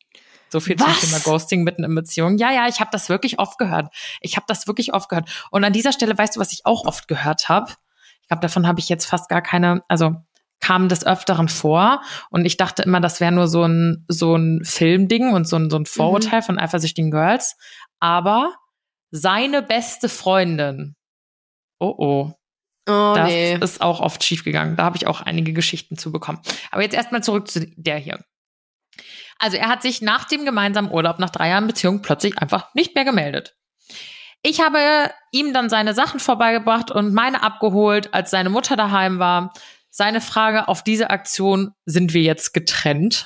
So 0.50 0.62
viel 0.62 0.80
Was? 0.80 1.02
zum 1.02 1.10
Thema 1.10 1.20
Ghosting 1.20 1.64
mitten 1.64 1.84
in 1.84 1.94
Beziehung. 1.94 2.38
Ja, 2.38 2.52
ja, 2.52 2.68
ich 2.70 2.80
habe 2.80 2.90
das 2.94 3.10
wirklich 3.10 3.38
oft 3.38 3.58
gehört. 3.58 3.94
Ich 4.22 4.38
habe 4.38 4.46
das 4.48 4.66
wirklich 4.66 4.94
oft 4.94 5.10
gehört. 5.10 5.30
Und 5.52 5.66
an 5.66 5.74
dieser 5.74 5.92
Stelle 5.92 6.18
weißt 6.18 6.38
du, 6.38 6.40
was 6.40 6.54
ich 6.54 6.66
auch 6.66 6.86
oft 6.86 7.10
gehört 7.10 7.50
habe? 7.50 7.74
Ich 8.22 8.30
glaube, 8.30 8.42
davon 8.42 8.66
habe 8.66 8.80
ich 8.80 8.88
jetzt 8.88 9.06
fast 9.06 9.30
gar 9.30 9.42
keine, 9.42 9.82
also 9.90 10.16
kam 10.60 10.90
des 10.90 11.06
Öfteren 11.06 11.50
vor 11.50 12.02
und 12.30 12.46
ich 12.46 12.58
dachte 12.58 12.84
immer, 12.84 13.00
das 13.00 13.20
wäre 13.20 13.32
nur 13.32 13.48
so 13.48 13.64
ein, 13.64 14.06
so 14.08 14.36
ein 14.36 14.62
Filmding 14.64 15.34
und 15.34 15.48
so 15.48 15.56
ein, 15.56 15.70
so 15.70 15.78
ein 15.78 15.86
Vorurteil 15.86 16.42
mhm. 16.42 16.46
von 16.46 16.60
eifersüchtigen 16.60 17.12
Girls. 17.12 17.56
Aber 18.00 18.54
seine 19.12 19.62
beste 19.62 20.10
Freundin, 20.10 20.96
oh 21.80 21.96
oh, 21.98 22.34
Oh, 22.90 23.14
das 23.16 23.28
nee. 23.28 23.54
ist 23.56 23.82
auch 23.82 24.00
oft 24.00 24.24
schiefgegangen. 24.24 24.78
Da 24.78 24.86
habe 24.86 24.96
ich 24.96 25.08
auch 25.08 25.20
einige 25.20 25.52
Geschichten 25.52 25.98
zu 25.98 26.10
bekommen. 26.10 26.40
Aber 26.72 26.84
jetzt 26.84 26.96
erstmal 26.96 27.22
zurück 27.22 27.50
zu 27.50 27.68
der 27.76 27.98
hier. 27.98 28.24
Also 29.40 29.58
er 29.58 29.68
hat 29.68 29.82
sich 29.82 30.02
nach 30.02 30.24
dem 30.24 30.46
gemeinsamen 30.46 30.90
Urlaub, 30.90 31.20
nach 31.20 31.30
drei 31.30 31.50
Jahren 31.50 31.68
Beziehung, 31.68 32.02
plötzlich 32.02 32.38
einfach 32.38 32.74
nicht 32.74 32.96
mehr 32.96 33.04
gemeldet. 33.04 33.56
Ich 34.42 34.62
habe 34.62 35.12
ihm 35.32 35.54
dann 35.54 35.70
seine 35.70 35.94
Sachen 35.94 36.22
vorbeigebracht 36.22 36.90
und 36.90 37.14
meine 37.14 37.44
abgeholt, 37.44 38.14
als 38.14 38.32
seine 38.32 38.50
Mutter 38.50 38.78
daheim 38.78 39.20
war. 39.20 39.54
Seine 39.90 40.22
Frage 40.22 40.68
auf 40.68 40.84
diese 40.84 41.10
Aktion, 41.10 41.72
sind 41.86 42.14
wir 42.14 42.22
jetzt 42.22 42.54
getrennt? 42.54 43.26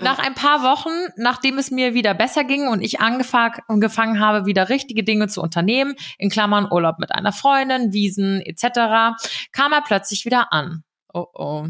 Nach 0.00 0.18
ein 0.18 0.34
paar 0.34 0.62
Wochen, 0.62 1.12
nachdem 1.16 1.58
es 1.58 1.70
mir 1.70 1.94
wieder 1.94 2.14
besser 2.14 2.44
ging 2.44 2.68
und 2.68 2.82
ich 2.82 3.00
angefangen 3.00 4.20
habe, 4.20 4.46
wieder 4.46 4.68
richtige 4.68 5.04
Dinge 5.04 5.28
zu 5.28 5.40
unternehmen, 5.40 5.94
in 6.18 6.30
Klammern 6.30 6.70
Urlaub 6.70 6.98
mit 6.98 7.12
einer 7.12 7.32
Freundin, 7.32 7.92
Wiesen 7.92 8.40
etc., 8.40 9.16
kam 9.52 9.72
er 9.72 9.82
plötzlich 9.82 10.24
wieder 10.24 10.52
an. 10.52 10.84
Oh 11.12 11.26
oh. 11.32 11.66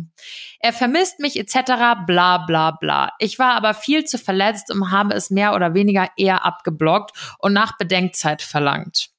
Er 0.58 0.72
vermisst 0.72 1.20
mich 1.20 1.38
etc. 1.38 2.06
bla 2.06 2.38
bla 2.38 2.70
bla. 2.70 3.12
Ich 3.18 3.38
war 3.38 3.52
aber 3.52 3.74
viel 3.74 4.04
zu 4.04 4.16
verletzt 4.18 4.70
und 4.72 4.90
habe 4.90 5.12
es 5.14 5.30
mehr 5.30 5.54
oder 5.54 5.74
weniger 5.74 6.08
eher 6.16 6.46
abgeblockt 6.46 7.12
und 7.38 7.52
nach 7.52 7.76
Bedenkzeit 7.76 8.40
verlangt. 8.40 9.10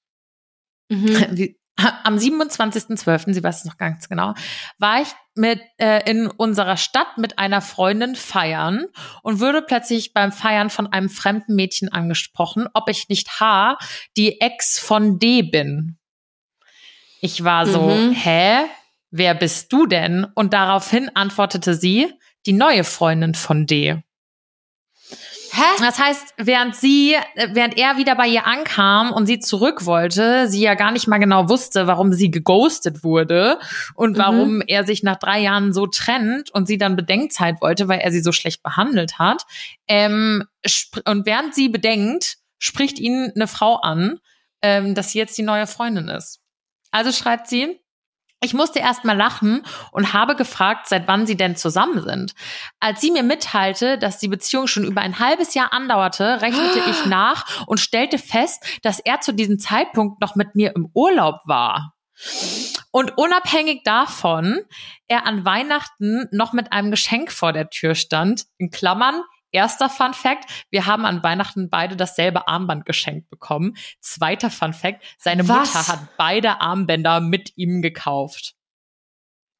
Mhm. 0.90 1.56
Am 2.04 2.16
27.12., 2.18 3.34
sie 3.34 3.44
weiß 3.44 3.60
es 3.60 3.66
noch 3.66 3.78
ganz 3.78 4.08
genau, 4.08 4.34
war 4.78 5.02
ich 5.02 5.10
mit 5.36 5.60
äh, 5.78 6.10
in 6.10 6.28
unserer 6.28 6.78
Stadt 6.78 7.18
mit 7.18 7.38
einer 7.38 7.62
Freundin 7.62 8.16
feiern 8.16 8.86
und 9.22 9.40
würde 9.40 9.62
plötzlich 9.62 10.14
beim 10.14 10.32
Feiern 10.32 10.70
von 10.70 10.88
einem 10.88 11.10
fremden 11.10 11.56
Mädchen 11.56 11.92
angesprochen, 11.92 12.68
ob 12.74 12.90
ich 12.90 13.10
nicht 13.10 13.40
H, 13.40 13.78
die 14.16 14.40
Ex 14.40 14.80
von 14.80 15.20
D 15.20 15.42
bin. 15.42 15.98
Ich 17.22 17.44
war 17.44 17.66
so, 17.66 17.90
mhm. 17.90 18.12
hä? 18.12 18.66
Wer 19.12 19.34
bist 19.34 19.72
du 19.72 19.86
denn? 19.86 20.26
Und 20.36 20.54
daraufhin 20.54 21.10
antwortete 21.16 21.74
sie, 21.74 22.12
die 22.46 22.54
neue 22.54 22.84
Freundin 22.84 23.34
von 23.34 23.66
D. 23.66 24.04
Hä? 25.56 25.62
Das 25.80 25.98
heißt, 25.98 26.34
während 26.36 26.76
sie, 26.76 27.15
während 27.36 27.78
er 27.78 27.96
wieder 27.96 28.15
bei 28.15 28.28
ihr 28.28 28.46
ankam 28.46 29.13
und 29.13 29.26
sie 29.26 29.39
zurück 29.39 29.86
wollte, 29.86 30.50
sie 30.50 30.60
ja 30.60 30.74
gar 30.74 30.91
nicht 30.91 31.08
mal 31.08 31.18
genau 31.18 31.48
wusste, 31.48 31.88
warum 31.88 32.12
sie 32.12 32.30
geghostet 32.30 33.06
wurde 33.06 33.58
und 33.94 34.18
mhm. 34.18 34.18
warum 34.18 34.62
er 34.68 34.86
sich 34.86 35.02
nach 35.02 35.15
drei 35.15 35.39
Jahren 35.39 35.72
so 35.72 35.88
trennt 35.88 36.52
und 36.52 36.68
sie 36.68 36.78
dann 36.78 36.98
Bedenkzeit 36.98 37.62
wollte, 37.62 37.88
weil 37.88 38.00
er 38.00 38.12
sie 38.12 38.20
so 38.20 38.34
schlecht 38.34 38.63
behandelt 38.63 39.18
hat. 39.18 39.44
Ähm, 39.88 40.44
und 41.06 41.26
während 41.26 41.56
sie 41.56 41.70
bedenkt, 41.70 42.38
spricht 42.58 43.00
ihn 43.00 43.32
eine 43.34 43.48
Frau 43.48 43.78
an, 43.78 44.20
ähm, 44.62 44.94
dass 44.94 45.12
sie 45.12 45.20
jetzt 45.20 45.38
die 45.38 45.44
neue 45.44 45.68
Freundin 45.68 46.10
ist. 46.10 46.41
Also 46.91 47.13
schreibt 47.13 47.48
sie, 47.48 47.80
ich 48.45 48.53
musste 48.53 48.79
erst 48.79 49.03
mal 49.03 49.17
lachen 49.17 49.63
und 49.91 50.13
habe 50.13 50.36
gefragt, 50.36 50.88
seit 50.88 51.08
wann 51.08 51.25
sie 51.25 51.36
denn 51.36 51.55
zusammen 51.55 52.01
sind. 52.03 52.34
Als 52.79 53.01
sie 53.01 53.12
mir 53.12 53.23
mitteilte, 53.23 53.97
dass 53.97 54.19
die 54.19 54.27
Beziehung 54.27 54.67
schon 54.67 54.86
über 54.86 55.01
ein 55.01 55.19
halbes 55.19 55.55
Jahr 55.55 55.73
andauerte, 55.73 56.41
rechnete 56.41 56.79
ich 56.89 57.05
nach 57.08 57.65
und 57.67 57.79
stellte 57.79 58.17
fest, 58.17 58.63
dass 58.84 58.99
er 58.99 59.19
zu 59.19 59.34
diesem 59.34 59.60
Zeitpunkt 59.60 60.21
noch 60.21 60.36
mit 60.36 60.55
mir 60.55 60.73
im 60.75 60.89
Urlaub 60.93 61.41
war. 61.45 61.93
Und 62.91 63.17
unabhängig 63.17 63.81
davon, 63.84 64.62
er 65.08 65.25
an 65.25 65.43
Weihnachten 65.43 66.27
noch 66.31 66.53
mit 66.53 66.71
einem 66.71 66.91
Geschenk 66.91 67.31
vor 67.31 67.51
der 67.51 67.69
Tür 67.69 67.93
stand, 67.93 68.45
in 68.58 68.69
Klammern, 68.69 69.21
Erster 69.56 69.89
Fun 69.89 70.13
Fact, 70.13 70.65
wir 70.70 70.86
haben 70.86 71.06
an 71.06 71.24
Weihnachten 71.24 71.70
beide 71.70 71.96
dasselbe 71.96 72.50
Armband 72.50 72.86
geschenkt 72.86 73.30
bekommen. 73.30 73.78
Zweiter 74.02 74.50
Fun 74.50 74.74
Fact, 74.74 75.02
seine 75.18 75.48
Was? 75.48 75.74
Mutter 75.74 75.88
hat 75.88 76.18
beide 76.18 76.60
Armbänder 76.60 77.22
mit 77.22 77.54
ihm 77.56 77.82
gekauft. 77.82 78.54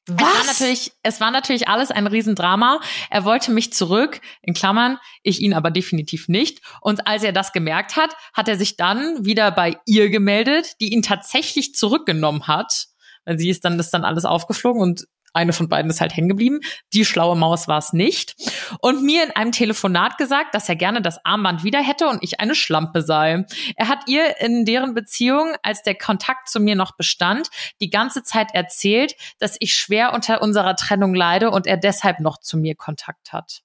Was? 0.06 0.20
Es 0.20 0.36
war 0.36 0.44
natürlich, 0.44 0.92
es 1.02 1.20
war 1.20 1.30
natürlich 1.30 1.68
alles 1.68 1.90
ein 1.90 2.06
Riesendrama. 2.06 2.80
Er 3.08 3.24
wollte 3.24 3.50
mich 3.52 3.72
zurück, 3.72 4.20
in 4.42 4.52
Klammern, 4.52 4.98
ich 5.22 5.40
ihn 5.40 5.54
aber 5.54 5.70
definitiv 5.70 6.28
nicht. 6.28 6.60
Und 6.82 7.06
als 7.06 7.22
er 7.22 7.32
das 7.32 7.52
gemerkt 7.52 7.96
hat, 7.96 8.14
hat 8.34 8.48
er 8.48 8.58
sich 8.58 8.76
dann 8.76 9.24
wieder 9.24 9.50
bei 9.50 9.78
ihr 9.86 10.10
gemeldet, 10.10 10.74
die 10.80 10.92
ihn 10.92 11.02
tatsächlich 11.02 11.74
zurückgenommen 11.74 12.46
hat. 12.46 12.88
Sie 13.34 13.48
ist 13.48 13.64
dann, 13.64 13.78
ist 13.80 13.94
dann 13.94 14.04
alles 14.04 14.26
aufgeflogen 14.26 14.82
und 14.82 15.06
eine 15.36 15.52
von 15.52 15.68
beiden 15.68 15.90
ist 15.90 16.00
halt 16.00 16.16
hängen 16.16 16.28
geblieben. 16.28 16.60
Die 16.92 17.04
schlaue 17.04 17.36
Maus 17.36 17.68
war 17.68 17.78
es 17.78 17.92
nicht. 17.92 18.34
Und 18.80 19.04
mir 19.04 19.22
in 19.22 19.30
einem 19.30 19.52
Telefonat 19.52 20.18
gesagt, 20.18 20.54
dass 20.54 20.68
er 20.68 20.76
gerne 20.76 21.02
das 21.02 21.24
Armband 21.24 21.62
wieder 21.62 21.80
hätte 21.80 22.08
und 22.08 22.22
ich 22.22 22.40
eine 22.40 22.54
Schlampe 22.54 23.02
sei. 23.02 23.44
Er 23.76 23.88
hat 23.88 24.08
ihr 24.08 24.40
in 24.40 24.64
deren 24.64 24.94
Beziehung, 24.94 25.54
als 25.62 25.82
der 25.82 25.94
Kontakt 25.94 26.48
zu 26.48 26.58
mir 26.58 26.74
noch 26.74 26.96
bestand, 26.96 27.48
die 27.80 27.90
ganze 27.90 28.22
Zeit 28.22 28.54
erzählt, 28.54 29.14
dass 29.38 29.56
ich 29.60 29.74
schwer 29.74 30.14
unter 30.14 30.42
unserer 30.42 30.74
Trennung 30.76 31.14
leide 31.14 31.50
und 31.50 31.66
er 31.66 31.76
deshalb 31.76 32.20
noch 32.20 32.38
zu 32.38 32.56
mir 32.56 32.74
Kontakt 32.74 33.32
hat. 33.32 33.62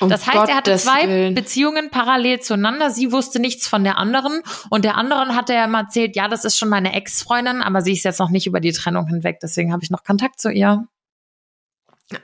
Um 0.00 0.08
das 0.08 0.26
heißt, 0.26 0.36
Gottes 0.36 0.50
er 0.50 0.56
hatte 0.56 0.76
zwei 0.76 1.08
Willen. 1.08 1.34
Beziehungen 1.34 1.90
parallel 1.90 2.40
zueinander. 2.40 2.90
Sie 2.90 3.12
wusste 3.12 3.40
nichts 3.40 3.68
von 3.68 3.84
der 3.84 3.98
anderen. 3.98 4.42
Und 4.70 4.84
der 4.84 4.96
anderen 4.96 5.36
hatte 5.36 5.54
er 5.54 5.64
immer 5.64 5.80
erzählt, 5.80 6.16
ja, 6.16 6.28
das 6.28 6.44
ist 6.44 6.58
schon 6.58 6.68
meine 6.68 6.92
Ex-Freundin, 6.94 7.62
aber 7.62 7.80
sie 7.80 7.92
ist 7.92 8.04
jetzt 8.04 8.18
noch 8.18 8.30
nicht 8.30 8.46
über 8.46 8.60
die 8.60 8.72
Trennung 8.72 9.06
hinweg. 9.06 9.38
Deswegen 9.40 9.72
habe 9.72 9.84
ich 9.84 9.90
noch 9.90 10.02
Kontakt 10.04 10.40
zu 10.40 10.50
ihr. 10.50 10.86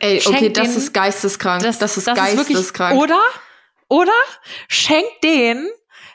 Ey, 0.00 0.18
okay, 0.18 0.38
Schenkt 0.38 0.56
das 0.56 0.68
den, 0.68 0.76
ist 0.76 0.92
geisteskrank. 0.92 1.62
Das, 1.62 1.78
das 1.78 1.96
ist 1.96 2.06
das 2.06 2.16
geisteskrank. 2.16 2.92
Ist 2.94 3.00
wirklich, 3.00 3.10
oder? 3.10 3.20
Oder? 3.88 4.12
Schenkt 4.68 5.24
denen 5.24 5.68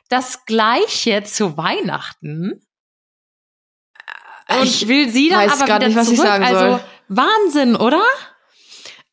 das 0.10 0.46
Gleiche 0.46 1.24
zu 1.24 1.58
Weihnachten. 1.58 2.62
Und 4.48 4.64
ich 4.64 4.88
will 4.88 5.10
sie 5.10 5.30
dann 5.30 5.50
aber 5.50 5.66
wieder 5.66 5.80
nicht, 5.88 5.98
was 5.98 6.06
zurück. 6.06 6.20
Ich 6.20 6.26
sagen 6.26 6.44
also 6.44 6.60
soll. 6.60 6.82
Wahnsinn, 7.08 7.76
oder? 7.76 8.04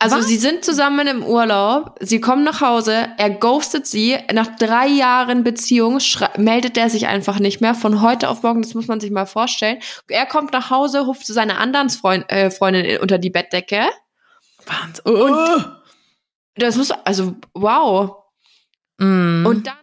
Also 0.02 0.16
Was? 0.16 0.26
sie 0.26 0.36
sind 0.36 0.64
zusammen 0.64 1.06
im 1.06 1.22
Urlaub, 1.22 1.96
sie 2.00 2.20
kommen 2.20 2.42
nach 2.42 2.60
Hause, 2.60 3.10
er 3.18 3.30
ghostet 3.30 3.86
sie, 3.86 4.18
nach 4.32 4.48
drei 4.56 4.88
Jahren 4.88 5.44
Beziehung 5.44 6.00
meldet 6.36 6.76
er 6.76 6.90
sich 6.90 7.06
einfach 7.06 7.38
nicht 7.38 7.60
mehr, 7.60 7.76
von 7.76 8.02
heute 8.02 8.28
auf 8.28 8.42
morgen, 8.42 8.62
das 8.62 8.74
muss 8.74 8.88
man 8.88 8.98
sich 8.98 9.12
mal 9.12 9.26
vorstellen. 9.26 9.78
Er 10.08 10.26
kommt 10.26 10.52
nach 10.52 10.70
Hause, 10.70 11.02
ruft 11.02 11.24
zu 11.24 11.32
seiner 11.32 11.60
anderen 11.60 11.88
Freund, 11.88 12.24
äh, 12.32 12.50
Freundin 12.50 13.00
unter 13.00 13.18
die 13.18 13.30
Bettdecke. 13.30 13.84
Wahnsinn. 14.66 15.04
Und 15.04 15.32
oh. 15.32 15.62
das 16.56 16.74
muss, 16.76 16.90
also 16.90 17.36
wow. 17.54 18.24
Mm. 18.98 19.46
Und 19.46 19.68
dann, 19.68 19.76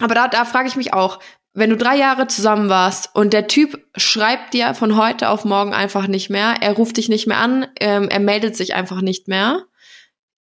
aber 0.00 0.16
da, 0.16 0.26
da 0.26 0.44
frage 0.44 0.66
ich 0.66 0.74
mich 0.74 0.92
auch, 0.92 1.20
wenn 1.54 1.70
du 1.70 1.76
drei 1.76 1.96
Jahre 1.96 2.26
zusammen 2.26 2.68
warst 2.68 3.14
und 3.14 3.32
der 3.32 3.46
Typ 3.46 3.80
schreibt 3.96 4.54
dir 4.54 4.74
von 4.74 4.96
heute 4.96 5.28
auf 5.28 5.44
morgen 5.44 5.72
einfach 5.72 6.08
nicht 6.08 6.28
mehr, 6.28 6.56
er 6.60 6.72
ruft 6.72 6.96
dich 6.96 7.08
nicht 7.08 7.28
mehr 7.28 7.38
an, 7.38 7.66
ähm, 7.80 8.08
er 8.08 8.20
meldet 8.20 8.56
sich 8.56 8.74
einfach 8.74 9.00
nicht 9.00 9.28
mehr. 9.28 9.62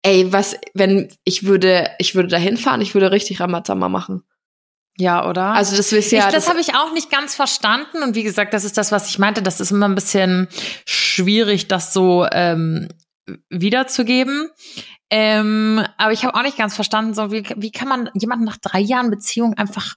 Ey, 0.04 0.32
was, 0.32 0.56
wenn 0.74 1.10
ich 1.24 1.44
würde, 1.46 1.90
ich 1.98 2.16
würde 2.16 2.30
da 2.30 2.38
hinfahren, 2.38 2.82
ich 2.82 2.94
würde 2.94 3.12
richtig 3.12 3.40
Ramazamba 3.40 3.90
machen. 3.90 4.24
Ja, 4.98 5.28
oder? 5.28 5.54
Also 5.54 5.76
das 5.76 5.92
ist 5.92 6.12
ja. 6.12 6.20
Ich, 6.20 6.26
das, 6.26 6.34
das 6.34 6.50
habe 6.50 6.60
ich 6.60 6.76
auch 6.76 6.94
nicht 6.94 7.10
ganz 7.10 7.34
verstanden. 7.34 8.04
Und 8.04 8.14
wie 8.14 8.24
gesagt, 8.24 8.54
das 8.54 8.64
ist 8.64 8.78
das, 8.78 8.92
was 8.92 9.10
ich 9.10 9.20
meinte. 9.20 9.42
Das 9.42 9.60
ist 9.60 9.72
immer 9.72 9.88
ein 9.88 9.96
bisschen 9.96 10.48
schwierig, 10.86 11.68
das 11.68 11.94
so 11.94 12.28
ähm, 12.32 12.90
wiederzugeben. 13.50 14.50
Ähm, 15.10 15.84
aber 15.98 16.12
ich 16.12 16.26
habe 16.26 16.36
auch 16.38 16.44
nicht 16.44 16.58
ganz 16.58 16.76
verstanden, 16.76 17.14
so 17.14 17.32
wie, 17.32 17.44
wie 17.56 17.72
kann 17.72 17.88
man 17.88 18.10
jemanden 18.14 18.46
nach 18.46 18.58
drei 18.58 18.80
Jahren 18.80 19.10
Beziehung 19.10 19.56
einfach 19.56 19.96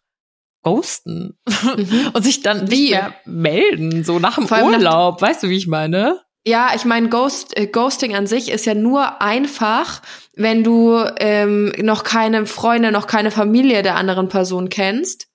ghosten 0.65 1.39
mhm. 1.47 2.11
und 2.13 2.23
sich 2.23 2.43
dann 2.43 2.71
wie? 2.71 2.81
nicht 2.81 2.91
mehr 2.91 3.15
melden, 3.25 4.05
so 4.05 4.19
nach 4.19 4.35
dem 4.35 4.45
Urlaub. 4.45 5.21
Nach 5.21 5.29
weißt 5.29 5.45
du, 5.45 5.49
wie 5.49 5.57
ich 5.57 5.69
meine? 5.69 6.21
Ja, 6.47 6.73
ich 6.75 6.85
meine, 6.85 7.09
Ghost, 7.09 7.57
äh, 7.57 7.67
Ghosting 7.67 8.15
an 8.15 8.27
sich 8.27 8.51
ist 8.51 8.67
ja 8.67 8.75
nur 8.75 9.23
einfach, 9.23 10.03
wenn 10.35 10.63
du 10.63 10.99
ähm, 11.19 11.73
noch 11.79 12.05
keine 12.05 12.45
Freunde, 12.45 12.93
noch 12.93 13.07
keine 13.07 13.31
Familie 13.31 13.83
der 13.83 13.97
anderen 13.97 14.29
Person 14.29 14.69
kennst. 14.69 15.29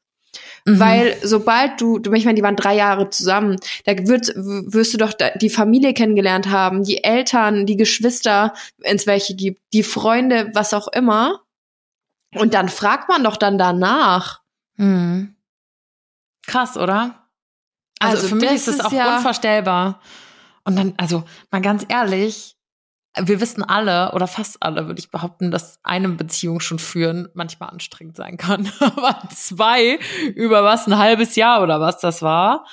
Mhm. 0.66 0.80
Weil 0.80 1.18
sobald 1.24 1.82
du, 1.82 1.98
du, 1.98 2.14
ich 2.14 2.26
meine, 2.26 2.36
die 2.36 2.44
waren 2.44 2.56
drei 2.56 2.76
Jahre 2.76 3.10
zusammen, 3.10 3.56
da 3.86 3.94
wird, 4.08 4.34
wirst 4.36 4.94
du 4.94 4.98
doch 4.98 5.14
die 5.14 5.50
Familie 5.50 5.94
kennengelernt 5.94 6.50
haben, 6.50 6.84
die 6.84 7.04
Eltern, 7.04 7.66
die 7.66 7.78
Geschwister, 7.78 8.54
wenn 8.78 8.96
es 8.96 9.08
welche 9.08 9.36
gibt, 9.36 9.62
die 9.74 9.84
Freunde, 9.84 10.52
was 10.54 10.76
auch 10.76 10.90
immer. 10.90 11.42
Und 12.36 12.54
dann 12.54 12.70
fragt 12.70 13.10
man 13.10 13.24
doch 13.24 13.38
dann 13.38 13.58
danach. 13.58 14.39
Mhm. 14.80 15.36
Krass, 16.48 16.78
oder? 16.78 17.28
Also, 18.00 18.24
also 18.24 18.28
für 18.30 18.36
mich 18.36 18.52
ist 18.52 18.68
es 18.68 18.80
auch 18.80 18.92
ja 18.92 19.18
unvorstellbar. 19.18 20.02
Und 20.64 20.78
dann, 20.78 20.94
also 20.98 21.24
mal 21.52 21.62
ganz 21.62 21.86
ehrlich, 21.88 22.56
wir 23.18 23.42
wissen 23.42 23.64
alle 23.64 24.14
oder 24.14 24.28
fast 24.28 24.62
alle, 24.64 24.88
würde 24.88 25.00
ich 25.00 25.12
behaupten, 25.12 25.52
dass 25.52 25.80
eine 25.84 26.10
Beziehung 26.10 26.60
schon 26.62 26.80
führen 26.80 27.28
manchmal 27.34 27.70
anstrengend 27.70 28.16
sein 28.16 28.38
kann. 28.38 28.72
Aber 28.80 29.20
zwei 29.36 30.00
über 30.36 30.64
was, 30.64 30.88
ein 30.88 30.98
halbes 30.98 31.36
Jahr 31.36 31.62
oder 31.62 31.82
was 31.82 32.00
das 32.00 32.22
war. 32.22 32.66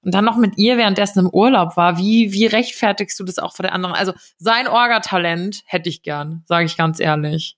Und 0.00 0.14
dann 0.14 0.24
noch 0.24 0.36
mit 0.36 0.58
ihr 0.58 0.76
währenddessen 0.76 1.20
im 1.20 1.30
Urlaub 1.30 1.76
war. 1.76 1.96
Wie, 1.96 2.32
wie 2.32 2.46
rechtfertigst 2.46 3.20
du 3.20 3.24
das 3.24 3.38
auch 3.38 3.54
vor 3.54 3.62
der 3.62 3.72
anderen? 3.72 3.94
Also 3.94 4.12
sein 4.36 4.66
Orgatalent 4.66 5.62
hätte 5.66 5.88
ich 5.88 6.02
gern, 6.02 6.42
sage 6.46 6.64
ich 6.64 6.76
ganz 6.76 6.98
ehrlich. 6.98 7.56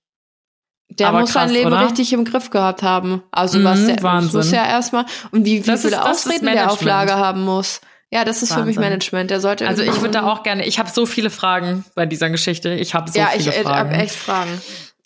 Der 0.89 1.09
Aber 1.09 1.21
muss 1.21 1.31
krass, 1.31 1.43
sein 1.43 1.51
Leben 1.51 1.67
oder? 1.67 1.81
richtig 1.81 2.13
im 2.13 2.25
Griff 2.25 2.49
gehabt 2.49 2.83
haben. 2.83 3.23
Also 3.31 3.63
was 3.63 3.79
mhm, 3.79 3.87
der 3.87 4.03
Wahnsinn. 4.03 4.37
muss 4.37 4.51
ja 4.51 4.65
erstmal 4.65 5.05
und 5.31 5.45
wie, 5.45 5.63
wie 5.63 5.67
das 5.67 5.81
viele 5.81 5.95
ist, 5.95 6.01
Ausreden 6.01 6.45
der 6.45 6.71
auf 6.71 6.81
Lager 6.81 7.17
haben 7.17 7.43
muss. 7.43 7.81
Ja, 8.11 8.23
das 8.23 8.43
ist 8.43 8.51
Wahnsinn. 8.51 8.63
für 8.63 8.67
mich 8.67 8.77
Management. 8.77 9.31
Der 9.31 9.41
sollte 9.41 9.67
Also 9.67 9.81
ich 9.81 9.99
würde 9.99 10.11
da 10.11 10.31
auch 10.31 10.43
gerne. 10.43 10.65
Ich 10.65 10.79
habe 10.79 10.89
so 10.89 11.05
viele 11.05 11.29
Fragen 11.29 11.83
bei 11.95 12.05
dieser 12.05 12.29
Geschichte. 12.29 12.73
Ich 12.73 12.93
habe 12.93 13.11
so 13.11 13.19
ja, 13.19 13.27
viele 13.27 13.51
ich, 13.51 13.61
Fragen. 13.61 13.65
Ja, 13.65 13.71
ich 13.71 13.93
habe 13.93 14.03
echt 14.03 14.15
Fragen. 14.15 14.61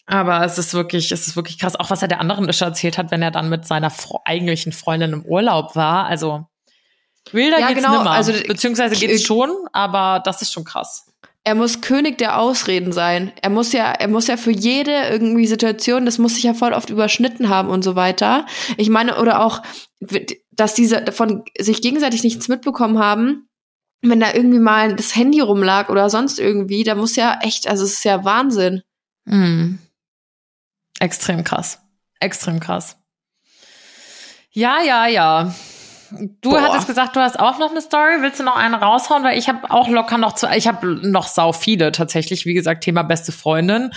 Aber 0.06 0.44
es 0.44 0.58
ist 0.58 0.74
wirklich, 0.74 1.12
es 1.12 1.28
ist 1.28 1.36
wirklich 1.36 1.60
krass. 1.60 1.76
Auch 1.76 1.90
was 1.90 2.02
er 2.02 2.08
der 2.08 2.20
anderen 2.20 2.50
Ische 2.50 2.66
erzählt 2.66 2.98
hat, 2.98 3.10
wenn 3.12 3.22
er 3.22 3.32
dann 3.32 3.50
mit 3.50 3.66
seiner 3.66 3.92
eigentlichen 4.26 4.72
Freundin 4.74 5.14
im 5.14 5.26
Urlaub 5.26 5.76
war. 5.76 6.06
Also 6.06 6.46
wilder 7.32 7.60
ja, 7.60 7.68
geht's 7.70 7.82
genau. 7.82 7.98
nimmer. 7.98 8.12
Also 8.12 8.34
beziehungsweise 8.48 8.96
geht's 8.96 9.24
schon, 9.24 9.52
aber 9.72 10.22
das 10.24 10.42
ist 10.42 10.52
schon 10.52 10.66
krass 10.66 11.10
er 11.50 11.56
muss 11.56 11.82
König 11.82 12.20
der 12.20 12.38
Ausreden 12.38 12.92
sein. 12.92 13.32
Er 13.42 13.50
muss 13.50 13.74
ja, 13.74 13.92
er 13.92 14.08
muss 14.08 14.28
ja 14.28 14.38
für 14.38 14.52
jede 14.52 15.08
irgendwie 15.10 15.48
Situation, 15.48 16.06
das 16.06 16.20
muss 16.20 16.36
sich 16.36 16.44
ja 16.44 16.54
voll 16.54 16.74
oft 16.74 16.92
überschnitten 16.92 17.50
haben 17.50 17.70
und 17.70 17.84
so 17.84 17.96
weiter. 17.96 18.46
Ich 18.78 18.92
meine, 18.92 19.20
oder 19.20 19.42
auch, 19.42 19.64
dass 20.52 20.76
diese 20.76 21.02
davon 21.02 21.44
sich 21.58 21.82
gegenseitig 21.82 22.24
nichts 22.24 22.50
mitbekommen 22.50 23.00
haben, 23.00 23.50
wenn 24.04 24.20
da 24.20 24.32
irgendwie 24.32 24.60
mal 24.60 24.96
das 24.96 25.16
Handy 25.16 25.40
rumlag 25.40 25.90
oder 25.90 26.12
sonst 26.12 26.38
irgendwie, 26.38 26.84
da 26.84 26.94
muss 26.94 27.16
ja 27.16 27.40
echt, 27.42 27.68
also 27.68 27.84
es 27.84 27.94
ist 27.94 28.06
ja 28.06 28.24
Wahnsinn. 28.24 28.84
Mhm. 29.26 29.80
Extrem 31.00 31.44
krass. 31.44 31.80
Extrem 32.20 32.60
krass. 32.60 32.96
Ja, 34.52 34.84
ja, 34.84 35.08
ja. 35.08 35.56
Du 36.12 36.52
Boah. 36.52 36.62
hattest 36.62 36.88
gesagt, 36.88 37.16
du 37.16 37.20
hast 37.20 37.40
auch 37.40 37.60
noch 37.60 37.72
eine 37.72 37.82
Story. 37.82 38.22
Willst 38.22 38.40
du 38.40 38.44
noch 38.44 38.56
eine 38.56 38.78
raushauen? 38.78 39.24
Weil 39.24 39.38
ich 39.38 39.48
habe 39.48 39.70
auch 39.70 39.88
locker 39.88 40.18
noch 40.18 40.34
zu, 40.34 40.48
ich 40.56 40.68
habe 40.68 40.88
noch 41.08 41.28
sau 41.28 41.54
viele 41.54 41.92
tatsächlich. 41.92 42.46
Wie 42.46 42.54
gesagt, 42.54 42.84
Thema 42.84 43.04
beste 43.04 43.32
Freundin. 43.32 43.92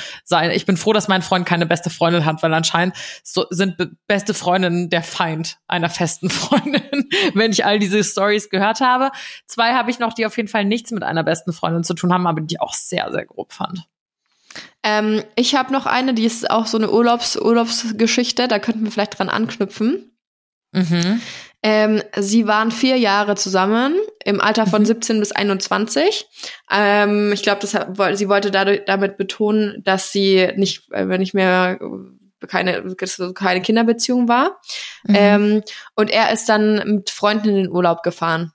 Ich 0.53 0.67
bin 0.67 0.77
froh, 0.77 0.93
dass 0.93 1.09
mein 1.09 1.23
Freund 1.23 1.47
keine 1.47 1.67
beste 1.67 1.91
Freundin 1.91 2.25
hat, 2.25 2.43
weil 2.43 2.53
anscheinend 2.55 2.95
so 3.23 3.47
sind 3.51 3.77
beste 4.07 4.35
Freundinnen 4.35 4.91
der 4.91 5.03
Feind 5.03 5.59
einer 5.69 5.89
festen 5.89 6.31
Freundin, 6.31 7.09
wenn 7.35 7.53
ich 7.53 7.65
all 7.65 7.79
diese 7.79 8.03
Stories 8.05 8.51
gehört 8.51 8.81
habe. 8.81 9.11
Zwei 9.47 9.73
habe 9.73 9.91
ich 9.91 9.99
noch, 9.99 10.13
die 10.13 10.27
auf 10.27 10.37
jeden 10.37 10.49
Fall 10.49 10.65
nichts 10.65 10.91
mit 10.91 11.03
einer 11.03 11.23
besten 11.23 11.53
Freundin 11.53 11.85
zu 11.85 11.95
tun 11.95 12.13
haben, 12.13 12.27
aber 12.27 12.41
die 12.41 12.61
auch 12.61 12.75
sehr, 12.75 13.11
sehr 13.13 13.25
grob 13.25 13.53
fand. 13.53 13.87
Ähm, 14.83 15.23
ich 15.37 15.55
habe 15.55 15.73
noch 15.73 15.87
eine, 15.87 16.15
die 16.15 16.25
ist 16.25 16.51
auch 16.51 16.67
so 16.67 16.77
eine 16.77 16.91
Urlaubs 16.91 17.37
Urlaubsgeschichte. 17.37 18.49
Da 18.49 18.59
könnten 18.59 18.85
wir 18.85 18.91
vielleicht 18.91 19.19
dran 19.19 19.29
anknüpfen. 19.29 20.11
Mhm. 20.73 21.21
Ähm, 21.63 22.03
sie 22.19 22.47
waren 22.49 22.73
vier 22.73 22.97
Jahre 22.97 23.37
zusammen, 23.37 23.95
im 24.25 24.41
Alter 24.41 24.67
von 24.67 24.85
17 24.85 25.17
mhm. 25.17 25.21
bis 25.21 25.33
21. 25.33 26.27
Ähm, 26.71 27.33
ich 27.33 27.43
glaube, 27.43 27.67
sie 27.67 28.29
wollte 28.29 28.51
dadurch, 28.51 28.83
damit 28.87 29.17
betonen, 29.17 29.83
dass 29.85 30.11
sie 30.11 30.51
nicht, 30.57 30.91
äh, 30.93 31.09
wenn 31.09 31.21
nicht 31.21 31.35
mehr 31.35 31.79
keine, 32.49 32.95
keine 33.35 33.63
Kinderbeziehung 33.63 34.27
war. 34.27 34.61
Mhm. 35.05 35.15
Ähm, 35.17 35.63
und 35.95 36.11
er 36.11 36.33
ist 36.33 36.49
dann 36.49 36.83
mit 36.97 37.11
Freunden 37.11 37.51
in 37.51 37.55
den 37.55 37.71
Urlaub 37.71 38.03
gefahren. 38.03 38.53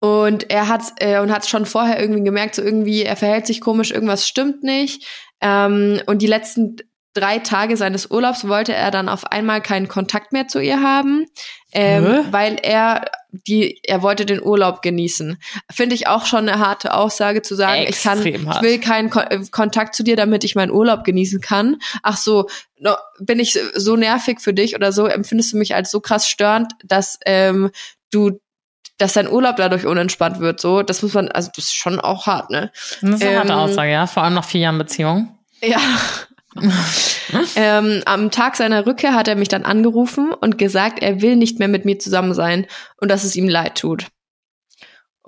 Und 0.00 0.50
er 0.50 0.68
hat 0.68 0.82
äh, 1.00 1.18
und 1.18 1.32
hat 1.32 1.46
schon 1.46 1.66
vorher 1.66 2.00
irgendwie 2.00 2.22
gemerkt, 2.22 2.54
so 2.54 2.62
irgendwie 2.62 3.02
er 3.02 3.16
verhält 3.16 3.46
sich 3.46 3.60
komisch, 3.60 3.90
irgendwas 3.90 4.28
stimmt 4.28 4.62
nicht. 4.62 5.04
Ähm, 5.40 6.00
und 6.06 6.22
die 6.22 6.28
letzten 6.28 6.76
drei 7.18 7.38
Tage 7.38 7.76
seines 7.76 8.10
Urlaubs 8.10 8.46
wollte 8.46 8.74
er 8.74 8.90
dann 8.90 9.08
auf 9.08 9.30
einmal 9.32 9.60
keinen 9.60 9.88
Kontakt 9.88 10.32
mehr 10.32 10.48
zu 10.48 10.60
ihr 10.60 10.82
haben, 10.82 11.26
ähm, 11.72 12.26
weil 12.30 12.58
er 12.62 13.04
die, 13.30 13.80
er 13.84 14.02
wollte 14.02 14.24
den 14.24 14.42
Urlaub 14.42 14.82
genießen. 14.82 15.38
Finde 15.70 15.94
ich 15.94 16.06
auch 16.06 16.26
schon 16.26 16.48
eine 16.48 16.58
harte 16.58 16.94
Aussage 16.94 17.42
zu 17.42 17.54
sagen, 17.54 17.82
Extrem 17.82 18.26
ich 18.26 18.32
kann, 18.34 18.46
hart. 18.46 18.56
ich 18.56 18.62
will 18.62 18.80
keinen 18.80 19.10
Ko 19.10 19.20
äh, 19.20 19.40
Kontakt 19.50 19.94
zu 19.94 20.02
dir, 20.02 20.16
damit 20.16 20.44
ich 20.44 20.54
meinen 20.54 20.72
Urlaub 20.72 21.04
genießen 21.04 21.40
kann. 21.40 21.76
Ach 22.02 22.16
so, 22.16 22.48
no, 22.78 22.94
bin 23.20 23.38
ich 23.38 23.58
so 23.74 23.96
nervig 23.96 24.40
für 24.40 24.54
dich 24.54 24.74
oder 24.74 24.92
so? 24.92 25.06
Empfindest 25.06 25.52
du 25.52 25.58
mich 25.58 25.74
als 25.74 25.90
so 25.90 26.00
krass 26.00 26.28
störend, 26.28 26.72
dass 26.84 27.18
ähm, 27.26 27.70
du 28.10 28.40
dass 28.98 29.12
dein 29.12 29.30
Urlaub 29.30 29.56
dadurch 29.56 29.86
unentspannt 29.86 30.40
wird, 30.40 30.60
so, 30.60 30.82
das 30.82 31.02
muss 31.02 31.14
man, 31.14 31.28
also 31.28 31.50
das 31.54 31.66
ist 31.66 31.74
schon 31.76 32.00
auch 32.00 32.26
hart, 32.26 32.50
ne? 32.50 32.72
Das 33.00 33.10
ist 33.10 33.22
eine 33.22 33.30
ähm, 33.30 33.38
harte 33.38 33.54
Aussage, 33.54 33.92
ja, 33.92 34.08
vor 34.08 34.24
allem 34.24 34.34
nach 34.34 34.44
vier 34.44 34.62
Jahren 34.62 34.78
Beziehung. 34.78 35.38
Ja, 35.62 35.80
ähm, 37.56 38.02
am 38.06 38.30
Tag 38.30 38.56
seiner 38.56 38.86
Rückkehr 38.86 39.14
hat 39.14 39.28
er 39.28 39.36
mich 39.36 39.48
dann 39.48 39.64
angerufen 39.64 40.32
und 40.32 40.58
gesagt, 40.58 41.02
er 41.02 41.20
will 41.22 41.36
nicht 41.36 41.58
mehr 41.58 41.68
mit 41.68 41.84
mir 41.84 41.98
zusammen 41.98 42.34
sein 42.34 42.66
und 43.00 43.10
dass 43.10 43.24
es 43.24 43.36
ihm 43.36 43.48
leid 43.48 43.76
tut. 43.76 44.06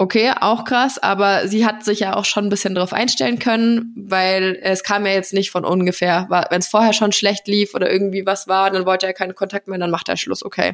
Okay, 0.00 0.32
auch 0.40 0.64
krass, 0.64 0.96
aber 0.96 1.46
sie 1.46 1.66
hat 1.66 1.84
sich 1.84 2.00
ja 2.00 2.16
auch 2.16 2.24
schon 2.24 2.46
ein 2.46 2.48
bisschen 2.48 2.74
darauf 2.74 2.94
einstellen 2.94 3.38
können, 3.38 3.92
weil 3.96 4.58
es 4.62 4.82
kam 4.82 5.04
ja 5.04 5.12
jetzt 5.12 5.34
nicht 5.34 5.50
von 5.50 5.66
ungefähr. 5.66 6.26
Wenn 6.48 6.60
es 6.60 6.68
vorher 6.68 6.94
schon 6.94 7.12
schlecht 7.12 7.46
lief 7.46 7.74
oder 7.74 7.92
irgendwie 7.92 8.24
was 8.24 8.48
war, 8.48 8.70
dann 8.70 8.86
wollte 8.86 9.06
er 9.06 9.12
keinen 9.12 9.34
Kontakt 9.34 9.68
mehr, 9.68 9.78
dann 9.78 9.90
macht 9.90 10.08
er 10.08 10.16
Schluss, 10.16 10.42
okay. 10.42 10.72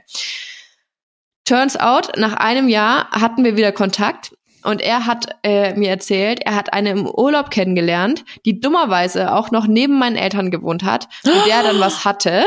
Turns 1.45 1.77
out, 1.77 2.17
nach 2.17 2.35
einem 2.35 2.69
Jahr 2.69 3.11
hatten 3.11 3.43
wir 3.43 3.57
wieder 3.57 3.73
Kontakt 3.73 4.33
und 4.67 4.81
er 4.83 5.07
hat 5.07 5.29
äh, 5.45 5.75
mir 5.75 5.91
erzählt, 5.91 6.41
er 6.45 6.57
hat 6.57 6.73
eine 6.73 6.91
im 6.91 7.07
Urlaub 7.07 7.51
kennengelernt, 7.51 8.25
die 8.45 8.59
dummerweise 8.59 9.33
auch 9.33 9.53
noch 9.53 9.69
neben 9.69 9.99
meinen 9.99 10.17
Eltern 10.17 10.51
gewohnt 10.51 10.83
hat, 10.83 11.09
mit 11.25 11.47
der 11.47 11.63
dann 11.63 11.79
was 11.79 12.05
hatte. 12.05 12.45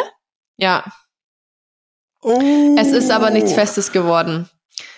Ja. 0.57 0.83
Oh. 2.21 2.75
Es 2.77 2.89
ist 2.89 3.09
aber 3.09 3.29
nichts 3.29 3.53
Festes 3.53 3.93
geworden. 3.93 4.49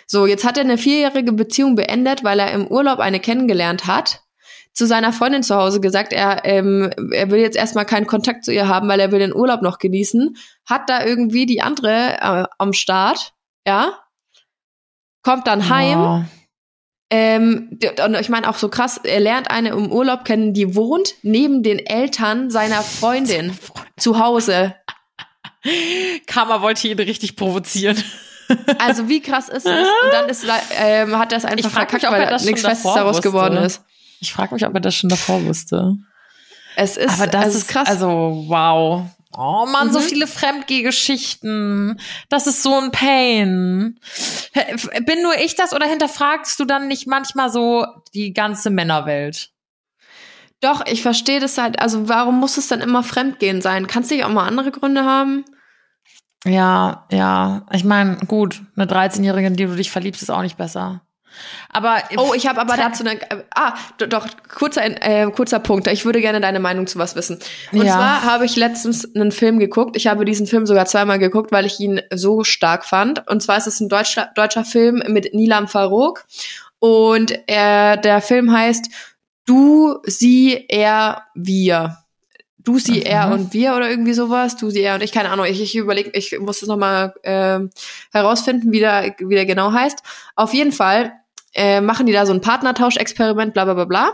So, 0.07 0.25
jetzt 0.25 0.43
hat 0.43 0.57
er 0.57 0.63
eine 0.63 0.79
vierjährige 0.79 1.31
Beziehung 1.31 1.75
beendet, 1.75 2.23
weil 2.23 2.39
er 2.39 2.51
im 2.51 2.65
Urlaub 2.65 2.97
eine 2.97 3.19
kennengelernt 3.19 3.85
hat. 3.85 4.23
Zu 4.73 4.87
seiner 4.87 5.13
Freundin 5.13 5.43
zu 5.43 5.55
Hause 5.55 5.79
gesagt, 5.79 6.13
er, 6.13 6.43
ähm, 6.45 6.89
er 7.11 7.29
will 7.29 7.39
jetzt 7.39 7.57
erstmal 7.57 7.85
keinen 7.85 8.07
Kontakt 8.07 8.45
zu 8.45 8.51
ihr 8.51 8.67
haben, 8.67 8.87
weil 8.87 8.99
er 8.99 9.11
will 9.11 9.19
den 9.19 9.35
Urlaub 9.35 9.61
noch 9.61 9.77
genießen. 9.77 10.35
Hat 10.65 10.89
da 10.89 11.05
irgendwie 11.05 11.45
die 11.45 11.61
andere 11.61 12.17
äh, 12.19 12.45
am 12.57 12.73
Start, 12.73 13.33
ja. 13.67 13.93
Kommt 15.21 15.45
dann 15.45 15.69
heim. 15.69 15.99
Oh 16.01 16.23
ähm, 17.11 17.77
und 18.05 18.15
ich 18.15 18.29
meine 18.29 18.49
auch 18.49 18.55
so 18.57 18.69
krass, 18.69 18.99
er 19.03 19.19
lernt 19.19 19.51
eine 19.51 19.69
im 19.69 19.91
Urlaub 19.91 20.23
kennen, 20.23 20.53
die 20.53 20.75
wohnt 20.75 21.15
neben 21.23 21.61
den 21.61 21.79
Eltern 21.79 22.49
seiner 22.49 22.81
Freundin 22.81 23.53
zu 23.97 24.17
Hause. 24.17 24.75
Karma 26.25 26.61
wollte 26.61 26.87
ihn 26.87 26.97
richtig 26.97 27.35
provozieren. 27.35 28.01
Also 28.79 29.07
wie 29.07 29.21
krass 29.21 29.47
ist 29.47 29.65
es? 29.65 29.87
Und 29.87 30.11
dann 30.11 30.27
ist, 30.27 30.45
ähm, 30.77 31.17
hat 31.17 31.31
er 31.31 31.37
es 31.37 31.45
einfach 31.45 31.69
verkackt, 31.69 32.03
mich, 32.03 32.11
weil 32.11 32.35
nichts 32.43 32.61
Festes 32.61 32.93
daraus 32.93 33.17
wusste. 33.17 33.29
geworden 33.29 33.57
ist. 33.57 33.81
Ich 34.19 34.33
frage 34.33 34.53
mich, 34.53 34.65
ob 34.65 34.73
er 34.73 34.81
das 34.81 34.95
schon 34.95 35.09
davor 35.09 35.43
wusste. 35.45 35.95
Es 36.75 36.97
ist, 36.97 37.09
Aber 37.09 37.27
das 37.27 37.55
ist 37.55 37.67
krass. 37.67 37.87
Also 37.87 38.45
wow. 38.47 39.05
Oh 39.37 39.65
man, 39.65 39.87
mhm. 39.87 39.91
so 39.93 39.99
viele 39.99 40.27
Fremdgehgeschichten. 40.27 41.99
Das 42.29 42.47
ist 42.47 42.63
so 42.63 42.77
ein 42.77 42.91
Pain. 42.91 43.99
Bin 45.05 45.21
nur 45.23 45.37
ich 45.39 45.55
das 45.55 45.73
oder 45.73 45.85
hinterfragst 45.87 46.59
du 46.59 46.65
dann 46.65 46.87
nicht 46.87 47.07
manchmal 47.07 47.49
so 47.49 47.85
die 48.13 48.33
ganze 48.33 48.69
Männerwelt? 48.69 49.51
Doch, 50.61 50.85
ich 50.85 51.01
verstehe 51.01 51.39
das 51.39 51.57
halt. 51.57 51.79
Also 51.79 52.07
warum 52.07 52.39
muss 52.39 52.57
es 52.57 52.67
dann 52.67 52.81
immer 52.81 53.03
Fremdgehen 53.03 53.61
sein? 53.61 53.87
Kannst 53.87 54.11
du 54.11 54.15
nicht 54.15 54.25
auch 54.25 54.29
mal 54.29 54.47
andere 54.47 54.71
Gründe 54.71 55.05
haben? 55.05 55.43
Ja, 56.45 57.07
ja. 57.11 57.65
Ich 57.71 57.83
meine, 57.83 58.17
gut, 58.27 58.61
eine 58.75 58.85
13-Jährige, 58.85 59.47
in 59.47 59.55
die 59.55 59.65
du 59.65 59.75
dich 59.75 59.91
verliebst, 59.91 60.21
ist 60.21 60.29
auch 60.29 60.41
nicht 60.41 60.57
besser. 60.57 61.01
Aber 61.69 61.97
oh, 62.17 62.33
ich 62.35 62.47
habe 62.47 62.59
aber 62.59 62.77
dazu 62.77 63.03
eine 63.03 63.21
äh, 63.21 63.43
ah 63.55 63.73
doch 63.97 64.27
kurzer 64.53 64.83
äh, 64.83 65.29
kurzer 65.31 65.59
Punkt. 65.59 65.87
Ich 65.87 66.05
würde 66.05 66.21
gerne 66.21 66.41
deine 66.41 66.59
Meinung 66.59 66.87
zu 66.87 66.99
was 66.99 67.15
wissen. 67.15 67.39
Und 67.71 67.83
ja. 67.83 67.93
zwar 67.93 68.23
habe 68.23 68.45
ich 68.45 68.55
letztens 68.55 69.15
einen 69.15 69.31
Film 69.31 69.59
geguckt. 69.59 69.95
Ich 69.95 70.07
habe 70.07 70.25
diesen 70.25 70.47
Film 70.47 70.65
sogar 70.65 70.85
zweimal 70.85 71.19
geguckt, 71.19 71.51
weil 71.51 71.65
ich 71.65 71.79
ihn 71.79 72.01
so 72.13 72.43
stark 72.43 72.85
fand. 72.85 73.27
Und 73.27 73.41
zwar 73.41 73.57
ist 73.57 73.67
es 73.67 73.79
ein 73.79 73.89
deutscher 73.89 74.29
deutscher 74.35 74.65
Film 74.65 75.03
mit 75.07 75.33
Nilam 75.33 75.67
Farouk 75.67 76.25
und 76.79 77.37
er, 77.47 77.97
der 77.97 78.21
Film 78.21 78.51
heißt 78.51 78.89
Du, 79.45 79.99
sie, 80.05 80.65
er, 80.69 81.23
wir. 81.33 81.97
Du, 82.57 82.77
sie, 82.77 82.99
mhm. 82.99 83.05
er 83.05 83.31
und 83.31 83.53
wir 83.53 83.75
oder 83.75 83.89
irgendwie 83.89 84.13
sowas. 84.13 84.55
Du, 84.55 84.69
sie, 84.69 84.81
er 84.81 84.95
und 84.95 85.03
ich, 85.03 85.11
keine 85.11 85.29
Ahnung. 85.29 85.45
Ich, 85.45 85.61
ich 85.61 85.75
überlege, 85.75 86.11
ich 86.11 86.37
muss 86.39 86.59
das 86.59 86.69
nochmal 86.69 87.13
äh, 87.23 87.59
herausfinden, 88.11 88.71
wie 88.71 88.79
der, 88.79 89.15
wie 89.19 89.35
der 89.35 89.45
genau 89.45 89.71
heißt. 89.71 90.03
Auf 90.35 90.53
jeden 90.53 90.71
Fall 90.71 91.13
äh, 91.53 91.81
machen 91.81 92.05
die 92.05 92.13
da 92.13 92.25
so 92.25 92.33
ein 92.33 92.41
Partnertauschexperiment, 92.41 93.53
bla 93.53 93.65
bla 93.65 93.73
bla 93.73 93.85
bla. 93.85 94.13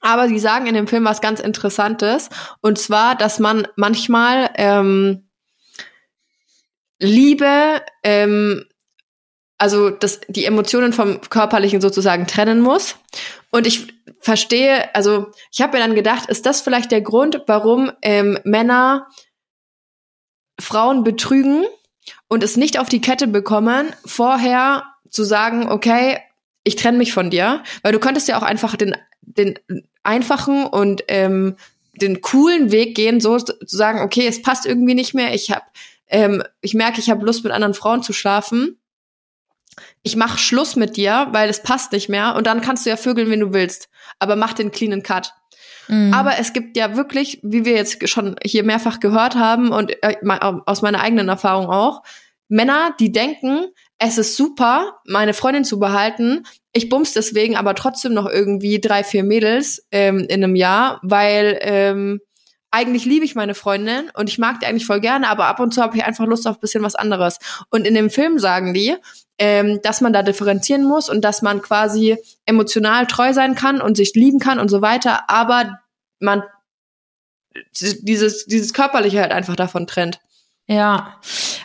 Aber 0.00 0.28
sie 0.28 0.38
sagen 0.38 0.66
in 0.66 0.74
dem 0.74 0.88
Film 0.88 1.04
was 1.04 1.20
ganz 1.20 1.40
Interessantes. 1.40 2.28
Und 2.60 2.78
zwar, 2.78 3.14
dass 3.14 3.38
man 3.38 3.68
manchmal 3.76 4.50
ähm, 4.56 5.28
Liebe, 6.98 7.82
ähm, 8.02 8.64
also 9.58 9.90
dass 9.90 10.20
die 10.28 10.44
Emotionen 10.44 10.92
vom 10.92 11.20
Körperlichen 11.20 11.80
sozusagen 11.80 12.26
trennen 12.26 12.60
muss. 12.60 12.96
Und 13.50 13.66
ich 13.66 13.94
verstehe, 14.18 14.92
also 14.94 15.30
ich 15.52 15.60
habe 15.60 15.76
mir 15.76 15.84
dann 15.84 15.94
gedacht, 15.94 16.28
ist 16.28 16.46
das 16.46 16.60
vielleicht 16.62 16.90
der 16.90 17.00
Grund, 17.00 17.42
warum 17.46 17.92
ähm, 18.02 18.38
Männer 18.44 19.08
Frauen 20.58 21.04
betrügen 21.04 21.64
und 22.28 22.42
es 22.42 22.56
nicht 22.56 22.78
auf 22.78 22.88
die 22.88 23.00
Kette 23.00 23.26
bekommen, 23.26 23.94
vorher 24.04 24.84
zu 25.10 25.24
sagen, 25.24 25.68
okay, 25.68 26.18
ich 26.64 26.76
trenne 26.76 26.98
mich 26.98 27.12
von 27.12 27.30
dir, 27.30 27.62
weil 27.82 27.92
du 27.92 27.98
könntest 27.98 28.28
ja 28.28 28.38
auch 28.38 28.42
einfach 28.42 28.76
den, 28.76 28.96
den 29.22 29.58
einfachen 30.02 30.66
und 30.66 31.04
ähm, 31.08 31.56
den 31.94 32.20
coolen 32.20 32.70
Weg 32.70 32.94
gehen, 32.94 33.20
so 33.20 33.38
zu 33.38 33.56
sagen, 33.66 34.00
okay, 34.00 34.26
es 34.26 34.42
passt 34.42 34.66
irgendwie 34.66 34.94
nicht 34.94 35.14
mehr, 35.14 35.34
ich 35.34 35.50
hab, 35.50 35.64
ähm, 36.08 36.42
ich 36.60 36.74
merke, 36.74 37.00
ich 37.00 37.10
habe 37.10 37.24
Lust 37.24 37.44
mit 37.44 37.52
anderen 37.52 37.74
Frauen 37.74 38.02
zu 38.02 38.12
schlafen. 38.12 38.78
Ich 40.02 40.16
mach 40.16 40.38
Schluss 40.38 40.76
mit 40.76 40.96
dir, 40.96 41.28
weil 41.32 41.48
es 41.48 41.62
passt 41.62 41.92
nicht 41.92 42.08
mehr 42.08 42.34
und 42.34 42.46
dann 42.46 42.60
kannst 42.60 42.84
du 42.84 42.90
ja 42.90 42.96
vögeln, 42.96 43.30
wenn 43.30 43.40
du 43.40 43.52
willst, 43.52 43.88
aber 44.18 44.36
mach 44.36 44.52
den 44.52 44.70
cleanen 44.70 45.02
Cut. 45.02 45.32
Mhm. 45.88 46.12
Aber 46.12 46.38
es 46.38 46.52
gibt 46.52 46.76
ja 46.76 46.96
wirklich, 46.96 47.40
wie 47.42 47.64
wir 47.64 47.74
jetzt 47.74 48.08
schon 48.08 48.36
hier 48.44 48.64
mehrfach 48.64 49.00
gehört 49.00 49.34
haben 49.34 49.70
und 49.70 49.92
äh, 50.02 50.16
aus 50.66 50.82
meiner 50.82 51.00
eigenen 51.00 51.28
Erfahrung 51.28 51.66
auch, 51.66 52.02
Männer, 52.48 52.94
die 53.00 53.12
denken, 53.12 53.68
es 54.04 54.18
ist 54.18 54.36
super, 54.36 54.98
meine 55.06 55.32
Freundin 55.32 55.64
zu 55.64 55.78
behalten. 55.78 56.44
Ich 56.72 56.88
bums 56.88 57.12
deswegen 57.12 57.56
aber 57.56 57.76
trotzdem 57.76 58.14
noch 58.14 58.26
irgendwie 58.28 58.80
drei, 58.80 59.04
vier 59.04 59.22
Mädels 59.22 59.86
ähm, 59.92 60.26
in 60.28 60.42
einem 60.42 60.56
Jahr, 60.56 60.98
weil 61.02 61.58
ähm, 61.62 62.20
eigentlich 62.72 63.04
liebe 63.04 63.24
ich 63.24 63.36
meine 63.36 63.54
Freundin 63.54 64.10
und 64.14 64.28
ich 64.28 64.38
mag 64.38 64.58
die 64.58 64.66
eigentlich 64.66 64.86
voll 64.86 65.00
gerne, 65.00 65.28
aber 65.28 65.46
ab 65.46 65.60
und 65.60 65.72
zu 65.72 65.80
habe 65.80 65.96
ich 65.96 66.04
einfach 66.04 66.26
Lust 66.26 66.48
auf 66.48 66.56
ein 66.56 66.60
bisschen 66.60 66.82
was 66.82 66.96
anderes. 66.96 67.38
Und 67.70 67.86
in 67.86 67.94
dem 67.94 68.10
Film 68.10 68.40
sagen 68.40 68.74
die, 68.74 68.96
ähm, 69.38 69.80
dass 69.82 70.00
man 70.00 70.12
da 70.12 70.24
differenzieren 70.24 70.84
muss 70.84 71.08
und 71.08 71.20
dass 71.20 71.42
man 71.42 71.62
quasi 71.62 72.16
emotional 72.44 73.06
treu 73.06 73.32
sein 73.32 73.54
kann 73.54 73.80
und 73.80 73.96
sich 73.96 74.14
lieben 74.14 74.40
kann 74.40 74.58
und 74.58 74.68
so 74.68 74.82
weiter, 74.82 75.30
aber 75.30 75.78
man 76.18 76.42
dieses, 77.78 78.46
dieses 78.46 78.72
Körperliche 78.72 79.20
halt 79.20 79.32
einfach 79.32 79.54
davon 79.54 79.86
trennt. 79.86 80.18
Ja, 80.68 81.18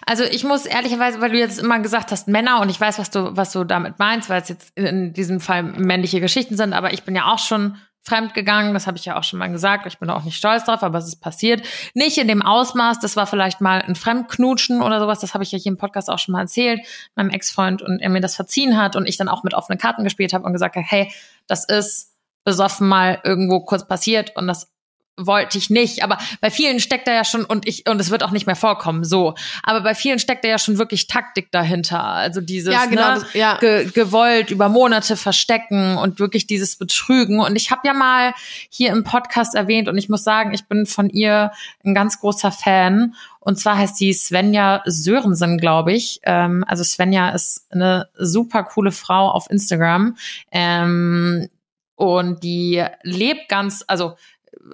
also 0.06 0.24
ich 0.24 0.44
muss 0.44 0.66
ehrlicherweise, 0.66 1.22
weil 1.22 1.32
du 1.32 1.38
jetzt 1.38 1.60
immer 1.60 1.80
gesagt 1.80 2.12
hast 2.12 2.28
Männer 2.28 2.62
und 2.62 2.70
ich 2.70 2.80
weiß, 2.80 2.98
was 2.98 3.12
du 3.12 3.36
was 3.38 3.52
du 3.52 3.64
damit 3.64 4.00
meinst, 4.00 4.30
weil 4.30 4.42
es 4.42 4.50
jetzt 4.50 4.72
in 4.76 5.14
diesem 5.14 5.40
Fall 5.40 5.64
männliche 5.64 6.20
Geschichten 6.20 6.58
sind, 6.58 6.74
aber 6.74 6.94
ich 6.94 7.04
bin 7.04 7.16
ja 7.16 7.32
auch 7.32 7.40
schon 7.40 7.78
fremd 8.08 8.34
gegangen, 8.34 8.74
das 8.74 8.88
habe 8.88 8.98
ich 8.98 9.06
ja 9.06 9.18
auch 9.18 9.24
schon 9.24 9.38
mal 9.38 9.52
gesagt, 9.52 9.86
ich 9.86 10.00
bin 10.00 10.10
auch 10.10 10.24
nicht 10.24 10.38
stolz 10.38 10.64
drauf, 10.64 10.82
aber 10.82 10.98
es 10.98 11.08
ist 11.08 11.20
passiert. 11.20 11.62
Nicht 11.94 12.18
in 12.18 12.28
dem 12.28 12.42
Ausmaß, 12.42 13.00
das 13.00 13.18
war 13.18 13.28
vielleicht 13.28 13.60
mal 13.60 13.82
ein 13.82 13.96
Fremdknutschen 13.96 14.82
oder 14.82 15.00
sowas, 15.00 15.20
das 15.20 15.34
habe 15.34 15.44
ich 15.44 15.52
ja 15.52 15.60
hier 15.60 15.74
im 15.74 15.78
Podcast 15.78 16.10
auch 16.10 16.18
schon 16.18 16.32
mal 16.32 16.42
erzählt, 16.42 16.80
meinem 17.16 17.30
Ex-Freund 17.30 17.82
und 17.82 18.00
er 18.00 18.10
mir 18.10 18.22
das 18.22 18.36
verziehen 18.36 18.78
hat 18.78 18.96
und 18.96 19.08
ich 19.08 19.18
dann 19.18 19.28
auch 19.28 19.44
mit 19.44 19.54
offenen 19.54 19.78
Karten 19.78 20.06
gespielt 20.06 20.34
habe 20.34 20.46
und 20.46 20.54
gesagt 20.54 20.78
habe, 20.78 20.86
hey, 20.88 21.12
das 21.48 21.66
ist 21.66 22.14
besoffen 22.46 22.88
mal 22.88 23.20
irgendwo 23.26 23.60
kurz 23.60 23.86
passiert 23.86 24.38
und 24.38 24.48
das 24.48 24.72
wollte 25.18 25.58
ich 25.58 25.70
nicht. 25.70 26.04
Aber 26.04 26.18
bei 26.42 26.52
vielen 26.52 26.80
steckt 26.80 27.08
da 27.08 27.14
ja 27.14 27.26
schon, 27.26 27.44
und 27.44 27.68
ich, 27.68 27.90
und 27.90 28.00
es 28.00 28.12
wird 28.12 28.24
auch 28.24 28.32
nicht 28.32 28.46
mehr 28.46 28.56
vorkommen, 28.56 29.04
so. 29.04 29.34
Aber 29.64 29.82
bei 29.82 29.96
vielen 29.96 30.20
steckt 30.20 30.46
da 30.46 30.50
ja 30.50 30.60
schon 30.60 30.78
wirklich 30.78 31.08
Taktik 31.08 31.52
dahinter. 31.52 32.04
Also 32.04 32.40
dieses, 32.40 32.74
ja, 32.74 32.86
genau, 32.86 33.16
ne, 33.16 33.20
das, 33.22 33.34
ja. 33.34 33.58
ge, 33.58 33.90
gewollt 33.92 34.52
über 34.52 34.70
Monate 34.70 35.18
verstecken 35.18 35.98
und 35.98 36.20
wirklich 36.20 36.48
dieses 36.48 36.76
Betrügen. 36.76 37.40
Und 37.40 37.56
ich 37.56 37.72
habe 37.72 37.82
ja 37.86 37.94
mal 37.94 38.34
hier 38.70 38.92
im 38.92 39.04
Podcast 39.04 39.56
erwähnt 39.56 39.90
und 39.90 39.98
ich 39.98 40.08
muss 40.08 40.24
sagen, 40.24 40.54
ich 40.54 40.68
bin 40.68 40.86
von 40.86 41.10
ihr 41.10 41.52
ein 41.84 41.96
ganz 41.96 42.20
großer 42.20 42.52
Fan. 42.52 43.16
Und 43.40 43.58
zwar 43.58 43.78
heißt 43.78 43.98
sie 43.98 44.14
Svenja 44.14 44.84
Sörensen, 44.86 45.58
glaube 45.58 45.94
ich. 45.94 46.20
Ähm, 46.24 46.64
also 46.68 46.84
Svenja 46.84 47.30
ist 47.30 47.66
eine 47.72 48.10
super 48.18 48.64
coole 48.64 48.92
Frau 48.92 49.30
auf 49.30 49.50
Instagram. 49.50 50.18
Ähm, 50.52 51.50
und 51.96 52.44
die 52.44 52.86
lebt 53.02 53.50
ganz, 53.50 53.84
also 53.88 54.18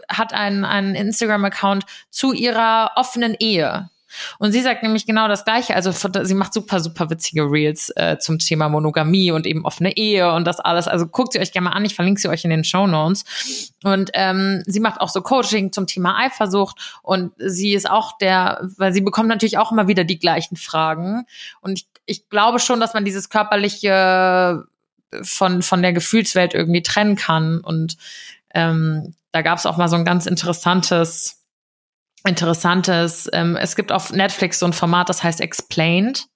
hat 0.09 0.33
einen, 0.33 0.65
einen 0.65 0.95
Instagram-Account 0.95 1.85
zu 2.09 2.33
ihrer 2.33 2.91
offenen 2.95 3.35
Ehe. 3.39 3.89
Und 4.39 4.51
sie 4.51 4.61
sagt 4.61 4.83
nämlich 4.83 5.05
genau 5.05 5.27
das 5.27 5.45
Gleiche. 5.45 5.75
Also 5.75 5.91
sie 5.91 6.35
macht 6.35 6.53
super, 6.53 6.79
super 6.79 7.09
witzige 7.09 7.49
Reels 7.49 7.91
äh, 7.95 8.17
zum 8.19 8.39
Thema 8.39 8.69
Monogamie 8.69 9.31
und 9.31 9.45
eben 9.45 9.65
offene 9.65 9.95
Ehe 9.95 10.31
und 10.33 10.45
das 10.45 10.59
alles. 10.59 10.87
Also 10.87 11.07
guckt 11.07 11.33
sie 11.33 11.39
euch 11.39 11.51
gerne 11.51 11.69
mal 11.69 11.75
an. 11.75 11.85
Ich 11.85 11.95
verlinke 11.95 12.21
sie 12.21 12.29
euch 12.29 12.43
in 12.43 12.49
den 12.49 12.63
Show 12.63 12.87
Notes. 12.87 13.73
Und 13.83 14.11
ähm, 14.13 14.63
sie 14.65 14.79
macht 14.79 15.01
auch 15.01 15.09
so 15.09 15.21
Coaching 15.21 15.71
zum 15.71 15.87
Thema 15.87 16.17
Eifersucht. 16.19 16.99
Und 17.01 17.33
sie 17.37 17.73
ist 17.73 17.89
auch 17.89 18.17
der, 18.17 18.67
weil 18.77 18.93
sie 18.93 19.01
bekommt 19.01 19.29
natürlich 19.29 19.57
auch 19.57 19.71
immer 19.71 19.87
wieder 19.87 20.03
die 20.03 20.19
gleichen 20.19 20.55
Fragen. 20.55 21.25
Und 21.61 21.79
ich, 21.79 21.87
ich 22.05 22.29
glaube 22.29 22.59
schon, 22.59 22.79
dass 22.79 22.93
man 22.93 23.05
dieses 23.05 23.29
körperliche 23.29 24.65
von, 25.21 25.61
von 25.61 25.81
der 25.81 25.93
Gefühlswelt 25.93 26.53
irgendwie 26.53 26.83
trennen 26.83 27.15
kann. 27.15 27.59
Und 27.59 27.97
ähm, 28.53 29.13
da 29.33 29.41
gab 29.41 29.57
es 29.57 29.65
auch 29.65 29.77
mal 29.77 29.89
so 29.89 29.95
ein 29.95 30.05
ganz 30.05 30.25
interessantes, 30.25 31.43
interessantes, 32.25 33.29
ähm, 33.33 33.57
es 33.57 33.75
gibt 33.75 33.91
auf 33.91 34.11
Netflix 34.11 34.59
so 34.59 34.65
ein 34.65 34.73
Format, 34.73 35.09
das 35.09 35.23
heißt 35.23 35.41
Explained. 35.41 36.27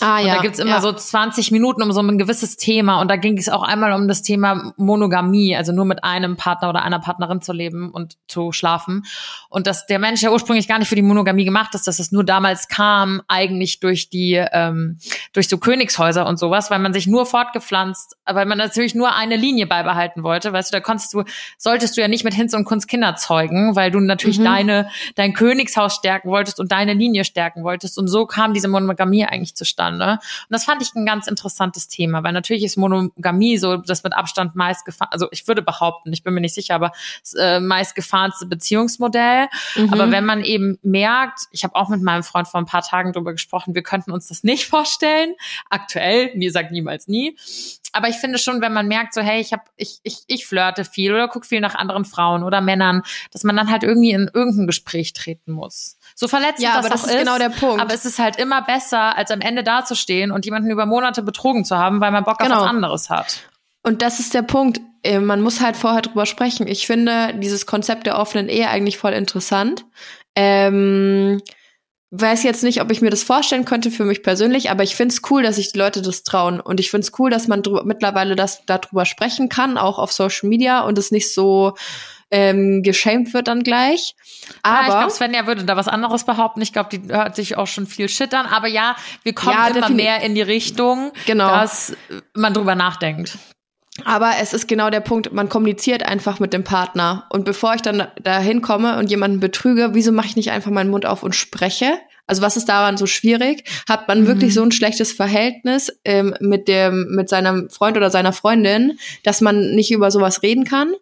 Ah, 0.00 0.18
ja. 0.18 0.24
Und 0.24 0.36
da 0.36 0.42
gibt's 0.42 0.58
immer 0.58 0.70
ja. 0.70 0.80
so 0.80 0.92
20 0.92 1.50
Minuten 1.50 1.82
um 1.82 1.92
so 1.92 2.00
ein 2.00 2.18
gewisses 2.18 2.56
Thema. 2.56 3.00
Und 3.00 3.08
da 3.08 3.16
ging 3.16 3.36
es 3.38 3.48
auch 3.48 3.62
einmal 3.62 3.92
um 3.92 4.08
das 4.08 4.22
Thema 4.22 4.72
Monogamie, 4.76 5.56
also 5.56 5.72
nur 5.72 5.84
mit 5.84 6.04
einem 6.04 6.36
Partner 6.36 6.68
oder 6.68 6.82
einer 6.82 6.98
Partnerin 6.98 7.42
zu 7.42 7.52
leben 7.52 7.90
und 7.90 8.16
zu 8.26 8.52
schlafen. 8.52 9.04
Und 9.48 9.66
dass 9.66 9.86
der 9.86 9.98
Mensch 9.98 10.22
ja 10.22 10.30
ursprünglich 10.30 10.68
gar 10.68 10.78
nicht 10.78 10.88
für 10.88 10.94
die 10.94 11.02
Monogamie 11.02 11.44
gemacht 11.44 11.74
ist, 11.74 11.86
dass 11.86 11.98
es 11.98 12.12
nur 12.12 12.24
damals 12.24 12.68
kam, 12.68 13.22
eigentlich 13.28 13.80
durch 13.80 14.10
die, 14.10 14.34
ähm, 14.34 14.98
durch 15.32 15.48
so 15.48 15.58
Königshäuser 15.58 16.26
und 16.26 16.38
sowas, 16.38 16.70
weil 16.70 16.78
man 16.78 16.92
sich 16.92 17.06
nur 17.06 17.26
fortgepflanzt, 17.26 18.16
weil 18.26 18.46
man 18.46 18.58
natürlich 18.58 18.94
nur 18.94 19.14
eine 19.14 19.36
Linie 19.36 19.66
beibehalten 19.66 20.22
wollte. 20.22 20.52
Weißt 20.52 20.72
du, 20.72 20.76
da 20.76 20.80
konntest 20.80 21.12
du, 21.14 21.24
solltest 21.58 21.96
du 21.96 22.00
ja 22.00 22.08
nicht 22.08 22.24
mit 22.24 22.34
Hinz 22.34 22.54
und 22.54 22.64
Kunst 22.64 22.88
Kinder 22.88 23.16
zeugen, 23.16 23.76
weil 23.76 23.90
du 23.90 24.00
natürlich 24.00 24.38
mhm. 24.38 24.44
deine, 24.44 24.90
dein 25.14 25.32
Königshaus 25.32 25.94
stärken 25.94 26.30
wolltest 26.30 26.60
und 26.60 26.72
deine 26.72 26.94
Linie 26.94 27.24
stärken 27.24 27.64
wolltest. 27.64 27.98
Und 27.98 28.08
so 28.08 28.26
kam 28.26 28.54
diese 28.54 28.68
Monogamie 28.68 29.24
eigentlich 29.24 29.54
zustande. 29.54 29.69
Und 30.18 30.20
das 30.50 30.64
fand 30.64 30.82
ich 30.82 30.94
ein 30.94 31.06
ganz 31.06 31.26
interessantes 31.26 31.88
Thema, 31.88 32.22
weil 32.22 32.32
natürlich 32.32 32.64
ist 32.64 32.76
Monogamie 32.76 33.58
so 33.58 33.76
das 33.76 34.02
mit 34.02 34.14
Abstand 34.14 34.54
meist 34.56 34.84
gefahren, 34.84 35.08
also 35.12 35.28
ich 35.30 35.46
würde 35.46 35.62
behaupten, 35.62 36.12
ich 36.12 36.22
bin 36.22 36.34
mir 36.34 36.40
nicht 36.40 36.54
sicher, 36.54 36.74
aber 36.74 36.92
das, 37.22 37.34
äh, 37.34 37.60
meist 37.60 37.94
gefahrenste 37.94 38.46
Beziehungsmodell. 38.46 39.48
Mhm. 39.76 39.92
Aber 39.92 40.10
wenn 40.10 40.24
man 40.24 40.42
eben 40.42 40.78
merkt, 40.82 41.40
ich 41.50 41.64
habe 41.64 41.74
auch 41.74 41.88
mit 41.88 42.02
meinem 42.02 42.22
Freund 42.22 42.48
vor 42.48 42.60
ein 42.60 42.66
paar 42.66 42.82
Tagen 42.82 43.12
darüber 43.12 43.32
gesprochen, 43.32 43.74
wir 43.74 43.82
könnten 43.82 44.10
uns 44.12 44.28
das 44.28 44.42
nicht 44.42 44.66
vorstellen. 44.68 45.34
Aktuell, 45.68 46.34
mir 46.34 46.52
sagt 46.52 46.72
niemals 46.72 47.08
nie. 47.08 47.36
Aber 47.92 48.08
ich 48.08 48.16
finde 48.16 48.38
schon, 48.38 48.60
wenn 48.60 48.72
man 48.72 48.86
merkt, 48.86 49.14
so 49.14 49.20
hey, 49.20 49.40
ich 49.40 49.52
habe, 49.52 49.64
ich, 49.76 49.98
ich, 50.04 50.18
ich 50.28 50.46
flirte 50.46 50.84
viel 50.84 51.12
oder 51.12 51.28
gucke 51.28 51.46
viel 51.46 51.60
nach 51.60 51.74
anderen 51.74 52.04
Frauen 52.04 52.44
oder 52.44 52.60
Männern, 52.60 53.02
dass 53.32 53.42
man 53.42 53.56
dann 53.56 53.70
halt 53.70 53.82
irgendwie 53.82 54.12
in 54.12 54.30
irgendein 54.32 54.66
Gespräch 54.66 55.12
treten 55.12 55.52
muss. 55.52 55.98
So 56.20 56.28
verletzend 56.28 56.60
ja, 56.60 56.76
das, 56.76 56.84
aber 56.84 56.88
das 56.90 57.04
ist, 57.04 57.12
ist 57.12 57.18
genau 57.18 57.38
der 57.38 57.48
Punkt. 57.48 57.80
Aber 57.80 57.94
es 57.94 58.04
ist 58.04 58.18
halt 58.18 58.36
immer 58.36 58.60
besser, 58.60 59.16
als 59.16 59.30
am 59.30 59.40
Ende 59.40 59.64
dazustehen 59.64 60.32
und 60.32 60.44
jemanden 60.44 60.70
über 60.70 60.84
Monate 60.84 61.22
betrogen 61.22 61.64
zu 61.64 61.78
haben, 61.78 62.02
weil 62.02 62.10
man 62.10 62.24
Bock 62.24 62.36
genau. 62.40 62.56
auf 62.56 62.60
was 62.60 62.68
anderes 62.68 63.08
hat. 63.08 63.40
Und 63.82 64.02
das 64.02 64.20
ist 64.20 64.34
der 64.34 64.42
Punkt. 64.42 64.82
Äh, 65.02 65.20
man 65.20 65.40
muss 65.40 65.62
halt 65.62 65.78
vorher 65.78 66.02
drüber 66.02 66.26
sprechen. 66.26 66.66
Ich 66.66 66.86
finde 66.86 67.32
dieses 67.38 67.64
Konzept 67.64 68.04
der 68.04 68.18
offenen 68.18 68.50
Ehe 68.50 68.68
eigentlich 68.68 68.98
voll 68.98 69.14
interessant. 69.14 69.86
Ähm, 70.36 71.40
weiß 72.10 72.42
jetzt 72.42 72.64
nicht, 72.64 72.82
ob 72.82 72.90
ich 72.90 73.00
mir 73.00 73.08
das 73.08 73.22
vorstellen 73.22 73.64
könnte 73.64 73.90
für 73.90 74.04
mich 74.04 74.22
persönlich, 74.22 74.70
aber 74.70 74.82
ich 74.82 74.96
finde 74.96 75.14
es 75.14 75.22
cool, 75.30 75.42
dass 75.42 75.56
sich 75.56 75.72
die 75.72 75.78
Leute 75.78 76.02
das 76.02 76.22
trauen. 76.22 76.60
Und 76.60 76.80
ich 76.80 76.90
finde 76.90 77.06
es 77.06 77.18
cool, 77.18 77.30
dass 77.30 77.48
man 77.48 77.62
mittlerweile 77.84 78.36
das 78.36 78.66
darüber 78.66 79.06
sprechen 79.06 79.48
kann, 79.48 79.78
auch 79.78 79.98
auf 79.98 80.12
Social 80.12 80.50
Media 80.50 80.80
und 80.80 80.98
es 80.98 81.12
nicht 81.12 81.32
so 81.32 81.76
ähm, 82.30 82.82
geschämt 82.82 83.34
wird 83.34 83.48
dann 83.48 83.62
gleich. 83.62 84.14
Aber 84.62 84.76
ja, 84.76 84.82
ich 84.82 84.94
glaube, 84.94 85.10
Svenja 85.10 85.46
würde 85.46 85.64
da 85.64 85.76
was 85.76 85.88
anderes 85.88 86.24
behaupten. 86.24 86.62
Ich 86.62 86.72
glaube, 86.72 86.88
die 86.90 87.12
hört 87.12 87.36
sich 87.36 87.56
auch 87.56 87.66
schon 87.66 87.86
viel 87.86 88.08
Shit 88.08 88.34
an. 88.34 88.46
Aber 88.46 88.68
ja, 88.68 88.96
wir 89.22 89.34
kommen 89.34 89.56
ja, 89.56 89.68
immer 89.68 89.90
mehr 89.90 90.22
in 90.22 90.34
die 90.34 90.42
Richtung, 90.42 91.12
genau. 91.26 91.48
dass 91.48 91.94
man 92.34 92.54
drüber 92.54 92.74
nachdenkt. 92.74 93.38
Aber 94.04 94.32
es 94.40 94.52
ist 94.52 94.68
genau 94.68 94.88
der 94.90 95.00
Punkt, 95.00 95.32
man 95.32 95.48
kommuniziert 95.48 96.04
einfach 96.04 96.38
mit 96.40 96.52
dem 96.52 96.64
Partner. 96.64 97.26
Und 97.30 97.44
bevor 97.44 97.74
ich 97.74 97.82
dann 97.82 98.06
dahin 98.22 98.62
komme 98.62 98.98
und 98.98 99.10
jemanden 99.10 99.40
betrüge, 99.40 99.90
wieso 99.92 100.12
mache 100.12 100.28
ich 100.28 100.36
nicht 100.36 100.52
einfach 100.52 100.70
meinen 100.70 100.90
Mund 100.90 101.06
auf 101.06 101.22
und 101.22 101.34
spreche? 101.34 101.98
Also 102.26 102.42
was 102.42 102.56
ist 102.56 102.68
daran 102.68 102.96
so 102.96 103.06
schwierig? 103.06 103.64
Hat 103.88 104.06
man 104.06 104.22
mhm. 104.22 104.26
wirklich 104.28 104.54
so 104.54 104.62
ein 104.62 104.70
schlechtes 104.70 105.12
Verhältnis 105.12 105.92
ähm, 106.04 106.34
mit 106.40 106.68
dem, 106.68 107.08
mit 107.10 107.28
seinem 107.28 107.68
Freund 107.70 107.96
oder 107.96 108.10
seiner 108.10 108.32
Freundin, 108.32 108.98
dass 109.24 109.40
man 109.40 109.72
nicht 109.74 109.90
über 109.90 110.10
sowas 110.12 110.42
reden 110.42 110.64
kann? 110.64 110.94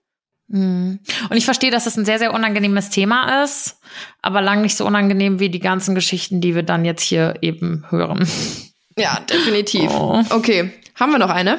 Mhm. 0.48 0.98
Und 1.28 1.36
ich 1.36 1.44
verstehe, 1.44 1.70
dass 1.70 1.86
es 1.86 1.96
ein 1.96 2.04
sehr, 2.04 2.18
sehr 2.18 2.32
unangenehmes 2.32 2.90
Thema 2.90 3.42
ist, 3.42 3.78
aber 4.22 4.40
lang 4.40 4.62
nicht 4.62 4.76
so 4.76 4.86
unangenehm 4.86 5.40
wie 5.40 5.50
die 5.50 5.60
ganzen 5.60 5.94
Geschichten, 5.94 6.40
die 6.40 6.54
wir 6.54 6.62
dann 6.62 6.84
jetzt 6.84 7.02
hier 7.02 7.34
eben 7.42 7.84
hören. 7.90 8.26
Ja, 8.98 9.20
definitiv. 9.30 9.90
Oh. 9.92 10.22
Okay, 10.30 10.72
haben 10.96 11.12
wir 11.12 11.18
noch 11.18 11.30
eine? 11.30 11.58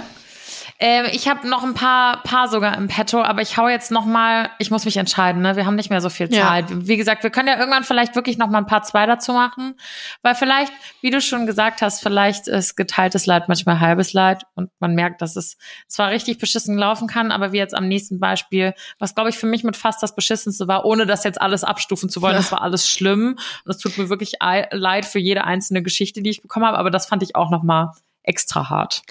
Ähm, 0.81 1.07
ich 1.11 1.27
habe 1.27 1.45
noch 1.45 1.63
ein 1.63 1.73
paar, 1.73 2.23
paar 2.23 2.47
sogar 2.47 2.77
im 2.77 2.87
Petto, 2.87 3.21
aber 3.21 3.41
ich 3.41 3.57
hau 3.57 3.67
jetzt 3.67 3.91
noch 3.91 4.05
mal. 4.05 4.49
Ich 4.59 4.71
muss 4.71 4.85
mich 4.85 4.95
entscheiden. 4.95 5.41
Ne? 5.41 5.57
Wir 5.57 5.65
haben 5.65 5.75
nicht 5.75 5.89
mehr 5.89 5.99
so 5.99 6.09
viel 6.09 6.29
Zeit. 6.29 6.69
Ja. 6.69 6.87
Wie 6.87 6.95
gesagt, 6.95 7.23
wir 7.23 7.29
können 7.31 7.49
ja 7.49 7.59
irgendwann 7.59 7.83
vielleicht 7.83 8.15
wirklich 8.15 8.37
noch 8.37 8.47
mal 8.49 8.59
ein 8.59 8.65
paar 8.65 8.83
zwei 8.83 9.05
dazu 9.05 9.33
machen, 9.33 9.75
weil 10.21 10.35
vielleicht, 10.35 10.71
wie 11.01 11.09
du 11.09 11.19
schon 11.19 11.45
gesagt 11.45 11.81
hast, 11.81 12.01
vielleicht 12.01 12.47
ist 12.47 12.77
geteiltes 12.77 13.25
Leid 13.25 13.49
manchmal 13.49 13.81
halbes 13.81 14.13
Leid 14.13 14.43
und 14.55 14.71
man 14.79 14.95
merkt, 14.95 15.21
dass 15.21 15.35
es 15.35 15.57
zwar 15.87 16.11
richtig 16.11 16.37
beschissen 16.37 16.77
laufen 16.77 17.09
kann, 17.09 17.31
aber 17.31 17.51
wie 17.51 17.57
jetzt 17.57 17.75
am 17.75 17.89
nächsten 17.89 18.21
Beispiel, 18.21 18.73
was 18.99 19.15
glaube 19.15 19.31
ich 19.31 19.37
für 19.37 19.47
mich 19.47 19.65
mit 19.65 19.75
fast 19.75 20.01
das 20.01 20.15
beschissenste 20.15 20.69
war, 20.69 20.85
ohne 20.85 21.05
das 21.05 21.25
jetzt 21.25 21.41
alles 21.41 21.65
abstufen 21.65 22.07
zu 22.07 22.21
wollen. 22.21 22.35
Ja. 22.35 22.39
Das 22.39 22.53
war 22.53 22.61
alles 22.61 22.89
schlimm 22.89 23.37
und 23.65 23.71
es 23.71 23.79
tut 23.79 23.97
mir 23.97 24.07
wirklich 24.07 24.35
leid 24.71 25.05
für 25.05 25.19
jede 25.19 25.43
einzelne 25.43 25.83
Geschichte, 25.83 26.21
die 26.21 26.29
ich 26.29 26.41
bekommen 26.41 26.65
habe, 26.65 26.77
aber 26.77 26.89
das 26.89 27.05
fand 27.05 27.21
ich 27.21 27.35
auch 27.35 27.49
noch 27.49 27.63
mal 27.63 27.91
extra 28.23 28.69
hart. 28.69 29.01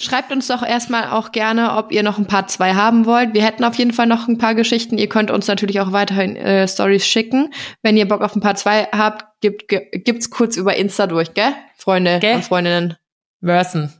Schreibt 0.00 0.32
uns 0.32 0.48
doch 0.48 0.62
erstmal 0.62 1.10
auch 1.10 1.32
gerne, 1.32 1.76
ob 1.76 1.92
ihr 1.92 2.02
noch 2.02 2.18
ein 2.18 2.26
paar 2.26 2.46
zwei 2.46 2.74
haben 2.74 3.06
wollt. 3.06 3.32
Wir 3.32 3.44
hätten 3.44 3.64
auf 3.64 3.76
jeden 3.76 3.92
Fall 3.92 4.06
noch 4.06 4.28
ein 4.28 4.38
paar 4.38 4.54
Geschichten. 4.54 4.98
Ihr 4.98 5.08
könnt 5.08 5.30
uns 5.30 5.46
natürlich 5.46 5.80
auch 5.80 5.92
weiterhin 5.92 6.36
äh, 6.36 6.66
Stories 6.66 7.06
schicken. 7.06 7.52
Wenn 7.82 7.96
ihr 7.96 8.08
Bock 8.08 8.20
auf 8.20 8.34
ein 8.34 8.40
paar 8.40 8.56
zwei 8.56 8.84
habt, 8.92 9.24
gibt, 9.40 9.68
gibt's 9.68 10.30
kurz 10.30 10.56
über 10.56 10.76
Insta 10.76 11.06
durch, 11.06 11.34
gell? 11.34 11.52
Freunde 11.76 12.18
gell? 12.18 12.36
und 12.36 12.44
Freundinnen. 12.44 12.96
Versen. 13.42 13.92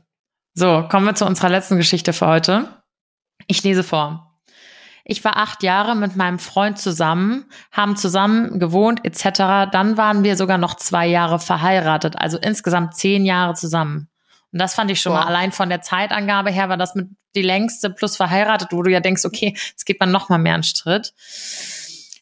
So, 0.53 0.85
kommen 0.89 1.05
wir 1.05 1.15
zu 1.15 1.25
unserer 1.25 1.49
letzten 1.49 1.77
Geschichte 1.77 2.13
für 2.13 2.27
heute. 2.27 2.67
Ich 3.47 3.63
lese 3.63 3.83
vor. 3.83 4.25
Ich 5.03 5.23
war 5.23 5.37
acht 5.37 5.61
Jahre 5.61 5.95
mit 5.95 6.15
meinem 6.15 6.39
Freund 6.39 6.79
zusammen, 6.79 7.45
haben 7.71 7.95
zusammen 7.95 8.59
gewohnt 8.59 9.05
etc. 9.05 9.69
Dann 9.71 9.97
waren 9.97 10.23
wir 10.23 10.35
sogar 10.35 10.57
noch 10.57 10.75
zwei 10.75 11.05
Jahre 11.05 11.39
verheiratet, 11.39 12.15
also 12.17 12.39
insgesamt 12.39 12.95
zehn 12.95 13.23
Jahre 13.23 13.53
zusammen. 13.53 14.09
Und 14.55 14.59
das 14.59 14.73
fand 14.73 14.89
ich 14.89 15.01
schon 15.01 15.11
wow. 15.11 15.19
mal 15.19 15.27
allein 15.27 15.51
von 15.51 15.67
der 15.67 15.81
Zeitangabe 15.81 16.49
her 16.49 16.69
war 16.69 16.77
das 16.77 16.95
mit 16.95 17.09
die 17.35 17.41
längste 17.41 17.89
plus 17.89 18.15
verheiratet, 18.15 18.69
wo 18.71 18.83
du 18.83 18.89
ja 18.89 19.01
denkst, 19.01 19.25
okay, 19.25 19.53
jetzt 19.53 19.85
geht 19.85 19.99
man 19.99 20.11
noch 20.11 20.29
mal 20.29 20.37
mehr 20.37 20.53
einen 20.53 20.63
Schritt. 20.63 21.13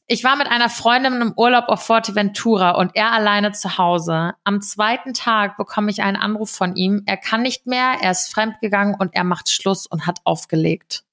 Ich 0.08 0.24
war 0.24 0.36
mit 0.36 0.48
einer 0.48 0.72
Freundin 0.72 1.22
im 1.22 1.34
Urlaub 1.38 1.66
auf 1.68 1.84
Forteventura 1.84 2.72
und 2.72 2.96
er 2.96 3.12
alleine 3.12 3.52
zu 3.52 3.78
Hause. 3.78 4.34
Am 4.46 4.62
zweiten 4.62 5.14
Tag 5.14 5.58
bekomme 5.58 5.92
ich 5.92 6.02
einen 6.02 6.18
Anruf 6.18 6.50
von 6.50 6.76
ihm. 6.76 7.04
Er 7.06 7.18
kann 7.18 7.44
nicht 7.44 7.68
mehr, 7.68 7.98
er 8.02 8.10
ist 8.10 8.34
fremdgegangen 8.34 8.96
und 8.96 9.14
er 9.14 9.26
macht 9.26 9.52
Schluss 9.52 9.86
und 9.86 10.08
hat 10.08 10.18
aufgelegt. 10.24 11.04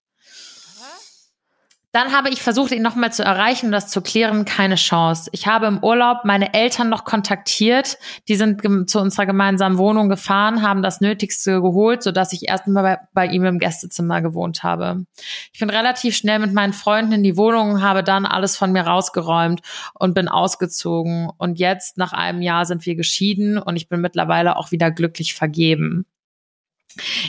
Dann 1.92 2.12
habe 2.12 2.30
ich 2.30 2.40
versucht, 2.40 2.70
ihn 2.70 2.82
nochmal 2.82 3.12
zu 3.12 3.24
erreichen 3.24 3.66
und 3.66 3.72
das 3.72 3.88
zu 3.88 4.00
klären. 4.00 4.44
Keine 4.44 4.76
Chance. 4.76 5.28
Ich 5.32 5.48
habe 5.48 5.66
im 5.66 5.82
Urlaub 5.82 6.18
meine 6.24 6.54
Eltern 6.54 6.88
noch 6.88 7.04
kontaktiert. 7.04 7.98
Die 8.28 8.36
sind 8.36 8.62
zu 8.88 9.00
unserer 9.00 9.26
gemeinsamen 9.26 9.76
Wohnung 9.76 10.08
gefahren, 10.08 10.62
haben 10.62 10.82
das 10.82 11.00
Nötigste 11.00 11.60
geholt, 11.60 12.04
sodass 12.04 12.32
ich 12.32 12.48
erst 12.48 12.68
mal 12.68 12.82
bei, 12.82 12.98
bei 13.12 13.26
ihm 13.26 13.44
im 13.44 13.58
Gästezimmer 13.58 14.22
gewohnt 14.22 14.62
habe. 14.62 15.04
Ich 15.52 15.58
bin 15.58 15.68
relativ 15.68 16.16
schnell 16.16 16.38
mit 16.38 16.52
meinen 16.52 16.72
Freunden 16.72 17.12
in 17.12 17.22
die 17.24 17.36
Wohnung, 17.36 17.82
habe 17.82 18.04
dann 18.04 18.24
alles 18.24 18.56
von 18.56 18.70
mir 18.70 18.82
rausgeräumt 18.82 19.60
und 19.94 20.14
bin 20.14 20.28
ausgezogen. 20.28 21.28
Und 21.38 21.58
jetzt, 21.58 21.98
nach 21.98 22.12
einem 22.12 22.40
Jahr, 22.40 22.66
sind 22.66 22.86
wir 22.86 22.94
geschieden 22.94 23.58
und 23.58 23.74
ich 23.74 23.88
bin 23.88 24.00
mittlerweile 24.00 24.56
auch 24.56 24.70
wieder 24.70 24.92
glücklich 24.92 25.34
vergeben. 25.34 26.06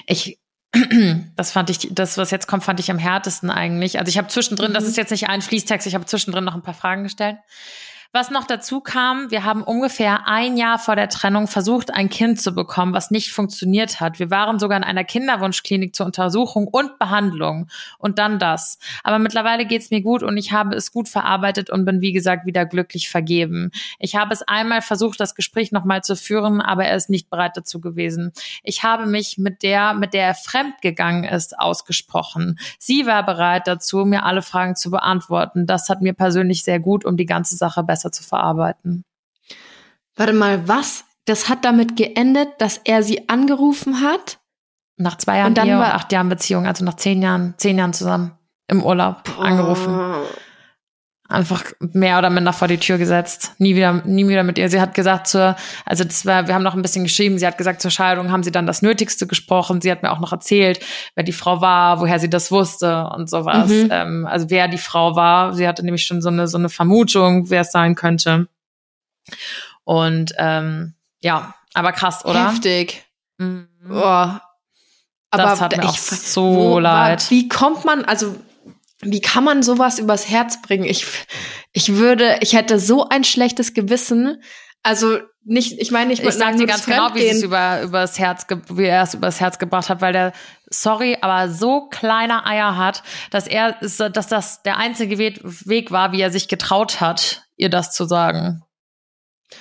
Ich 0.06 0.41
das 1.36 1.52
fand 1.52 1.70
ich, 1.70 1.90
das, 1.92 2.18
was 2.18 2.32
jetzt 2.32 2.48
kommt, 2.48 2.64
fand 2.64 2.80
ich 2.80 2.90
am 2.92 2.98
härtesten 2.98 3.50
eigentlich. 3.50 4.00
Also 4.00 4.10
ich 4.10 4.18
habe 4.18 4.30
zwischendrin, 4.30 4.72
mhm. 4.72 4.76
das 4.76 4.86
ist 4.86 4.98
jetzt 4.98 5.12
nicht 5.12 5.28
ein 5.28 5.42
Fließtext, 5.42 5.86
ich 5.88 5.96
habe 5.96 6.06
zwischendrin 6.06 6.44
noch 6.44 6.56
ein 6.56 6.62
paar 6.62 6.74
Fragen 6.74 7.04
gestellt. 7.04 7.38
Was 8.14 8.30
noch 8.30 8.44
dazu 8.46 8.82
kam, 8.82 9.32
wir 9.32 9.46
haben 9.46 9.64
ungefähr 9.64 10.28
ein 10.28 10.58
Jahr 10.58 10.80
vor 10.80 10.98
der 10.98 11.08
Trennung 11.08 11.48
versucht, 11.48 11.94
ein 11.94 12.10
Kind 12.10 12.42
zu 12.42 12.52
bekommen, 12.52 12.94
was 12.94 13.10
nicht 13.10 13.32
funktioniert 13.32 14.02
hat. 14.02 14.20
Wir 14.20 14.30
waren 14.30 14.60
sogar 14.60 14.78
in 14.78 14.84
einer 14.84 15.06
Kinderwunschklinik 15.06 15.96
zur 15.96 16.08
Untersuchung 16.08 16.68
und 16.68 17.00
Behandlung 17.00 17.70
und 18.00 18.20
dann 18.20 18.38
das. 18.38 18.80
Aber 19.06 19.18
mittlerweile 19.18 19.66
geht's 19.66 19.92
mir 19.92 20.02
gut 20.02 20.24
und 20.24 20.36
ich 20.36 20.52
habe 20.52 20.76
es 20.76 20.92
gut 20.92 21.08
verarbeitet 21.08 21.70
und 21.70 21.86
bin, 21.86 22.02
wie 22.02 22.12
gesagt, 22.12 22.46
wieder 22.46 22.66
glücklich 22.66 23.10
vergeben. 23.10 23.72
Ich 23.98 24.18
habe 24.18 24.34
es 24.34 24.42
einmal 24.42 24.82
versucht, 24.82 25.18
das 25.22 25.34
Gespräch 25.34 25.72
nochmal 25.72 26.04
zu 26.04 26.18
führen, 26.18 26.60
aber 26.60 26.84
er 26.84 26.98
ist 26.98 27.10
nicht 27.10 27.30
bereit 27.30 27.56
dazu 27.56 27.80
gewesen. 27.80 28.34
Ich 28.62 28.84
habe 28.84 29.06
mich 29.06 29.38
mit 29.38 29.64
der, 29.64 29.94
mit 29.94 30.14
der 30.14 30.26
er 30.26 30.36
fremd 30.36 30.82
gegangen 30.82 31.24
ist, 31.24 31.58
ausgesprochen. 31.58 32.60
Sie 32.78 33.06
war 33.06 33.26
bereit 33.26 33.68
dazu, 33.68 34.04
mir 34.04 34.24
alle 34.24 34.42
Fragen 34.42 34.76
zu 34.76 34.92
beantworten. 34.92 35.66
Das 35.66 35.88
hat 35.88 36.02
mir 36.02 36.14
persönlich 36.14 36.66
sehr 36.66 36.82
gut, 36.82 37.06
um 37.06 37.16
die 37.16 37.26
ganze 37.26 37.56
Sache 37.56 37.84
besser 37.84 38.01
besser 38.02 38.12
zu 38.12 38.24
verarbeiten. 38.24 39.04
Warte 40.16 40.34
mal, 40.34 40.68
was? 40.68 41.06
Das 41.26 41.50
hat 41.50 41.64
damit 41.66 41.96
geendet, 41.96 42.50
dass 42.60 42.82
er 42.84 43.04
sie 43.04 43.30
angerufen 43.30 44.02
hat? 44.02 44.40
Nach 44.98 45.18
zwei 45.18 45.38
Jahren 45.38 45.50
und 45.50 45.58
dann 45.58 45.68
Ehe 45.68 45.78
war, 45.78 45.86
und 45.86 45.94
acht 45.94 46.12
Jahren 46.12 46.30
Beziehung, 46.30 46.66
also 46.66 46.84
nach 46.84 46.96
zehn 46.96 47.22
Jahren, 47.22 47.54
zehn 47.58 47.78
Jahren 47.78 47.94
zusammen 47.94 48.32
im 48.68 48.84
Urlaub 48.84 49.24
boah. 49.24 49.46
angerufen. 49.46 50.14
Einfach 51.32 51.64
mehr 51.80 52.18
oder 52.18 52.30
minder 52.30 52.52
vor 52.52 52.68
die 52.68 52.78
Tür 52.78 52.98
gesetzt. 52.98 53.54
Nie 53.58 53.76
wieder, 53.76 53.94
nie 54.06 54.28
wieder 54.28 54.44
mit 54.44 54.58
ihr. 54.58 54.70
Sie 54.70 54.82
hat 54.82 54.94
gesagt 54.94 55.28
zur, 55.28 55.56
also 55.86 56.04
das 56.04 56.26
war, 56.26 56.48
wir 56.48 56.54
haben 56.54 56.64
noch 56.64 56.76
ein 56.76 56.82
bisschen 56.82 57.06
geschrieben. 57.06 57.40
Sie 57.40 57.48
hat 57.48 57.58
gesagt, 57.58 57.82
zur 57.82 57.90
Scheidung 57.90 58.32
haben 58.32 58.44
sie 58.44 58.52
dann 58.52 58.68
das 58.68 58.82
Nötigste 58.82 59.28
gesprochen. 59.28 59.80
Sie 59.80 59.90
hat 59.90 60.04
mir 60.04 60.12
auch 60.12 60.20
noch 60.20 60.34
erzählt, 60.34 60.84
wer 61.16 61.24
die 61.24 61.32
Frau 61.32 61.62
war, 61.62 62.02
woher 62.02 62.20
sie 62.20 62.30
das 62.30 62.52
wusste 62.52 63.08
und 63.16 63.30
sowas. 63.30 63.70
Mhm. 63.70 63.88
Ähm, 63.92 64.28
also 64.30 64.50
wer 64.50 64.68
die 64.68 64.78
Frau 64.78 65.16
war. 65.16 65.54
Sie 65.54 65.68
hatte 65.68 65.84
nämlich 65.84 66.04
schon 66.04 66.22
so 66.22 66.30
eine, 66.30 66.48
so 66.48 66.58
eine 66.58 66.70
Vermutung, 66.70 67.50
wer 67.50 67.62
es 67.62 67.72
sein 67.72 67.96
könnte. 67.96 68.48
Und 69.86 70.34
ähm, 70.38 70.96
ja, 71.22 71.56
aber 71.74 71.94
krass, 71.94 72.26
oder? 72.26 72.52
Heftig. 72.52 73.06
Mhm. 73.38 73.68
Oh. 73.90 74.02
Aber 75.34 75.44
das 75.44 75.62
hat 75.62 75.78
mir 75.78 75.84
ich, 75.84 75.90
auch 75.90 75.98
so 75.98 76.80
leid. 76.80 77.32
Wie 77.32 77.48
kommt 77.48 77.86
man, 77.86 78.04
also 78.04 78.36
wie 79.02 79.22
kann 79.22 79.44
man 79.44 79.64
sowas 79.64 80.00
übers 80.00 80.30
Herz 80.30 80.62
bringen? 80.62 80.86
Ich, 80.86 81.06
ich 81.74 81.96
würde, 81.96 82.38
ich 82.42 82.54
hätte 82.54 82.80
so 82.80 83.08
ein 83.10 83.24
schlechtes 83.24 83.74
Gewissen. 83.74 84.42
Also 84.84 85.20
nicht, 85.44 85.80
ich 85.80 85.92
meine, 85.92 86.14
ich, 86.14 86.24
ich 86.24 86.34
sage 86.34 86.58
dir 86.58 86.68
ganz 86.68 86.86
genau, 86.86 87.14
wie 87.16 87.28
es 87.28 87.42
über 87.42 87.82
übers 87.82 88.20
Herz, 88.20 88.46
wie 88.70 88.86
er 88.86 89.04
es 89.04 89.14
übers 89.14 89.40
Herz 89.40 89.58
gebracht 89.58 89.90
hat, 89.90 90.02
weil 90.02 90.14
der, 90.14 90.34
sorry, 90.70 91.18
aber 91.22 91.50
so 91.50 91.88
kleine 91.90 92.46
Eier 92.46 92.78
hat, 92.78 93.02
dass 93.32 93.48
er, 93.48 93.74
dass 93.74 94.28
das 94.28 94.62
der 94.64 94.78
einzige 94.78 95.18
Weg 95.18 95.92
war, 95.92 96.12
wie 96.12 96.22
er 96.22 96.32
sich 96.32 96.48
getraut 96.48 97.02
hat, 97.02 97.44
ihr 97.58 97.70
das 97.70 97.92
zu 97.94 98.06
sagen. 98.06 98.62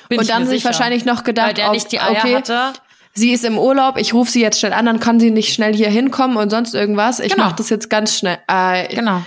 Bin 0.09 0.21
und 0.21 0.29
dann 0.29 0.47
sich 0.47 0.65
wahrscheinlich 0.65 1.05
noch 1.05 1.25
gedacht, 1.25 1.49
weil 1.49 1.55
der 1.55 1.71
nicht 1.71 1.91
die 1.93 2.01
Eier 2.01 2.25
okay, 2.25 2.37
hatte 2.37 2.73
sie 3.13 3.33
ist 3.33 3.45
im 3.45 3.59
Urlaub, 3.59 3.97
ich 3.97 4.15
rufe 4.15 4.31
sie 4.31 4.41
jetzt 4.41 4.61
schnell 4.61 4.73
an, 4.73 4.87
dann 4.87 5.01
kann 5.01 5.21
sie 5.21 5.31
nicht 5.31 5.53
schnell 5.53 5.75
hier 5.75 5.91
hinkommen 5.91 6.37
und 6.37 6.51
sonst 6.51 6.75
irgendwas. 6.75 7.21
Ich 7.21 7.33
genau. 7.33 7.45
mache 7.45 7.57
das 7.57 7.71
jetzt 7.71 7.91
ganz 7.91 8.17
schnell. 8.17 8.39
Äh, 8.49 8.95
genau. 8.95 9.23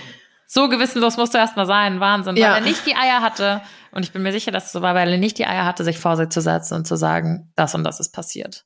So 0.46 0.68
gewissenlos 0.68 1.16
musst 1.16 1.34
du 1.34 1.38
erstmal 1.38 1.66
sein, 1.66 2.00
Wahnsinn. 2.00 2.36
Ja. 2.36 2.50
Weil 2.50 2.54
er 2.56 2.60
nicht 2.62 2.86
die 2.86 2.94
Eier 2.94 3.22
hatte, 3.22 3.60
und 3.94 4.04
ich 4.04 4.12
bin 4.12 4.22
mir 4.22 4.32
sicher, 4.32 4.50
dass 4.50 4.66
es 4.66 4.72
so 4.72 4.82
war, 4.82 4.94
weil 4.94 5.10
er 5.10 5.18
nicht 5.18 5.38
die 5.38 5.46
Eier 5.46 5.64
hatte, 5.64 5.84
sich 5.84 5.98
vor 5.98 6.16
sich 6.16 6.28
zu 6.30 6.40
setzen 6.40 6.74
und 6.74 6.86
zu 6.86 6.96
sagen, 6.96 7.52
das 7.54 7.74
und 7.76 7.84
das 7.84 8.00
ist 8.00 8.10
passiert. 8.10 8.64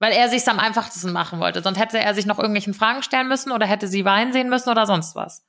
Weil 0.00 0.12
er 0.12 0.28
sich's 0.28 0.48
am 0.48 0.58
einfachsten 0.58 1.12
machen 1.12 1.40
wollte. 1.40 1.62
Sonst 1.62 1.78
hätte 1.78 1.98
er 1.98 2.14
sich 2.14 2.26
noch 2.26 2.38
irgendwelchen 2.38 2.74
Fragen 2.74 3.02
stellen 3.02 3.28
müssen 3.28 3.52
oder 3.52 3.64
hätte 3.64 3.88
sie 3.88 4.04
weinen 4.04 4.34
sehen 4.34 4.50
müssen 4.50 4.68
oder 4.68 4.84
sonst 4.84 5.14
was. 5.14 5.46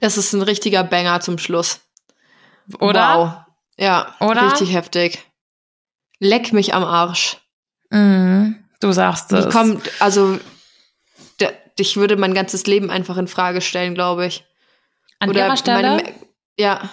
Das 0.00 0.18
ist 0.18 0.34
ein 0.34 0.42
richtiger 0.42 0.84
Banger 0.84 1.20
zum 1.20 1.38
Schluss. 1.38 1.80
Oder? 2.80 3.16
Wow. 3.16 3.32
Ja, 3.78 4.14
oder? 4.20 4.42
richtig 4.42 4.74
heftig. 4.74 5.24
Leck 6.18 6.52
mich 6.52 6.74
am 6.74 6.84
Arsch. 6.84 7.38
Mhm, 7.90 8.56
du 8.80 8.92
sagst 8.92 9.32
es. 9.32 9.46
Die 9.46 9.50
kommt, 9.50 9.90
also 10.00 10.38
ich 11.80 11.96
würde 11.96 12.16
mein 12.16 12.34
ganzes 12.34 12.66
Leben 12.66 12.90
einfach 12.90 13.16
in 13.16 13.28
Frage 13.28 13.60
stellen, 13.60 13.94
glaube 13.94 14.26
ich. 14.26 14.44
An 15.18 15.30
Oder 15.30 15.46
ihrer 15.46 15.56
Stelle? 15.56 15.96
Meine, 15.96 16.14
ja. 16.58 16.90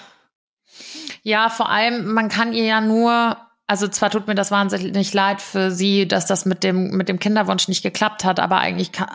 Ja, 1.24 1.50
vor 1.50 1.70
allem, 1.70 2.14
man 2.14 2.30
kann 2.30 2.54
ihr 2.54 2.66
ja 2.66 2.82
nur, 2.82 3.38
also 3.68 3.88
zwar 3.88 4.12
tut 4.12 4.28
mir 4.28 4.36
das 4.36 4.52
wahnsinnig 4.52 5.14
leid 5.14 5.42
für 5.42 5.72
sie, 5.72 6.08
dass 6.08 6.26
das 6.26 6.46
mit 6.46 6.64
dem, 6.64 6.92
mit 6.92 7.10
dem 7.10 7.20
Kinderwunsch 7.20 7.68
nicht 7.68 7.82
geklappt 7.82 8.24
hat, 8.24 8.40
aber 8.40 8.60
eigentlich 8.60 8.92
kann, 8.92 9.10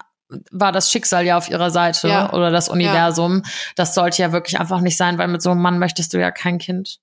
war 0.50 0.72
das 0.72 0.90
Schicksal 0.90 1.24
ja 1.24 1.36
auf 1.36 1.48
ihrer 1.48 1.70
Seite 1.70 2.08
ja. 2.08 2.32
oder 2.32 2.50
das 2.50 2.68
Universum. 2.68 3.42
Ja. 3.44 3.50
Das 3.76 3.94
sollte 3.94 4.22
ja 4.22 4.32
wirklich 4.32 4.58
einfach 4.58 4.80
nicht 4.80 4.96
sein, 4.96 5.18
weil 5.18 5.28
mit 5.28 5.42
so 5.42 5.50
einem 5.50 5.62
Mann 5.62 5.78
möchtest 5.78 6.14
du 6.14 6.20
ja 6.20 6.30
kein 6.30 6.58
Kind. 6.58 6.98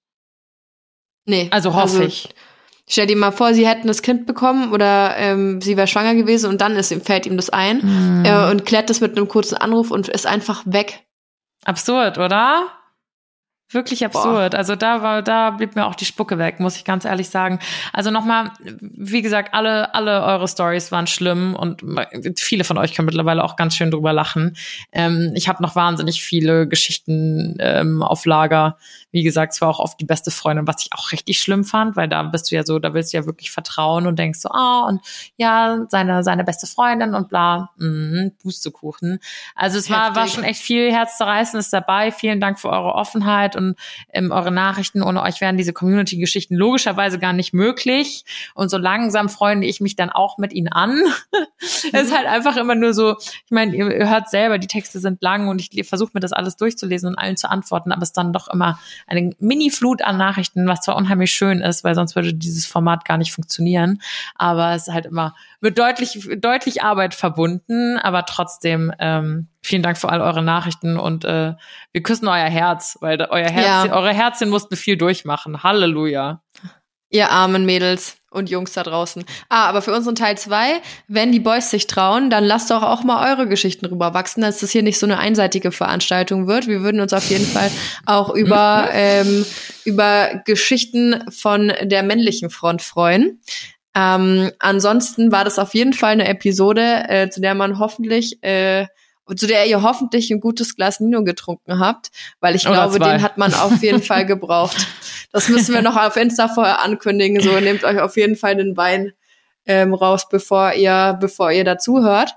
Nee. 1.25 1.49
Also 1.51 1.73
hoffe 1.73 1.81
also, 1.81 2.03
ich. 2.03 2.29
Stell 2.89 3.05
dir 3.05 3.17
mal 3.17 3.31
vor, 3.31 3.53
sie 3.53 3.67
hätten 3.67 3.87
das 3.87 4.01
Kind 4.01 4.25
bekommen 4.25 4.71
oder 4.71 5.17
ähm, 5.17 5.59
sie 5.61 5.75
wäre 5.75 5.87
schwanger 5.87 6.15
gewesen 6.15 6.49
und 6.49 6.61
dann 6.61 6.77
ist, 6.77 6.93
fällt 7.03 7.25
ihm 7.25 7.35
das 7.35 7.49
ein 7.49 7.79
mm. 7.79 8.25
äh, 8.25 8.49
und 8.49 8.65
klärt 8.65 8.89
das 8.89 9.01
mit 9.01 9.17
einem 9.17 9.27
kurzen 9.27 9.57
Anruf 9.57 9.91
und 9.91 10.07
ist 10.07 10.25
einfach 10.25 10.63
weg. 10.65 11.05
Absurd, 11.65 12.17
oder? 12.17 12.67
Wirklich 13.69 14.05
absurd. 14.05 14.51
Boah. 14.51 14.57
Also 14.57 14.77
da 14.77 15.01
war, 15.01 15.21
da 15.21 15.49
blieb 15.49 15.75
mir 15.75 15.85
auch 15.87 15.95
die 15.95 16.05
Spucke 16.05 16.37
weg, 16.37 16.61
muss 16.61 16.77
ich 16.77 16.85
ganz 16.85 17.03
ehrlich 17.03 17.29
sagen. 17.29 17.59
Also 17.91 18.11
nochmal, 18.11 18.51
wie 18.79 19.21
gesagt, 19.21 19.53
alle, 19.53 19.93
alle 19.93 20.23
eure 20.23 20.47
Stories 20.47 20.93
waren 20.93 21.05
schlimm 21.05 21.53
und 21.53 21.81
viele 22.37 22.63
von 22.63 22.77
euch 22.77 22.93
können 22.93 23.07
mittlerweile 23.07 23.43
auch 23.43 23.57
ganz 23.57 23.75
schön 23.75 23.91
drüber 23.91 24.13
lachen. 24.13 24.55
Ähm, 24.93 25.33
ich 25.35 25.49
habe 25.49 25.61
noch 25.61 25.75
wahnsinnig 25.75 26.23
viele 26.23 26.65
Geschichten 26.65 27.57
ähm, 27.59 28.03
auf 28.03 28.25
Lager. 28.25 28.77
Wie 29.11 29.23
gesagt, 29.23 29.53
es 29.53 29.59
war 29.59 29.67
auch 29.67 29.79
oft 29.79 29.99
die 29.99 30.05
beste 30.05 30.31
Freundin, 30.31 30.65
was 30.65 30.83
ich 30.83 30.93
auch 30.93 31.11
richtig 31.11 31.39
schlimm 31.39 31.65
fand, 31.65 31.97
weil 31.97 32.07
da 32.07 32.23
bist 32.23 32.49
du 32.49 32.55
ja 32.55 32.63
so, 32.63 32.79
da 32.79 32.93
willst 32.93 33.11
du 33.11 33.17
ja 33.17 33.25
wirklich 33.25 33.51
vertrauen 33.51 34.07
und 34.07 34.17
denkst 34.17 34.39
so, 34.39 34.49
ah, 34.49 34.83
oh, 34.83 34.89
und 34.89 35.01
ja, 35.35 35.85
seine, 35.89 36.23
seine 36.23 36.45
beste 36.45 36.67
Freundin 36.67 37.15
und 37.15 37.27
bla, 37.27 37.71
mh, 37.79 38.31
Pustekuchen. 38.41 39.19
Also 39.55 39.77
es 39.77 39.89
war, 39.89 40.15
war 40.15 40.27
schon 40.27 40.45
echt 40.45 40.61
viel 40.61 40.89
Herzzerreißendes 40.89 41.69
dabei. 41.69 42.11
Vielen 42.11 42.39
Dank 42.39 42.59
für 42.59 42.69
eure 42.69 42.95
Offenheit 42.95 43.56
und 43.57 43.75
ähm, 44.13 44.31
eure 44.31 44.51
Nachrichten. 44.51 45.01
Ohne 45.01 45.21
euch 45.21 45.41
wären 45.41 45.57
diese 45.57 45.73
Community-Geschichten 45.73 46.55
logischerweise 46.55 47.19
gar 47.19 47.33
nicht 47.33 47.53
möglich. 47.53 48.23
Und 48.53 48.69
so 48.69 48.77
langsam 48.77 49.29
freunde 49.29 49.67
ich 49.67 49.81
mich 49.81 49.95
dann 49.95 50.09
auch 50.09 50.37
mit 50.37 50.53
ihnen 50.53 50.69
an. 50.69 51.01
es 51.59 51.83
ist 51.83 52.15
halt 52.15 52.27
einfach 52.27 52.57
immer 52.57 52.75
nur 52.75 52.93
so, 52.93 53.17
ich 53.17 53.51
meine, 53.51 53.75
ihr, 53.75 53.91
ihr 53.91 54.09
hört 54.09 54.29
selber, 54.29 54.57
die 54.57 54.67
Texte 54.67 54.99
sind 54.99 55.21
lang 55.21 55.47
und 55.47 55.61
ich 55.61 55.87
versuche 55.87 56.11
mir 56.13 56.19
das 56.19 56.33
alles 56.33 56.55
durchzulesen 56.57 57.09
und 57.09 57.15
allen 57.15 57.37
zu 57.37 57.49
antworten, 57.49 57.91
aber 57.91 58.03
es 58.03 58.09
ist 58.09 58.17
dann 58.17 58.33
doch 58.33 58.47
immer 58.47 58.79
eine 59.07 59.31
Mini-Flut 59.39 60.01
an 60.01 60.17
Nachrichten, 60.17 60.67
was 60.67 60.81
zwar 60.81 60.95
unheimlich 60.95 61.31
schön 61.31 61.61
ist, 61.61 61.83
weil 61.83 61.95
sonst 61.95 62.15
würde 62.15 62.33
dieses 62.33 62.65
Format 62.65 63.05
gar 63.05 63.17
nicht 63.17 63.33
funktionieren. 63.33 64.01
Aber 64.35 64.73
es 64.73 64.87
ist 64.87 64.93
halt 64.93 65.05
immer 65.05 65.35
mit 65.59 65.77
deutlich, 65.77 66.29
deutlich 66.37 66.83
Arbeit 66.83 67.13
verbunden, 67.13 67.97
aber 67.97 68.25
trotzdem 68.25 68.91
ähm, 68.99 69.47
vielen 69.67 69.83
Dank 69.83 69.97
für 69.97 70.09
all 70.09 70.21
eure 70.21 70.41
Nachrichten 70.41 70.97
und 70.97 71.25
äh, 71.25 71.53
wir 71.91 72.03
küssen 72.03 72.27
euer 72.27 72.49
Herz, 72.49 72.97
weil 73.01 73.21
euer 73.21 73.49
Herz, 73.49 73.87
ja. 73.87 73.95
eure 73.95 74.13
Herzchen 74.13 74.49
mussten 74.49 74.75
viel 74.75 74.97
durchmachen. 74.97 75.61
Halleluja. 75.61 76.41
Ihr 77.09 77.29
armen 77.31 77.65
Mädels 77.65 78.17
und 78.29 78.49
Jungs 78.49 78.73
da 78.73 78.83
draußen. 78.83 79.23
Ah, 79.49 79.67
aber 79.67 79.81
für 79.81 79.93
unseren 79.93 80.15
Teil 80.15 80.37
zwei, 80.37 80.81
wenn 81.07 81.31
die 81.31 81.39
Boys 81.39 81.69
sich 81.69 81.87
trauen, 81.87 82.29
dann 82.29 82.43
lasst 82.43 82.69
doch 82.69 82.83
auch 82.83 83.03
mal 83.03 83.31
eure 83.31 83.47
Geschichten 83.47 83.85
rüberwachsen, 83.85 84.41
dass 84.41 84.59
das 84.59 84.71
hier 84.71 84.83
nicht 84.83 84.99
so 84.99 85.05
eine 85.05 85.17
einseitige 85.17 85.71
Veranstaltung 85.71 86.47
wird. 86.47 86.67
Wir 86.67 86.81
würden 86.81 86.99
uns 86.99 87.13
auf 87.13 87.29
jeden 87.29 87.45
Fall 87.45 87.71
auch 88.05 88.29
über, 88.33 88.89
ähm, 88.93 89.45
über 89.85 90.41
Geschichten 90.45 91.23
von 91.31 91.71
der 91.81 92.03
männlichen 92.03 92.49
Front 92.49 92.81
freuen. 92.81 93.41
Ähm, 93.95 94.51
ansonsten 94.59 95.31
war 95.31 95.45
das 95.45 95.57
auf 95.57 95.73
jeden 95.73 95.93
Fall 95.93 96.11
eine 96.11 96.27
Episode, 96.27 97.05
äh, 97.07 97.29
zu 97.29 97.41
der 97.41 97.55
man 97.55 97.79
hoffentlich 97.79 98.43
äh, 98.43 98.87
zu 99.35 99.47
der 99.47 99.65
ihr 99.67 99.81
hoffentlich 99.81 100.31
ein 100.31 100.39
gutes 100.39 100.75
Glas 100.75 100.99
Nino 100.99 101.23
getrunken 101.23 101.79
habt, 101.79 102.09
weil 102.39 102.55
ich 102.55 102.65
Oder 102.65 102.87
glaube, 102.87 102.97
zwei. 102.97 103.13
den 103.13 103.21
hat 103.21 103.37
man 103.37 103.53
auf 103.53 103.81
jeden 103.81 104.01
Fall 104.01 104.25
gebraucht. 104.25 104.87
Das 105.31 105.49
müssen 105.49 105.73
wir 105.73 105.81
noch 105.81 105.97
auf 105.97 106.15
Insta 106.15 106.47
vorher 106.47 106.81
ankündigen. 106.81 107.41
So 107.41 107.59
nehmt 107.59 107.83
euch 107.83 107.99
auf 107.99 108.15
jeden 108.17 108.35
Fall 108.35 108.55
den 108.55 108.77
Wein 108.77 109.13
ähm, 109.65 109.93
raus, 109.93 110.29
bevor 110.29 110.73
ihr 110.73 111.17
bevor 111.19 111.51
ihr 111.51 111.63
dazuhört. 111.63 112.33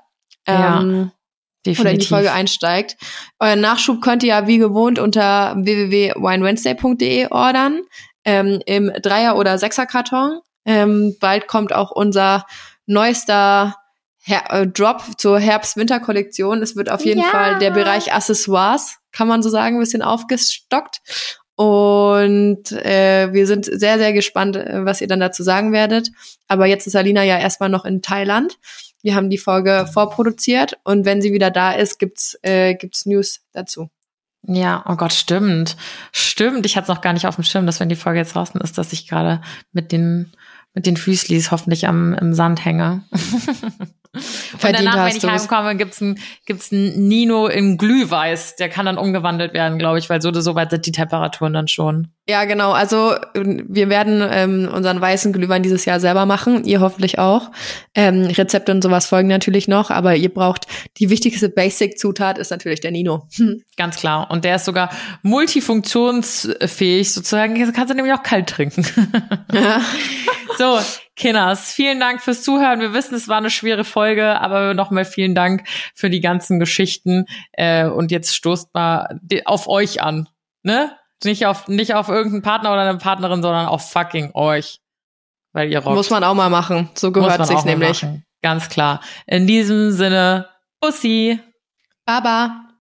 Ähm, 0.46 1.10
ja. 1.66 1.72
Oder 1.78 1.90
in 1.90 1.98
die 1.98 2.06
Folge 2.06 2.32
einsteigt. 2.32 2.96
Euren 3.38 3.60
Nachschub 3.60 4.00
könnt 4.00 4.22
ihr 4.22 4.30
ja 4.30 4.46
wie 4.46 4.58
gewohnt 4.58 4.98
unter 4.98 5.54
www.winewednesday.de 5.56 7.28
ordern. 7.30 7.82
Ähm, 8.24 8.60
Im 8.66 8.90
Dreier- 9.02 9.36
oder 9.36 9.58
Sechser-Karton. 9.58 10.40
Ähm, 10.64 11.16
bald 11.20 11.48
kommt 11.48 11.74
auch 11.74 11.90
unser 11.90 12.46
neuester 12.86 13.76
Her 14.22 14.44
äh, 14.50 14.66
Drop 14.66 15.02
zur 15.18 15.38
Herbst-Winter-Kollektion. 15.38 16.62
Es 16.62 16.76
wird 16.76 16.90
auf 16.90 17.04
jeden 17.04 17.20
ja. 17.20 17.28
Fall 17.28 17.58
der 17.58 17.70
Bereich 17.70 18.12
Accessoires, 18.12 18.98
kann 19.12 19.28
man 19.28 19.42
so 19.42 19.48
sagen, 19.48 19.76
ein 19.76 19.80
bisschen 19.80 20.02
aufgestockt. 20.02 21.00
Und 21.56 22.72
äh, 22.72 23.32
wir 23.32 23.46
sind 23.46 23.66
sehr, 23.66 23.98
sehr 23.98 24.12
gespannt, 24.12 24.56
äh, 24.56 24.84
was 24.84 25.00
ihr 25.00 25.08
dann 25.08 25.20
dazu 25.20 25.42
sagen 25.42 25.72
werdet. 25.72 26.10
Aber 26.48 26.66
jetzt 26.66 26.86
ist 26.86 26.96
Alina 26.96 27.22
ja 27.22 27.38
erstmal 27.38 27.68
noch 27.68 27.84
in 27.84 28.00
Thailand. 28.02 28.58
Wir 29.02 29.14
haben 29.14 29.30
die 29.30 29.38
Folge 29.38 29.86
vorproduziert 29.92 30.78
und 30.84 31.04
wenn 31.04 31.22
sie 31.22 31.32
wieder 31.32 31.50
da 31.50 31.72
ist, 31.72 31.98
gibt's 31.98 32.38
äh, 32.42 32.74
gibt's 32.74 33.06
News 33.06 33.40
dazu. 33.52 33.90
Ja, 34.42 34.84
oh 34.88 34.96
Gott, 34.96 35.12
stimmt. 35.12 35.76
Stimmt. 36.12 36.64
Ich 36.64 36.76
hatte 36.76 36.90
es 36.90 36.96
noch 36.96 37.02
gar 37.02 37.12
nicht 37.12 37.26
auf 37.26 37.34
dem 37.34 37.44
Schirm, 37.44 37.66
dass 37.66 37.78
wenn 37.78 37.90
die 37.90 37.96
Folge 37.96 38.20
jetzt 38.20 38.34
draußen 38.34 38.60
ist, 38.60 38.78
dass 38.78 38.92
ich 38.92 39.06
gerade 39.06 39.42
mit 39.72 39.92
den 39.92 40.32
mit 40.72 40.86
den 40.86 40.96
Füßlis 40.96 41.50
hoffentlich 41.50 41.86
am 41.88 42.14
im 42.14 42.32
Sand 42.32 42.64
hänge. 42.64 43.04
Und 44.12 44.62
danach, 44.62 45.06
wenn 45.06 45.16
ich 45.16 45.24
heimkomme, 45.24 45.76
gibt's 45.76 46.00
ein, 46.00 46.18
gibt's 46.44 46.72
ein 46.72 47.06
Nino 47.06 47.46
in 47.46 47.78
Glühweiß. 47.78 48.56
Der 48.56 48.68
kann 48.68 48.86
dann 48.86 48.98
umgewandelt 48.98 49.54
werden, 49.54 49.78
glaube 49.78 50.00
ich, 50.00 50.10
weil 50.10 50.20
so, 50.20 50.32
so 50.32 50.54
weit 50.56 50.70
sind 50.70 50.86
die 50.86 50.92
Temperaturen 50.92 51.52
dann 51.52 51.68
schon. 51.68 52.08
Ja, 52.28 52.44
genau. 52.44 52.72
Also 52.72 53.14
wir 53.34 53.88
werden 53.88 54.24
ähm, 54.28 54.68
unseren 54.72 55.00
weißen 55.00 55.32
Glühwein 55.32 55.62
dieses 55.62 55.84
Jahr 55.84 56.00
selber 56.00 56.26
machen. 56.26 56.64
Ihr 56.64 56.80
hoffentlich 56.80 57.18
auch. 57.18 57.50
Ähm, 57.94 58.22
Rezepte 58.26 58.72
und 58.72 58.82
sowas 58.82 59.06
folgen 59.06 59.28
natürlich 59.28 59.68
noch, 59.68 59.90
aber 59.90 60.16
ihr 60.16 60.32
braucht 60.32 60.66
die 60.98 61.08
wichtigste 61.08 61.48
Basic-Zutat 61.48 62.38
ist 62.38 62.50
natürlich 62.50 62.80
der 62.80 62.90
Nino. 62.90 63.28
Ganz 63.76 63.96
klar. 63.96 64.30
Und 64.30 64.44
der 64.44 64.56
ist 64.56 64.64
sogar 64.64 64.90
multifunktionsfähig 65.22 67.12
sozusagen. 67.12 67.58
Das 67.60 67.72
kannst 67.72 67.90
du 67.90 67.94
nämlich 67.94 68.14
auch 68.14 68.22
kalt 68.22 68.48
trinken. 68.48 68.84
Ja. 69.52 69.80
so, 70.58 70.78
Kinners, 71.20 71.70
vielen 71.70 72.00
Dank 72.00 72.22
fürs 72.22 72.42
Zuhören. 72.42 72.80
Wir 72.80 72.94
wissen, 72.94 73.14
es 73.14 73.28
war 73.28 73.36
eine 73.36 73.50
schwere 73.50 73.84
Folge, 73.84 74.40
aber 74.40 74.72
nochmal 74.72 75.04
vielen 75.04 75.34
Dank 75.34 75.68
für 75.94 76.08
die 76.08 76.22
ganzen 76.22 76.58
Geschichten. 76.58 77.26
Äh, 77.52 77.84
und 77.84 78.10
jetzt 78.10 78.34
stoßt 78.34 78.72
mal 78.72 79.20
auf 79.44 79.68
euch 79.68 80.02
an. 80.02 80.30
Ne? 80.62 80.96
Nicht 81.22 81.44
auf, 81.44 81.68
nicht 81.68 81.94
auf 81.94 82.08
irgendeinen 82.08 82.40
Partner 82.40 82.72
oder 82.72 82.88
eine 82.88 82.96
Partnerin, 82.96 83.42
sondern 83.42 83.66
auf 83.66 83.90
fucking 83.90 84.30
euch. 84.32 84.80
Weil 85.52 85.70
ihr 85.70 85.80
rockt. 85.80 85.94
Muss 85.94 86.08
man 86.08 86.24
auch 86.24 86.34
mal 86.34 86.48
machen. 86.48 86.88
So 86.94 87.12
gehört 87.12 87.46
sich's 87.46 87.66
nämlich. 87.66 88.06
Ganz 88.40 88.70
klar. 88.70 89.02
In 89.26 89.46
diesem 89.46 89.90
Sinne, 89.92 90.48
Bussi. 90.80 91.38
Baba. 92.06 92.69